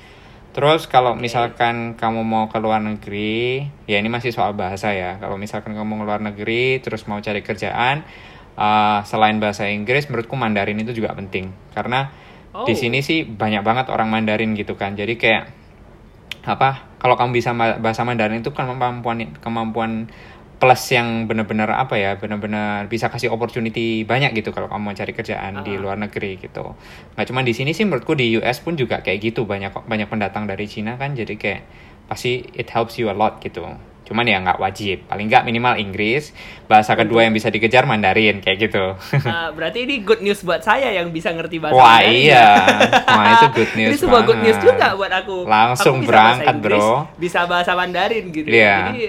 Terus 0.51 0.87
kalau 0.91 1.15
misalkan 1.15 1.95
kamu 1.95 2.27
mau 2.27 2.51
ke 2.51 2.59
luar 2.59 2.83
negeri, 2.83 3.71
ya 3.87 3.99
ini 3.99 4.11
masih 4.11 4.35
soal 4.35 4.51
bahasa 4.51 4.91
ya. 4.91 5.15
Kalau 5.19 5.39
misalkan 5.39 5.71
kamu 5.71 6.03
ke 6.03 6.03
luar 6.03 6.21
negeri, 6.23 6.83
terus 6.83 7.07
mau 7.07 7.23
cari 7.23 7.39
kerjaan, 7.39 8.03
uh, 8.59 8.99
selain 9.07 9.39
bahasa 9.39 9.71
Inggris, 9.71 10.11
menurutku 10.11 10.35
Mandarin 10.35 10.79
itu 10.79 10.91
juga 10.91 11.15
penting. 11.15 11.55
Karena 11.71 12.11
Oh. 12.51 12.67
di 12.67 12.75
sini 12.75 12.99
sih 12.99 13.23
banyak 13.23 13.63
banget 13.63 13.87
orang 13.87 14.11
Mandarin 14.11 14.51
gitu 14.59 14.75
kan. 14.75 14.99
Jadi 14.99 15.15
kayak 15.15 15.47
apa? 16.43 16.83
Kalau 16.99 17.15
kamu 17.15 17.31
bisa 17.31 17.55
bahasa 17.55 18.03
Mandarin 18.03 18.43
itu 18.43 18.51
kan 18.51 18.67
kemampuan 18.67 19.39
kemampuan 19.39 20.11
plus 20.61 20.93
yang 20.93 21.25
benar-benar 21.25 21.73
apa 21.73 21.97
ya 21.97 22.13
benar-benar 22.15 22.85
bisa 22.85 23.09
kasih 23.09 23.27
opportunity 23.27 24.05
banyak 24.05 24.29
gitu 24.35 24.53
kalau 24.53 24.69
kamu 24.69 24.81
mau 24.83 24.93
cari 24.93 25.09
kerjaan 25.09 25.65
di 25.65 25.73
Ah. 25.73 25.81
luar 25.81 25.97
negeri 25.97 26.37
gitu 26.37 26.77
nggak 27.11 27.25
cuma 27.25 27.41
di 27.41 27.49
sini 27.49 27.73
sih 27.73 27.81
menurutku 27.81 28.13
di 28.13 28.37
US 28.37 28.61
pun 28.61 28.77
juga 28.77 29.01
kayak 29.01 29.19
gitu 29.25 29.43
banyak 29.43 29.73
banyak 29.81 30.05
pendatang 30.05 30.45
dari 30.45 30.63
Cina 30.63 30.95
kan 30.95 31.11
jadi 31.11 31.33
kayak 31.33 31.61
pasti 32.05 32.45
it 32.53 32.69
helps 32.69 32.95
you 32.95 33.09
a 33.09 33.15
lot 33.15 33.41
gitu 33.41 33.65
cuman 34.03 34.27
ya 34.27 34.37
nggak 34.37 34.59
wajib 34.59 35.07
paling 35.07 35.25
nggak 35.25 35.41
minimal 35.41 35.73
Inggris 35.73 36.35
bahasa 36.67 36.93
kedua 36.93 37.23
yang 37.23 37.31
bisa 37.31 37.47
dikejar 37.47 37.87
Mandarin 37.87 38.37
kayak 38.37 38.57
gitu 38.61 38.85
Ah, 39.25 39.49
berarti 39.49 39.81
ini 39.81 40.03
good 40.03 40.19
news 40.19 40.43
buat 40.43 40.59
saya 40.59 40.91
yang 40.91 41.09
bisa 41.09 41.31
ngerti 41.31 41.57
bahasa 41.57 41.73
Wah 41.73 41.97
Mandarin 41.97 42.21
iya, 42.21 42.35
ya. 42.35 42.53
wah 43.15 43.25
itu 43.31 43.47
good 43.55 43.71
news 43.73 43.89
Ini 43.89 43.97
sebuah 43.97 44.21
good 44.21 44.41
news 44.41 44.53
banget. 44.53 44.67
juga 44.67 44.87
buat 44.93 45.13
aku. 45.15 45.37
Langsung 45.47 45.95
Aku 45.97 46.05
berangkat, 46.05 46.53
Inggris, 46.53 46.83
bro. 46.83 47.07
Bisa 47.15 47.39
bahasa 47.45 47.71
Mandarin 47.71 48.25
gitu. 48.29 48.45
Iya. 48.45 48.75
Jadi 48.85 49.01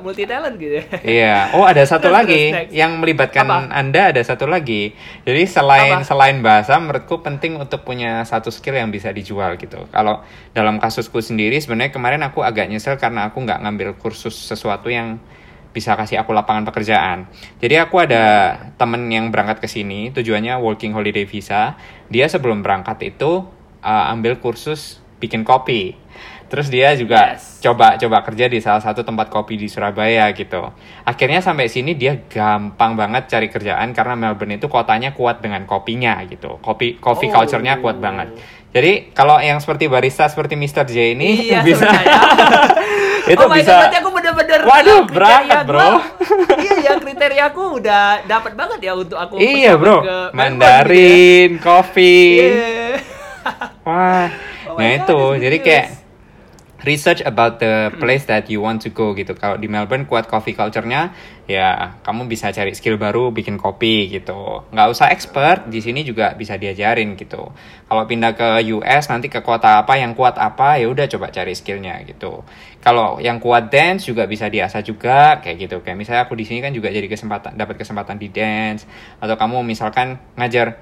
multi 0.00 0.24
talent 0.24 0.56
gitu. 0.56 0.82
Iya. 1.02 1.52
Oh 1.54 1.64
ada 1.66 1.82
satu 1.84 2.08
Terus, 2.08 2.16
lagi 2.16 2.42
terus, 2.50 2.58
next. 2.58 2.72
yang 2.74 2.92
melibatkan 2.98 3.46
Apa? 3.46 3.70
anda 3.72 4.14
ada 4.14 4.22
satu 4.22 4.46
lagi. 4.48 4.92
Jadi 5.22 5.42
selain 5.46 6.00
Apa? 6.00 6.06
selain 6.06 6.38
bahasa, 6.42 6.76
menurutku 6.78 7.20
penting 7.20 7.58
untuk 7.58 7.82
punya 7.82 8.22
satu 8.26 8.48
skill 8.48 8.78
yang 8.78 8.88
bisa 8.88 9.10
dijual 9.10 9.58
gitu. 9.58 9.84
Kalau 9.90 10.22
dalam 10.54 10.78
kasusku 10.78 11.18
sendiri, 11.22 11.58
sebenarnya 11.58 11.92
kemarin 11.94 12.22
aku 12.26 12.42
agak 12.42 12.66
nyesel 12.70 12.96
karena 12.96 13.30
aku 13.30 13.42
nggak 13.42 13.60
ngambil 13.62 13.88
kursus 13.98 14.34
sesuatu 14.34 14.88
yang 14.88 15.20
bisa 15.68 15.94
kasih 15.94 16.18
aku 16.18 16.32
lapangan 16.34 16.66
pekerjaan. 16.66 17.28
Jadi 17.60 17.78
aku 17.78 18.02
ada 18.02 18.56
temen 18.80 19.06
yang 19.12 19.28
berangkat 19.30 19.62
ke 19.62 19.68
sini, 19.68 20.10
tujuannya 20.10 20.58
working 20.58 20.96
holiday 20.96 21.28
visa. 21.28 21.76
Dia 22.08 22.26
sebelum 22.26 22.64
berangkat 22.64 22.98
itu 23.04 23.44
uh, 23.84 24.04
ambil 24.12 24.40
kursus 24.40 24.98
bikin 25.22 25.46
kopi. 25.46 25.94
Terus 26.48 26.66
dia 26.66 26.92
juga 26.92 27.36
Yes. 27.36 27.60
coba 27.60 27.94
coba 27.94 28.20
kerja 28.22 28.44
di 28.44 28.56
salah 28.58 28.80
satu 28.80 29.00
tempat 29.00 29.28
kopi 29.28 29.54
di 29.54 29.68
Surabaya 29.68 30.32
gitu. 30.32 30.72
Akhirnya 31.02 31.38
sampai 31.38 31.68
sini 31.68 31.92
dia 31.92 32.16
gampang 32.18 32.92
banget 32.94 33.28
cari 33.28 33.46
kerjaan 33.46 33.92
karena 33.92 34.16
Melbourne 34.16 34.56
itu 34.56 34.64
kotanya 34.64 35.12
kuat 35.12 35.38
dengan 35.38 35.62
kopinya 35.62 36.16
gitu. 36.24 36.56
Kopi 36.58 36.96
coffee 36.96 37.28
Oh. 37.28 37.36
culture-nya 37.36 37.78
kuat 37.78 37.96
banget. 37.98 38.32
Jadi 38.68 39.12
kalau 39.12 39.36
yang 39.38 39.56
seperti 39.58 39.86
barista 39.86 40.24
seperti 40.24 40.52
Mr. 40.54 40.84
J 40.84 41.12
ini 41.12 41.48
Iya, 41.48 41.60
bisa 41.68 41.84
itu 43.28 43.36
oh 43.38 43.48
bisa 43.50 43.74
God, 43.82 43.92
aku 43.94 44.10
bener-bener 44.10 44.60
Waduh, 44.62 44.92
uh, 44.94 45.02
berangkat, 45.06 45.58
gua- 45.58 45.68
bro. 45.68 45.88
iya 46.64 46.74
ya 46.78 46.92
kriteria 46.96 47.44
aku 47.46 47.62
udah 47.76 48.24
dapat 48.24 48.52
banget 48.54 48.78
ya 48.82 48.92
untuk 48.94 49.16
aku 49.16 49.36
Iya, 49.36 49.76
Bro. 49.76 50.00
ke 50.00 50.16
Melbourne 50.32 50.32
Mandarin, 50.32 51.50
kopi. 51.60 52.16
gitu 52.34 52.56
ya. 52.56 52.64
Iya. 52.64 52.88
Wah. 53.84 54.26
Oh 54.66 54.76
nah 54.76 54.84
God, 54.86 54.96
itu, 54.98 55.20
jadi 55.40 55.56
kayak. 55.58 55.86
Research 56.86 57.18
about 57.26 57.58
the 57.58 57.90
place 57.98 58.22
that 58.30 58.46
you 58.46 58.62
want 58.62 58.78
to 58.78 58.90
go 58.94 59.10
gitu. 59.16 59.34
Kalau 59.34 59.58
di 59.58 59.66
Melbourne 59.66 60.06
kuat 60.06 60.30
coffee 60.30 60.54
culture-nya, 60.54 61.10
ya 61.50 61.98
kamu 62.06 62.30
bisa 62.30 62.54
cari 62.54 62.70
skill 62.76 62.94
baru 63.00 63.34
bikin 63.34 63.58
kopi 63.58 64.06
gitu. 64.06 64.62
Nggak 64.70 64.88
usah 64.94 65.10
expert, 65.10 65.66
di 65.66 65.82
sini 65.82 66.06
juga 66.06 66.38
bisa 66.38 66.54
diajarin 66.54 67.18
gitu. 67.18 67.50
Kalau 67.88 68.02
pindah 68.06 68.36
ke 68.38 68.48
US 68.78 69.10
nanti 69.10 69.26
ke 69.26 69.42
kota 69.42 69.82
apa 69.82 69.98
yang 69.98 70.14
kuat 70.14 70.38
apa, 70.38 70.78
ya 70.78 70.86
udah 70.86 71.10
coba 71.10 71.34
cari 71.34 71.58
skillnya 71.58 71.98
gitu. 72.06 72.46
Kalau 72.78 73.18
yang 73.18 73.42
kuat 73.42 73.74
dance 73.74 74.06
juga 74.06 74.30
bisa 74.30 74.46
diasah 74.46 74.86
juga 74.86 75.42
kayak 75.42 75.56
gitu. 75.66 75.76
Kayak 75.82 75.98
misalnya 75.98 76.22
aku 76.30 76.38
di 76.38 76.46
sini 76.46 76.62
kan 76.62 76.70
juga 76.70 76.94
jadi 76.94 77.10
kesempatan 77.10 77.58
dapat 77.58 77.74
kesempatan 77.74 78.22
di 78.22 78.30
dance 78.30 78.86
atau 79.18 79.34
kamu 79.34 79.66
misalkan 79.66 80.22
ngajar 80.38 80.78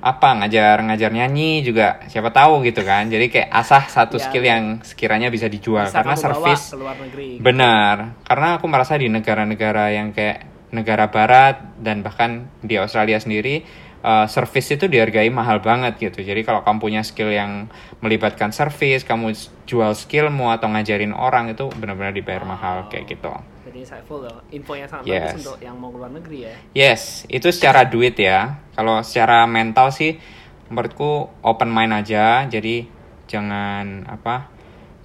apa 0.00 0.32
ngajar 0.40 0.80
ngajar 0.80 1.12
nyanyi 1.12 1.60
juga 1.60 2.00
siapa 2.08 2.32
tahu 2.32 2.64
gitu 2.64 2.80
kan. 2.82 3.08
Jadi 3.12 3.28
kayak 3.28 3.48
asah 3.52 3.84
satu 3.84 4.16
Ya. 4.16 4.24
skill 4.24 4.44
yang 4.44 4.64
sekiranya 4.80 5.28
bisa 5.28 5.46
dijual. 5.46 5.86
Bisa 5.88 6.00
karena 6.00 6.16
service 6.16 6.72
ke 6.72 6.76
luar 6.80 6.96
negeri. 6.96 7.36
benar. 7.38 8.16
Karena 8.24 8.56
aku 8.56 8.66
merasa 8.66 8.96
di 8.96 9.12
negara-negara 9.12 9.92
yang 9.92 10.16
kayak 10.16 10.48
negara 10.72 11.10
barat 11.12 11.60
dan 11.82 12.00
bahkan 12.00 12.48
di 12.62 12.78
Australia 12.78 13.18
sendiri 13.18 13.66
uh, 14.00 14.24
service 14.30 14.70
itu 14.72 14.88
dihargai 14.88 15.28
mahal 15.28 15.60
banget 15.60 16.00
gitu. 16.00 16.24
Jadi 16.24 16.46
kalau 16.46 16.64
kamu 16.64 16.78
punya 16.80 17.02
skill 17.04 17.28
yang 17.28 17.68
melibatkan 18.00 18.54
service 18.54 19.04
kamu 19.04 19.36
jual 19.68 19.92
skillmu 19.92 20.48
atau 20.48 20.72
ngajarin 20.72 21.12
orang 21.12 21.52
itu 21.52 21.68
benar-benar 21.76 22.16
dibayar 22.16 22.42
mahal 22.48 22.88
kayak 22.88 23.06
gitu 23.12 23.30
jadi 23.70 23.78
insightful 23.80 24.20
loh 24.20 24.42
info 24.50 24.74
yang 24.74 24.90
sangat 24.90 25.06
Yes. 25.06 25.32
bagus 25.32 25.46
untuk 25.46 25.58
yang 25.62 25.74
mau 25.78 25.88
ke 25.88 25.96
luar 25.96 26.12
negeri 26.12 26.38
ya 26.42 26.54
Yes, 26.74 27.24
itu 27.26 27.48
secara 27.48 27.86
duit 27.86 28.18
ya. 28.18 28.58
Kalau 28.74 29.00
secara 29.00 29.46
mental 29.46 29.88
sih 29.90 30.18
menurutku 30.66 31.30
open 31.40 31.68
mind 31.68 31.94
aja. 31.96 32.44
Jadi 32.44 32.86
jangan 33.26 34.06
apa? 34.06 34.50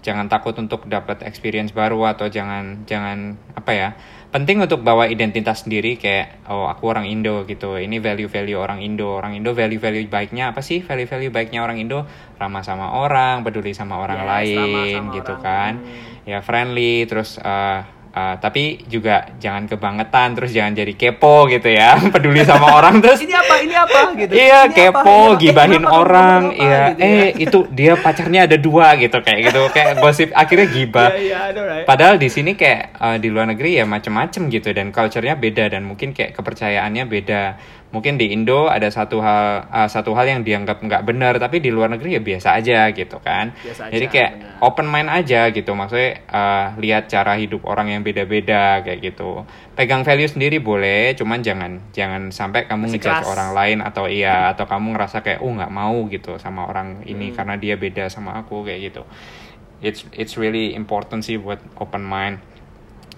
Jangan 0.02 0.30
takut 0.30 0.54
untuk 0.56 0.86
dapat 0.86 1.26
experience 1.26 1.74
baru 1.74 2.06
atau 2.06 2.30
jangan 2.30 2.86
jangan 2.86 3.38
apa 3.54 3.72
ya? 3.74 3.90
Penting 4.30 4.60
untuk 4.60 4.84
bawa 4.84 5.08
identitas 5.08 5.64
sendiri 5.64 5.96
kayak 5.96 6.46
oh 6.46 6.68
aku 6.68 6.92
orang 6.92 7.08
Indo 7.08 7.42
gitu. 7.46 7.74
Ini 7.74 7.98
value-value 7.98 8.54
orang 8.54 8.84
Indo. 8.84 9.10
Orang 9.10 9.34
Indo 9.34 9.56
value-value 9.56 10.06
baiknya 10.06 10.52
apa 10.52 10.60
sih? 10.62 10.84
Value-value 10.84 11.32
baiknya 11.32 11.64
orang 11.64 11.80
Indo 11.80 12.04
ramah 12.36 12.62
sama 12.62 12.94
orang, 12.94 13.42
peduli 13.42 13.72
sama 13.72 13.98
orang 13.98 14.22
Yes, 14.22 14.30
lain 14.30 14.92
sama 15.02 15.16
gitu 15.16 15.34
orang. 15.34 15.42
kan. 15.42 15.74
Hmm. 15.82 16.28
Ya 16.28 16.38
friendly 16.44 17.08
terus 17.08 17.40
eh, 17.40 17.80
Uh, 18.16 18.40
tapi 18.40 18.80
juga 18.88 19.28
jangan 19.44 19.68
kebangetan 19.68 20.40
terus 20.40 20.56
jangan 20.56 20.72
jadi 20.72 20.96
kepo 20.96 21.52
gitu 21.52 21.68
ya 21.68 22.00
peduli 22.16 22.48
sama 22.48 22.80
orang 22.80 23.04
terus 23.04 23.20
ini 23.20 23.36
apa 23.36 23.60
ini 23.60 23.76
apa 23.76 24.16
gitu 24.16 24.32
iya 24.32 24.64
Ini 24.64 24.72
apa? 24.72 24.72
kepo 24.72 25.04
apa? 25.04 25.36
Eh, 25.36 25.40
gibahin 25.44 25.84
kamu 25.84 25.92
orang 25.92 26.42
apa? 26.48 26.64
iya 26.64 26.84
Gitu 26.96 27.04
eh 27.04 27.12
ya. 27.12 27.44
itu 27.44 27.58
dia 27.76 27.94
pacarnya 28.00 28.48
ada 28.48 28.56
dua 28.56 28.96
gitu 28.96 29.20
kayak 29.20 29.40
gitu 29.52 29.62
kayak 29.68 30.00
gosip 30.00 30.32
akhirnya 30.32 30.68
gibah 30.72 31.12
Iya, 31.12 31.20
iya, 31.20 31.38
I 31.44 31.52
know, 31.52 31.68
right? 31.68 31.84
Padahal 31.84 32.16
di 32.16 32.32
sini 32.32 32.56
kayak 32.56 32.96
uh, 32.96 33.18
di 33.20 33.28
luar 33.28 33.52
negeri 33.52 33.76
ya 33.76 33.84
macem-macem 33.84 34.48
gitu 34.48 34.72
dan 34.72 34.96
culture-nya 34.96 35.36
beda 35.36 35.68
dan 35.68 35.84
mungkin 35.84 36.16
kayak 36.16 36.40
kepercayaannya 36.40 37.04
beda. 37.06 37.42
Mungkin 37.96 38.20
di 38.20 38.36
Indo 38.36 38.68
ada 38.68 38.92
satu 38.92 39.24
hal 39.24 39.72
uh, 39.72 39.88
satu 39.88 40.12
hal 40.12 40.28
yang 40.28 40.44
dianggap 40.44 40.84
nggak 40.84 41.08
benar 41.08 41.40
tapi 41.40 41.64
di 41.64 41.72
luar 41.72 41.88
negeri 41.88 42.20
ya 42.20 42.22
biasa 42.22 42.60
aja 42.60 42.92
gitu 42.92 43.24
kan. 43.24 43.56
Biasa 43.64 43.88
Jadi 43.88 44.06
aja, 44.06 44.12
kayak 44.12 44.32
benar. 44.36 44.68
open 44.68 44.88
mind 44.92 45.08
aja 45.08 45.42
gitu 45.56 45.72
maksudnya 45.72 46.20
uh, 46.28 46.76
lihat 46.76 47.08
cara 47.08 47.40
hidup 47.40 47.64
orang 47.64 47.96
yang 47.96 48.04
beda-beda 48.04 48.84
kayak 48.84 49.00
gitu. 49.00 49.48
Pegang 49.80 50.04
value 50.04 50.28
sendiri 50.28 50.60
boleh, 50.60 51.16
cuman 51.16 51.40
jangan 51.40 51.72
jangan 51.96 52.36
sampai 52.36 52.68
kamu 52.68 52.92
ngejudge 52.92 53.24
orang 53.24 53.56
lain 53.56 53.80
atau 53.80 54.12
iya 54.12 54.52
atau 54.52 54.68
kamu 54.68 54.92
ngerasa 55.00 55.24
kayak 55.24 55.40
oh 55.40 55.56
nggak 55.56 55.72
mau 55.72 55.96
gitu 56.12 56.36
sama 56.36 56.68
orang 56.68 57.00
ini 57.08 57.32
Hmm. 57.32 57.36
karena 57.40 57.56
dia 57.56 57.80
beda 57.80 58.12
sama 58.12 58.36
aku 58.36 58.68
kayak 58.68 58.92
gitu. 58.92 59.08
It's 59.80 60.04
it's 60.12 60.36
really 60.36 60.76
important 60.76 61.24
sih 61.24 61.40
buat 61.40 61.64
open 61.80 62.04
mind. 62.04 62.44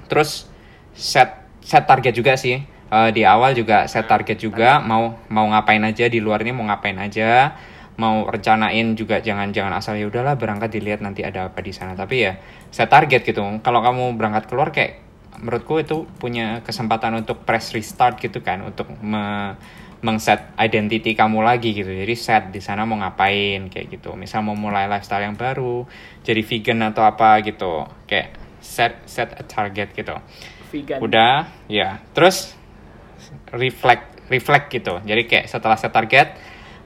Terus 0.05 0.45
set 0.93 1.33
set 1.65 1.89
target 1.89 2.13
juga 2.13 2.37
sih. 2.37 2.61
Eh, 2.87 3.11
di 3.11 3.27
awal 3.27 3.51
juga 3.51 3.83
set 3.91 4.07
target 4.07 4.39
juga 4.39 4.79
mau 4.79 5.19
mau 5.27 5.43
ngapain 5.51 5.83
aja 5.83 6.07
di 6.07 6.23
luar 6.23 6.39
ini 6.47 6.55
mau 6.55 6.63
ngapain 6.71 6.95
aja. 6.95 7.51
Mau 7.97 8.29
rencanain 8.29 8.93
juga 8.93 9.19
jangan 9.19 9.49
jangan 9.51 9.73
asal 9.75 9.97
ya 9.97 10.05
udahlah 10.07 10.37
berangkat 10.37 10.69
dilihat 10.69 11.03
nanti 11.03 11.27
ada 11.27 11.51
apa 11.51 11.59
di 11.59 11.75
sana. 11.75 11.99
Tapi 11.99 12.15
ya 12.15 12.39
set 12.71 12.87
target 12.87 13.27
gitu. 13.27 13.43
Kalau 13.59 13.83
kamu 13.83 14.15
berangkat 14.15 14.47
keluar 14.47 14.71
kayak 14.71 15.03
menurutku 15.43 15.83
itu 15.83 16.07
punya 16.17 16.63
kesempatan 16.63 17.19
untuk 17.19 17.43
press 17.43 17.75
restart 17.75 18.17
gitu 18.23 18.39
kan 18.41 18.63
untuk 18.63 18.87
me 19.03 19.57
mengset 19.97 20.53
identity 20.61 21.17
kamu 21.17 21.43
lagi 21.43 21.73
gitu. 21.73 21.89
Jadi 21.89 22.15
set 22.15 22.53
di 22.53 22.61
sana 22.63 22.87
mau 22.87 22.95
ngapain 23.01 23.67
kayak 23.67 23.99
gitu. 23.99 24.13
Misal 24.13 24.45
mau 24.45 24.55
mulai 24.55 24.87
lifestyle 24.87 25.27
yang 25.27 25.35
baru 25.35 25.83
jadi 26.23 26.39
vegan 26.39 26.79
atau 26.87 27.03
apa 27.03 27.41
gitu. 27.43 27.83
Kayak 28.07 28.37
set 28.61 29.03
set 29.09 29.35
a 29.35 29.43
target 29.43 29.91
gitu. 29.91 30.15
Vegan. 30.71 31.01
Udah 31.01 31.49
ya. 31.65 31.99
Terus 32.13 32.53
reflect 33.55 34.27
reflect 34.27 34.67
gitu. 34.71 34.99
Jadi 35.03 35.23
kayak 35.27 35.45
setelah 35.47 35.79
set 35.79 35.95
target 35.95 36.35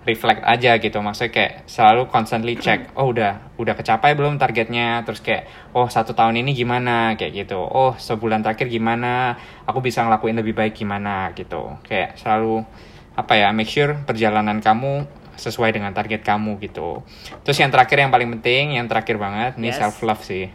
reflect 0.02 0.42
aja 0.42 0.78
gitu. 0.82 0.98
Maksudnya 1.02 1.30
kayak 1.34 1.54
selalu 1.70 2.10
constantly 2.10 2.58
check 2.58 2.90
oh 3.00 3.14
udah 3.14 3.54
udah 3.58 3.74
kecapai 3.78 4.14
belum 4.18 4.38
targetnya? 4.42 5.06
Terus 5.06 5.22
kayak 5.22 5.46
oh 5.78 5.86
satu 5.90 6.14
tahun 6.14 6.42
ini 6.42 6.54
gimana? 6.58 7.14
Kayak 7.18 7.46
gitu. 7.46 7.62
Oh 7.62 7.94
sebulan 7.98 8.42
terakhir 8.46 8.70
gimana? 8.70 9.38
Aku 9.66 9.82
bisa 9.82 10.02
ngelakuin 10.06 10.38
lebih 10.38 10.54
baik 10.58 10.78
gimana? 10.78 11.34
Gitu. 11.38 11.78
Kayak 11.86 12.18
selalu 12.18 12.66
apa 13.12 13.34
ya 13.36 13.52
make 13.52 13.68
sure 13.70 13.94
perjalanan 14.08 14.64
kamu 14.64 15.06
sesuai 15.38 15.74
dengan 15.74 15.94
target 15.94 16.22
kamu 16.22 16.62
gitu. 16.62 17.02
Terus 17.42 17.58
yang 17.58 17.74
terakhir 17.74 17.98
yang 17.98 18.14
paling 18.14 18.30
penting 18.38 18.78
yang 18.78 18.86
terakhir 18.86 19.18
banget 19.18 19.58
ini 19.58 19.74
Yes. 19.74 19.82
self 19.82 20.02
love 20.06 20.22
sih. 20.22 20.50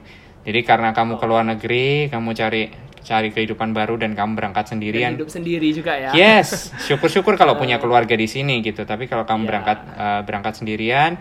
Jadi 0.46 0.62
karena 0.62 0.94
kamu 0.94 1.18
ke 1.18 1.26
luar 1.26 1.42
negeri 1.42 2.06
kamu 2.06 2.30
cari 2.38 2.70
cari 3.06 3.30
kehidupan 3.30 3.70
baru 3.70 3.94
dan 3.94 4.12
kamu 4.12 4.34
berangkat 4.34 4.66
Dan 4.66 4.70
sendirian 4.76 5.14
hidup 5.14 5.30
sendiri 5.30 5.70
juga 5.70 5.94
ya 5.94 6.10
Yes, 6.10 6.68
syukur-syukur 6.86 7.34
kalau 7.34 7.54
punya 7.54 7.78
keluarga 7.78 8.12
di 8.12 8.26
sini 8.26 8.58
gitu. 8.60 8.82
Tapi 8.82 9.06
kalau 9.06 9.22
kamu 9.22 9.40
Iya. 9.40 9.48
berangkat 9.48 9.78
eh, 9.94 10.20
berangkat 10.22 10.54
sendirian, 10.56 11.12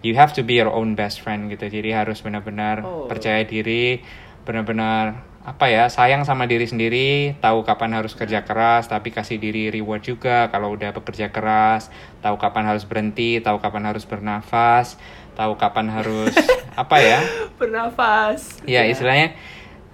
you 0.00 0.12
have 0.12 0.30
to 0.30 0.42
be 0.42 0.56
your 0.56 0.66
own 0.68 0.92
best 0.92 1.20
friend 1.20 1.46
gitu 1.46 1.64
jadi 1.64 2.02
harus 2.02 2.18
benar-benar 2.18 2.82
Oh. 2.82 3.06
percaya 3.06 3.44
diri 3.44 4.02
benar-benar 4.42 5.22
apa 5.40 5.66
ya 5.66 5.86
sayang 5.86 6.22
sama 6.22 6.44
diri 6.44 6.64
sendiri 6.64 7.36
tahu 7.38 7.62
kapan 7.62 7.94
harus 7.94 8.12
kerja 8.12 8.40
keras 8.40 8.84
tapi 8.86 9.08
kasih 9.08 9.36
diri 9.36 9.68
reward 9.68 10.02
juga 10.02 10.48
kalau 10.48 10.72
udah 10.72 10.90
bekerja 10.90 11.28
keras 11.28 11.88
tahu 12.18 12.36
kapan 12.36 12.64
harus 12.66 12.82
berhenti 12.82 13.38
tahu 13.38 13.56
kapan 13.56 13.86
harus 13.86 14.04
bernafas 14.04 14.96
tahu 15.32 15.54
kapan 15.54 15.88
harus 15.90 16.32
apa 16.76 16.96
ya 16.98 17.20
Bernafas. 17.56 18.60
ya 18.64 18.82
Iya. 18.82 18.90
istilahnya 18.90 19.28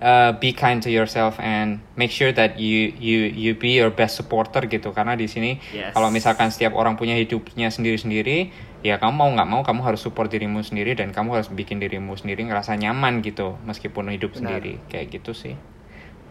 uh, 0.01 0.33
be 0.37 0.53
kind 0.53 0.83
to 0.83 0.91
yourself 0.93 1.37
and 1.41 1.81
make 1.97 2.13
sure 2.13 2.33
that 2.33 2.61
you 2.61 2.93
you 2.97 3.29
you 3.33 3.51
be 3.57 3.77
your 3.77 3.89
best 3.89 4.17
supporter 4.17 4.65
gitu 4.67 4.93
karena 4.93 5.17
di 5.17 5.29
sini 5.29 5.61
Yes. 5.73 5.93
kalau 5.93 6.13
misalkan 6.13 6.53
setiap 6.53 6.77
orang 6.77 6.97
punya 6.97 7.17
hidupnya 7.17 7.69
sendiri-sendiri 7.69 8.53
ya 8.85 9.01
kamu 9.01 9.13
mau 9.17 9.29
nggak 9.33 9.49
mau 9.49 9.61
kamu 9.65 9.81
harus 9.83 10.01
support 10.05 10.29
dirimu 10.29 10.63
sendiri 10.63 10.95
dan 10.95 11.11
kamu 11.11 11.41
harus 11.41 11.49
bikin 11.49 11.81
dirimu 11.81 12.15
sendiri 12.15 12.45
ngerasa 12.45 12.77
nyaman 12.77 13.25
gitu 13.25 13.57
meskipun 13.65 14.13
hidup 14.13 14.37
Benar. 14.37 14.61
sendiri 14.61 14.73
kayak 14.89 15.17
gitu 15.17 15.33
sih 15.33 15.55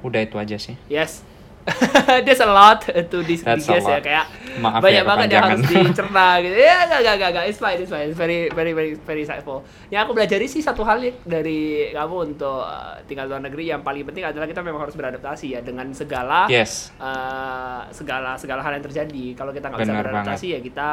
udah 0.05 0.21
itu 0.21 0.37
aja 0.37 0.57
sih 0.61 0.77
Yes. 0.87 1.25
There's 2.25 2.41
a 2.41 2.49
lot 2.49 2.85
to 2.85 3.17
this 3.25 3.41
That's 3.41 3.65
guess 3.65 3.81
ya 3.81 3.97
kayak 3.97 4.25
Maaf 4.55 4.79
banyak 4.79 5.01
ya 5.01 5.03
banget 5.03 5.27
yang 5.35 5.43
harus 5.51 5.67
dicerna 5.71 6.39
gitu. 6.39 6.55
Ya 6.55 6.87
enggak 6.87 6.99
enggak 7.03 7.15
enggak 7.19 7.29
enggak. 7.35 7.45
It's 7.51 7.59
fine, 7.59 7.77
it's 7.81 7.91
fine. 7.91 8.07
It's 8.07 8.15
very 8.15 8.47
very 8.53 8.71
very 8.71 8.95
very 8.95 9.27
insightful. 9.27 9.65
Yang 9.91 10.01
aku 10.07 10.11
pelajari 10.15 10.45
sih 10.47 10.61
satu 10.63 10.87
hal 10.87 11.03
ya 11.03 11.11
dari 11.27 11.91
kamu 11.91 12.15
untuk 12.31 12.63
uh, 12.63 12.95
tinggal 13.03 13.27
di 13.27 13.31
luar 13.35 13.43
negeri 13.43 13.63
yang 13.67 13.81
paling 13.83 14.07
penting 14.07 14.23
adalah 14.23 14.47
kita 14.47 14.63
memang 14.63 14.87
harus 14.87 14.95
beradaptasi 14.95 15.57
ya 15.57 15.59
dengan 15.59 15.91
segala 15.91 16.47
yes 16.47 16.95
uh, 17.01 17.83
segala 17.91 18.39
segala 18.39 18.63
hal 18.63 18.79
yang 18.79 18.85
terjadi. 18.85 19.25
Kalau 19.35 19.51
kita 19.51 19.67
nggak 19.67 19.81
bisa 19.83 19.95
beradaptasi 19.99 20.47
ya 20.55 20.59
kita 20.63 20.89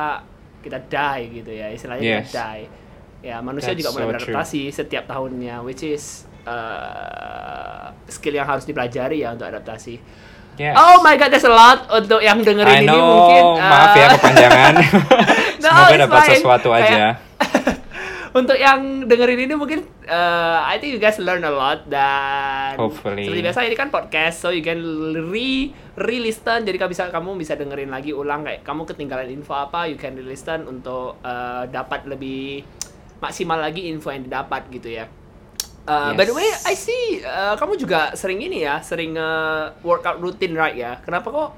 kita 0.65 0.79
die 0.89 1.23
gitu 1.43 1.53
ya. 1.55 1.67
Istilahnya 1.71 2.03
Yes. 2.03 2.33
kita 2.33 2.43
die. 2.43 2.65
Ya, 3.23 3.39
manusia 3.39 3.71
That's 3.71 3.87
juga 3.87 3.91
mulai 3.95 4.03
so 4.03 4.11
beradaptasi 4.19 4.63
setiap 4.75 5.05
tahunnya 5.07 5.63
which 5.63 5.87
is 5.87 6.27
uh, 6.43 7.95
skill 8.11 8.35
yang 8.35 8.51
harus 8.51 8.67
dipelajari 8.67 9.23
ya 9.23 9.39
untuk 9.39 9.47
adaptasi. 9.47 10.03
Yes 10.55 10.75
Oh 10.75 11.01
my 11.01 11.15
god, 11.15 11.29
there's 11.29 11.43
a 11.43 11.51
lot 11.51 11.89
untuk 11.89 12.19
yang 12.19 12.39
dengerin 12.39 12.75
I 12.75 12.85
ini 12.85 12.93
mungkin. 12.93 13.43
maaf 13.59 13.93
ya 13.93 14.05
uh, 14.05 14.11
kepanjangan 14.15 14.75
No, 15.63 15.69
semoga 15.71 15.97
dapat 16.01 16.19
fine. 16.21 16.33
sesuatu 16.37 16.69
Kayak- 16.69 16.85
aja 16.85 17.05
untuk 18.33 18.57
yang 18.57 18.81
dengerin 19.05 19.45
ini 19.45 19.53
mungkin 19.53 19.81
uh, 20.05 20.65
I 20.65 20.77
think 20.77 20.91
you 20.91 20.99
guys 20.99 21.17
learn 21.17 21.43
a 21.43 21.53
lot 21.53 21.85
dan 21.85 22.75
Hopefully. 22.75 23.29
seperti 23.29 23.45
biasa 23.45 23.59
ini 23.63 23.77
kan 23.77 23.89
podcast 23.89 24.41
so 24.41 24.49
you 24.49 24.61
can 24.61 24.81
re 25.23 25.69
re-listen 25.95 26.65
jadi 26.65 26.77
kamu 26.77 26.91
bisa 26.91 27.05
kamu 27.09 27.37
bisa 27.37 27.53
dengerin 27.55 27.89
lagi 27.89 28.11
ulang 28.11 28.41
kayak 28.41 28.61
kamu 28.63 28.89
ketinggalan 28.89 29.29
info 29.29 29.53
apa 29.55 29.85
you 29.85 29.95
can 29.95 30.13
re-listen 30.13 30.65
untuk 30.65 31.21
uh, 31.21 31.69
dapat 31.69 32.09
lebih 32.09 32.65
maksimal 33.19 33.55
lagi 33.57 33.87
info 33.87 34.09
yang 34.09 34.25
didapat 34.25 34.67
gitu 34.69 34.89
ya. 34.91 35.07
Uh, 35.83 36.15
By 36.15 36.23
the 36.23 36.31
Yes. 36.31 36.39
way, 36.39 36.49
I 36.71 36.75
see 36.79 37.05
uh, 37.27 37.59
kamu 37.59 37.75
juga 37.75 38.15
sering 38.15 38.39
ini 38.39 38.63
ya, 38.63 38.79
sering 38.87 39.19
uh, 39.19 39.75
workout 39.83 40.23
rutin 40.23 40.55
right 40.55 40.79
ya. 40.79 41.03
Kenapa 41.03 41.27
kok 41.27 41.51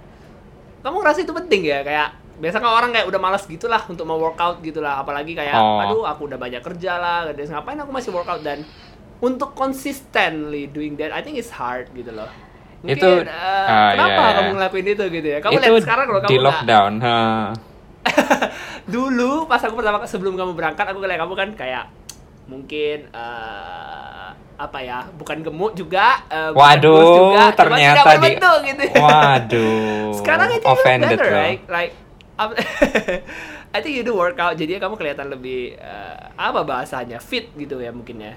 kamu 0.81 0.97
ngerasa 1.05 1.19
itu 1.29 1.33
penting 1.37 1.63
ya? 1.69 1.85
Kayak 1.85 2.09
biasa 2.41 2.57
kan 2.59 2.73
orang 2.73 2.91
kayak 2.97 3.07
udah 3.07 3.21
malas 3.21 3.45
gitulah 3.45 3.85
untuk 3.85 4.09
mau 4.09 4.17
workout 4.17 4.65
gitulah, 4.65 5.05
apalagi 5.05 5.37
kayak 5.37 5.55
Oh. 5.55 5.77
aduh 5.85 6.03
aku 6.09 6.25
udah 6.27 6.41
banyak 6.41 6.65
kerja 6.65 6.97
lah, 6.97 7.29
dan 7.37 7.47
ngapain 7.47 7.79
aku 7.79 7.93
masih 7.93 8.11
workout 8.17 8.41
dan 8.41 8.65
untuk 9.21 9.53
consistently 9.53 10.73
doing 10.73 10.97
that, 10.97 11.13
I 11.13 11.21
think 11.21 11.37
it's 11.37 11.53
hard 11.53 11.93
gitu 11.93 12.11
loh. 12.11 12.27
Mungkin, 12.81 13.01
Itu- 13.01 13.25
uh, 13.25 13.65
ah, 13.65 13.93
kenapa 13.97 14.09
iya, 14.13 14.25
iya. 14.25 14.37
kamu 14.41 14.51
ngelakuin 14.57 14.87
itu 14.89 15.05
gitu 15.09 15.29
ya? 15.37 15.39
Kamu 15.41 15.53
itu 15.57 15.65
lihat 15.69 15.85
sekarang 15.85 16.05
kalau 16.09 16.21
kamu 16.25 16.31
di 16.33 16.39
lockdown 16.41 16.93
ha. 17.01 17.19
dulu 18.95 19.49
pas 19.49 19.61
aku 19.65 19.81
pertama 19.81 20.05
sebelum 20.05 20.37
kamu 20.37 20.53
berangkat 20.53 20.85
aku 20.93 21.01
ngeliat 21.01 21.21
kamu 21.25 21.35
kan 21.37 21.49
kayak 21.57 21.85
mungkin 22.45 23.09
eh, 23.09 24.14
apa 24.55 24.79
ya 24.81 24.99
bukan 25.19 25.43
gemuk 25.43 25.75
juga 25.75 26.23
eh, 26.31 26.51
bukan 26.55 26.63
Waduh, 26.79 27.17
juga, 27.19 27.45
ternyata 27.59 28.11
di- 28.23 28.39
gitu. 28.39 28.85
Waduh, 29.05 30.15
sekarang 30.15 30.47
look 30.55 30.65
offended 30.67 31.19
better 31.19 31.31
right 31.35 31.61
like 31.67 31.93
I 33.75 33.79
think 33.83 33.99
you 33.99 34.07
do 34.07 34.15
workout 34.15 34.55
jadi 34.55 34.79
kamu 34.79 34.95
kelihatan 34.95 35.31
lebih 35.31 35.75
eh, 35.75 36.17
apa 36.39 36.63
bahasanya 36.63 37.19
fit 37.19 37.51
gitu 37.59 37.79
ya 37.83 37.91
mungkin 37.91 38.23
ya 38.23 38.35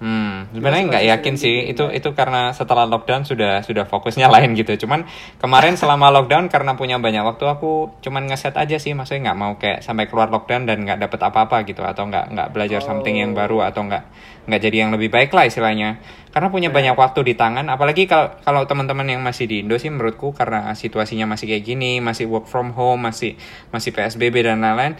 Hmm, 0.00 0.48
sebenarnya 0.56 0.84
nggak 0.88 1.04
yakin 1.12 1.34
sih. 1.36 1.68
Itu 1.68 1.92
itu 1.92 2.16
karena 2.16 2.56
setelah 2.56 2.88
lockdown 2.88 3.28
sudah 3.28 3.60
sudah 3.60 3.84
fokusnya 3.84 4.26
lain 4.34 4.56
gitu. 4.56 4.72
Cuman 4.88 5.04
kemarin 5.36 5.76
selama 5.76 6.08
lockdown 6.08 6.48
karena 6.48 6.72
punya 6.72 6.96
banyak 6.96 7.20
waktu 7.20 7.44
aku 7.44 8.00
cuman 8.00 8.24
ngeset 8.32 8.56
aja 8.56 8.80
sih. 8.80 8.96
Maksudnya 8.96 9.28
nggak 9.30 9.38
mau 9.38 9.60
kayak 9.60 9.84
sampai 9.84 10.08
keluar 10.08 10.32
lockdown 10.32 10.64
dan 10.64 10.88
nggak 10.88 11.04
dapet 11.04 11.20
apa-apa 11.20 11.68
gitu 11.68 11.84
atau 11.84 12.08
nggak 12.08 12.32
nggak 12.32 12.48
belajar 12.56 12.80
something 12.80 13.12
yang 13.12 13.36
Oh. 13.36 13.44
baru 13.44 13.60
atau 13.68 13.84
nggak 13.84 14.04
nggak 14.48 14.60
jadi 14.64 14.76
yang 14.88 14.90
lebih 14.96 15.12
baik 15.12 15.36
lah 15.36 15.44
istilahnya. 15.44 16.00
Karena 16.32 16.48
punya 16.48 16.72
banyak 16.72 16.96
waktu 16.96 17.20
di 17.20 17.34
tangan. 17.36 17.68
Apalagi 17.68 18.08
kalau 18.08 18.32
kalau 18.40 18.64
teman-teman 18.64 19.04
yang 19.04 19.20
masih 19.20 19.44
di 19.44 19.60
Indo 19.60 19.76
sih 19.76 19.92
menurutku 19.92 20.32
karena 20.32 20.72
situasinya 20.72 21.28
masih 21.28 21.44
kayak 21.44 21.64
gini, 21.68 22.00
masih 22.00 22.24
work 22.24 22.48
from 22.48 22.72
home, 22.72 23.04
masih 23.04 23.36
masih 23.68 23.92
PSBB 23.92 24.48
dan 24.48 24.64
lain-lain 24.64 24.96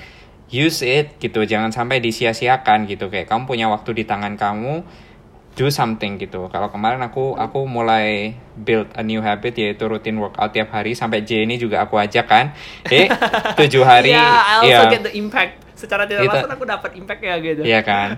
use 0.51 0.82
it 0.82 1.14
gitu 1.22 1.46
jangan 1.46 1.70
sampai 1.70 2.03
disia-siakan 2.03 2.90
gitu 2.90 3.07
kayak 3.07 3.30
kamu 3.30 3.46
punya 3.46 3.66
waktu 3.70 3.94
di 3.94 4.05
tangan 4.05 4.34
kamu 4.34 4.82
do 5.59 5.66
something 5.66 6.16
gitu. 6.16 6.46
Kalau 6.46 6.70
kemarin 6.70 7.03
aku 7.03 7.34
aku 7.34 7.66
mulai 7.66 8.38
build 8.55 8.86
a 8.94 9.03
new 9.03 9.18
habit 9.18 9.59
yaitu 9.59 9.82
rutin 9.90 10.16
workout 10.16 10.55
tiap 10.55 10.70
hari 10.70 10.94
sampai 10.94 11.26
J 11.26 11.42
ini 11.44 11.59
juga 11.59 11.82
aku 11.82 11.98
ajak 11.98 12.26
kan. 12.30 12.55
Eh 12.86 13.11
tujuh 13.59 13.82
hari 13.82 14.14
yeah 14.14 14.40
I 14.40 14.55
also 14.62 14.84
iya. 14.86 14.92
get 14.94 15.03
the 15.05 15.12
impact. 15.18 15.59
Secara 15.74 16.07
tidak 16.07 16.28
Itu- 16.28 16.32
langsung 16.38 16.55
aku 16.55 16.64
dapat 16.70 16.90
impact 16.96 17.20
ya 17.20 17.34
gitu. 17.42 17.61
Iya 17.66 17.80
kan? 17.82 18.09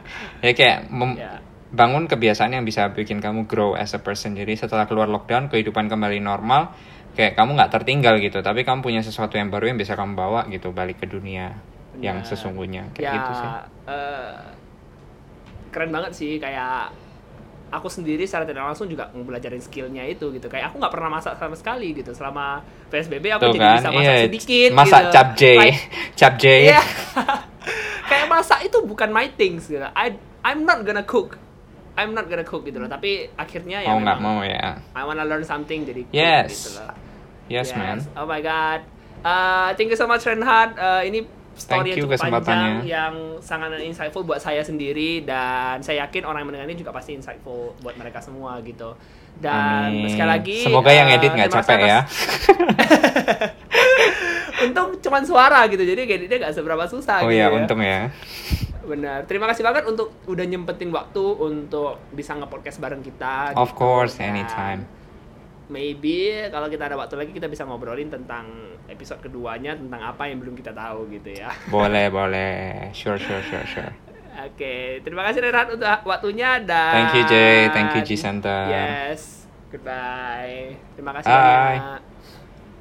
Ya 0.45 0.53
kayak 0.53 0.79
mem- 0.93 1.19
Ya. 1.19 1.41
bangun 1.73 2.05
kebiasaan 2.05 2.53
yang 2.53 2.69
bisa 2.69 2.93
bikin 2.93 3.25
kamu 3.25 3.49
grow 3.49 3.73
as 3.73 3.97
a 3.97 4.01
person. 4.05 4.37
Jadi 4.37 4.53
setelah 4.55 4.85
keluar 4.85 5.09
lockdown 5.09 5.49
kehidupan 5.49 5.89
kembali 5.89 6.21
normal 6.21 6.77
kayak 7.13 7.37
kamu 7.37 7.61
nggak 7.61 7.73
tertinggal 7.77 8.17
gitu 8.25 8.41
tapi 8.41 8.65
kamu 8.65 8.81
punya 8.81 9.05
sesuatu 9.05 9.37
yang 9.37 9.53
baru 9.53 9.69
yang 9.69 9.77
bisa 9.77 9.93
kamu 9.93 10.17
bawa 10.17 10.49
gitu 10.49 10.73
balik 10.73 10.97
ke 10.97 11.05
dunia 11.05 11.61
yang 12.01 12.21
Benar. 12.21 12.29
sesungguhnya 12.29 12.83
kayak 12.97 13.05
ya, 13.05 13.13
gitu 13.17 13.33
sih 13.37 13.49
eh, 13.89 14.37
keren 15.69 15.91
banget 15.93 16.13
sih 16.13 16.33
kayak 16.37 16.93
aku 17.73 17.89
sendiri 17.89 18.29
secara 18.29 18.45
tidak 18.45 18.69
langsung 18.69 18.85
juga 18.85 19.09
belajarin 19.09 19.61
skillnya 19.61 20.05
itu 20.05 20.29
gitu 20.33 20.45
kayak 20.47 20.69
aku 20.73 20.77
nggak 20.77 20.93
pernah 20.93 21.09
masak 21.09 21.41
sama 21.41 21.57
sekali 21.57 21.97
gitu 21.97 22.13
selama 22.13 22.61
psbb 22.93 23.25
aku 23.33 23.49
Tuh 23.49 23.55
jadi 23.57 23.65
kan, 23.65 23.77
bisa 23.81 23.91
masak 23.91 24.05
iya, 24.05 24.25
sedikit 24.29 24.71
masak 24.77 25.03
gitu. 25.03 25.13
cap 25.13 25.29
J, 25.33 25.43
Like, 25.57 25.81
cap 26.21 26.35
J. 26.37 26.47
iya. 26.69 26.81
kayak 28.13 28.27
masak 28.29 28.59
itu 28.69 28.77
bukan 28.85 29.09
my 29.09 29.27
things 29.33 29.69
gitu 29.69 29.85
I 29.97 30.13
I'm 30.45 30.69
not 30.69 30.85
gonna 30.85 31.05
cook 31.05 31.41
I'm 31.97 32.13
not 32.13 32.29
gonna 32.29 32.45
cook 32.45 32.65
gitu 32.65 32.77
loh 32.77 32.89
tapi 32.89 33.33
akhirnya 33.37 33.85
ya 33.85 33.93
mau 33.93 34.01
nggak 34.01 34.21
mau 34.21 34.41
ya. 34.45 34.81
I 34.93 35.03
wanna 35.05 35.25
learn 35.25 35.45
something 35.45 35.89
jadi 35.89 36.03
cook 36.09 36.17
Yes. 36.17 36.49
gitu 36.53 36.71
loh 36.81 36.93
Yes, 37.51 37.75
man. 37.77 38.01
Oh 38.17 38.25
my 38.25 38.41
god. 38.41 38.81
Uh, 39.21 39.77
thank 39.77 39.93
you 39.93 39.99
so 39.99 40.09
much 40.09 40.25
Renhard. 40.25 40.73
Uh, 40.73 41.05
ini 41.05 41.27
story 41.57 41.93
Thank 41.93 42.01
you 42.01 42.05
yang 42.05 42.19
cukup 42.19 42.43
panjang 42.43 42.73
yang 42.85 43.15
sangat 43.45 43.79
insightful 43.85 44.25
buat 44.25 44.41
saya 44.41 44.65
sendiri 44.65 45.23
dan 45.27 45.81
saya 45.85 46.07
yakin 46.09 46.25
orang 46.25 46.45
yang 46.45 46.49
mendengar 46.53 46.69
ini 46.71 46.79
juga 46.79 46.93
pasti 46.95 47.17
insightful 47.17 47.77
buat 47.81 47.95
mereka 47.97 48.21
semua 48.25 48.61
gitu. 48.65 48.97
Dan 49.41 49.89
Amin. 49.91 50.13
sekali 50.13 50.29
lagi 50.29 50.59
Semoga 50.61 50.91
yang 50.93 51.09
uh, 51.09 51.17
edit 51.17 51.31
nggak 51.33 51.51
capek 51.51 51.81
ya. 51.83 52.01
untung 54.63 54.95
cuman 55.03 55.23
suara 55.27 55.67
gitu 55.67 55.83
jadi 55.83 56.07
editnya 56.07 56.39
nggak 56.47 56.55
seberapa 56.55 56.87
susah 56.87 57.27
Oh 57.27 57.29
gitu 57.29 57.43
iya, 57.43 57.51
ya. 57.51 57.57
untung 57.57 57.81
ya. 57.83 58.15
Benar. 58.83 59.31
Terima 59.31 59.47
kasih 59.47 59.63
banget 59.63 59.87
untuk 59.87 60.11
udah 60.27 60.43
nyempetin 60.43 60.91
waktu 60.91 61.23
untuk 61.23 62.03
bisa 62.11 62.35
nge-podcast 62.35 62.83
bareng 62.83 63.03
kita. 63.03 63.55
Of 63.55 63.73
gitu. 63.73 63.79
course, 63.79 64.19
anytime. 64.19 64.85
Maybe 65.73 66.45
kalau 66.53 66.69
kita 66.69 66.93
ada 66.93 67.01
waktu 67.01 67.17
lagi 67.17 67.33
kita 67.33 67.49
bisa 67.49 67.65
ngobrolin 67.65 68.13
tentang 68.13 68.77
episode 68.93 69.25
keduanya 69.25 69.73
tentang 69.73 70.05
apa 70.05 70.29
yang 70.29 70.45
belum 70.45 70.53
kita 70.53 70.77
tahu 70.77 71.09
gitu 71.09 71.33
ya. 71.33 71.49
Boleh, 71.73 72.13
boleh. 72.13 72.93
Sure, 72.93 73.17
sure, 73.17 73.41
sure, 73.41 73.65
sure. 73.65 73.93
Oke, 74.33 75.05
terima 75.05 75.29
kasih 75.29 75.45
Renat 75.45 75.69
untuk 75.73 75.89
waktunya 76.09 76.61
dan 76.61 76.93
Thank 77.09 77.13
you, 77.17 77.25
Jay. 77.29 77.69
Thank 77.73 77.93
you, 77.97 78.03
G 78.05 78.17
Center. 78.17 78.69
Yes. 78.69 79.49
Goodbye. 79.73 80.77
Terima 80.97 81.13
kasih 81.17 81.33
Bye. 81.33 81.41
banyak. 81.41 82.12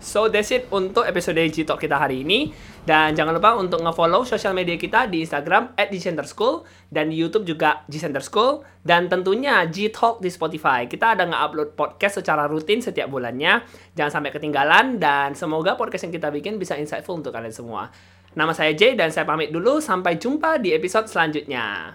So 0.02 0.28
that's 0.34 0.50
it 0.50 0.66
untuk 0.74 1.06
episode 1.06 1.38
G 1.54 1.62
Talk 1.62 1.78
kita 1.78 1.96
hari 1.96 2.26
ini. 2.26 2.50
Dan 2.82 3.14
jangan 3.14 3.38
lupa 3.38 3.54
untuk 3.54 3.86
nge-follow 3.86 4.26
sosial 4.26 4.58
media 4.58 4.74
kita 4.74 5.06
di 5.06 5.22
Instagram 5.22 5.78
at 5.78 5.94
School 6.26 6.66
dan 6.90 7.14
di 7.14 7.16
YouTube 7.22 7.46
juga 7.46 7.86
G 7.86 8.02
Center 8.02 8.26
School 8.26 8.66
dan 8.82 9.06
tentunya 9.06 9.62
G 9.70 9.94
Talk 9.94 10.18
di 10.18 10.34
Spotify. 10.34 10.90
Kita 10.90 11.14
ada 11.14 11.30
nge-upload 11.30 11.78
podcast 11.78 12.20
secara 12.26 12.50
rutin 12.50 12.82
setiap 12.82 13.14
bulannya. 13.14 13.62
Jangan 13.94 14.20
sampai 14.20 14.34
ketinggalan 14.34 14.98
dan 14.98 15.38
semoga 15.38 15.78
podcast 15.78 16.10
yang 16.10 16.14
kita 16.18 16.34
bikin 16.34 16.58
bisa 16.58 16.74
insightful 16.74 17.14
untuk 17.14 17.32
kalian 17.32 17.54
semua. 17.54 17.94
Nama 18.34 18.52
saya 18.58 18.74
Jay 18.74 18.98
dan 18.98 19.14
saya 19.14 19.30
pamit 19.30 19.54
dulu. 19.54 19.78
Sampai 19.78 20.18
jumpa 20.18 20.58
di 20.58 20.74
episode 20.74 21.06
selanjutnya. 21.06 21.94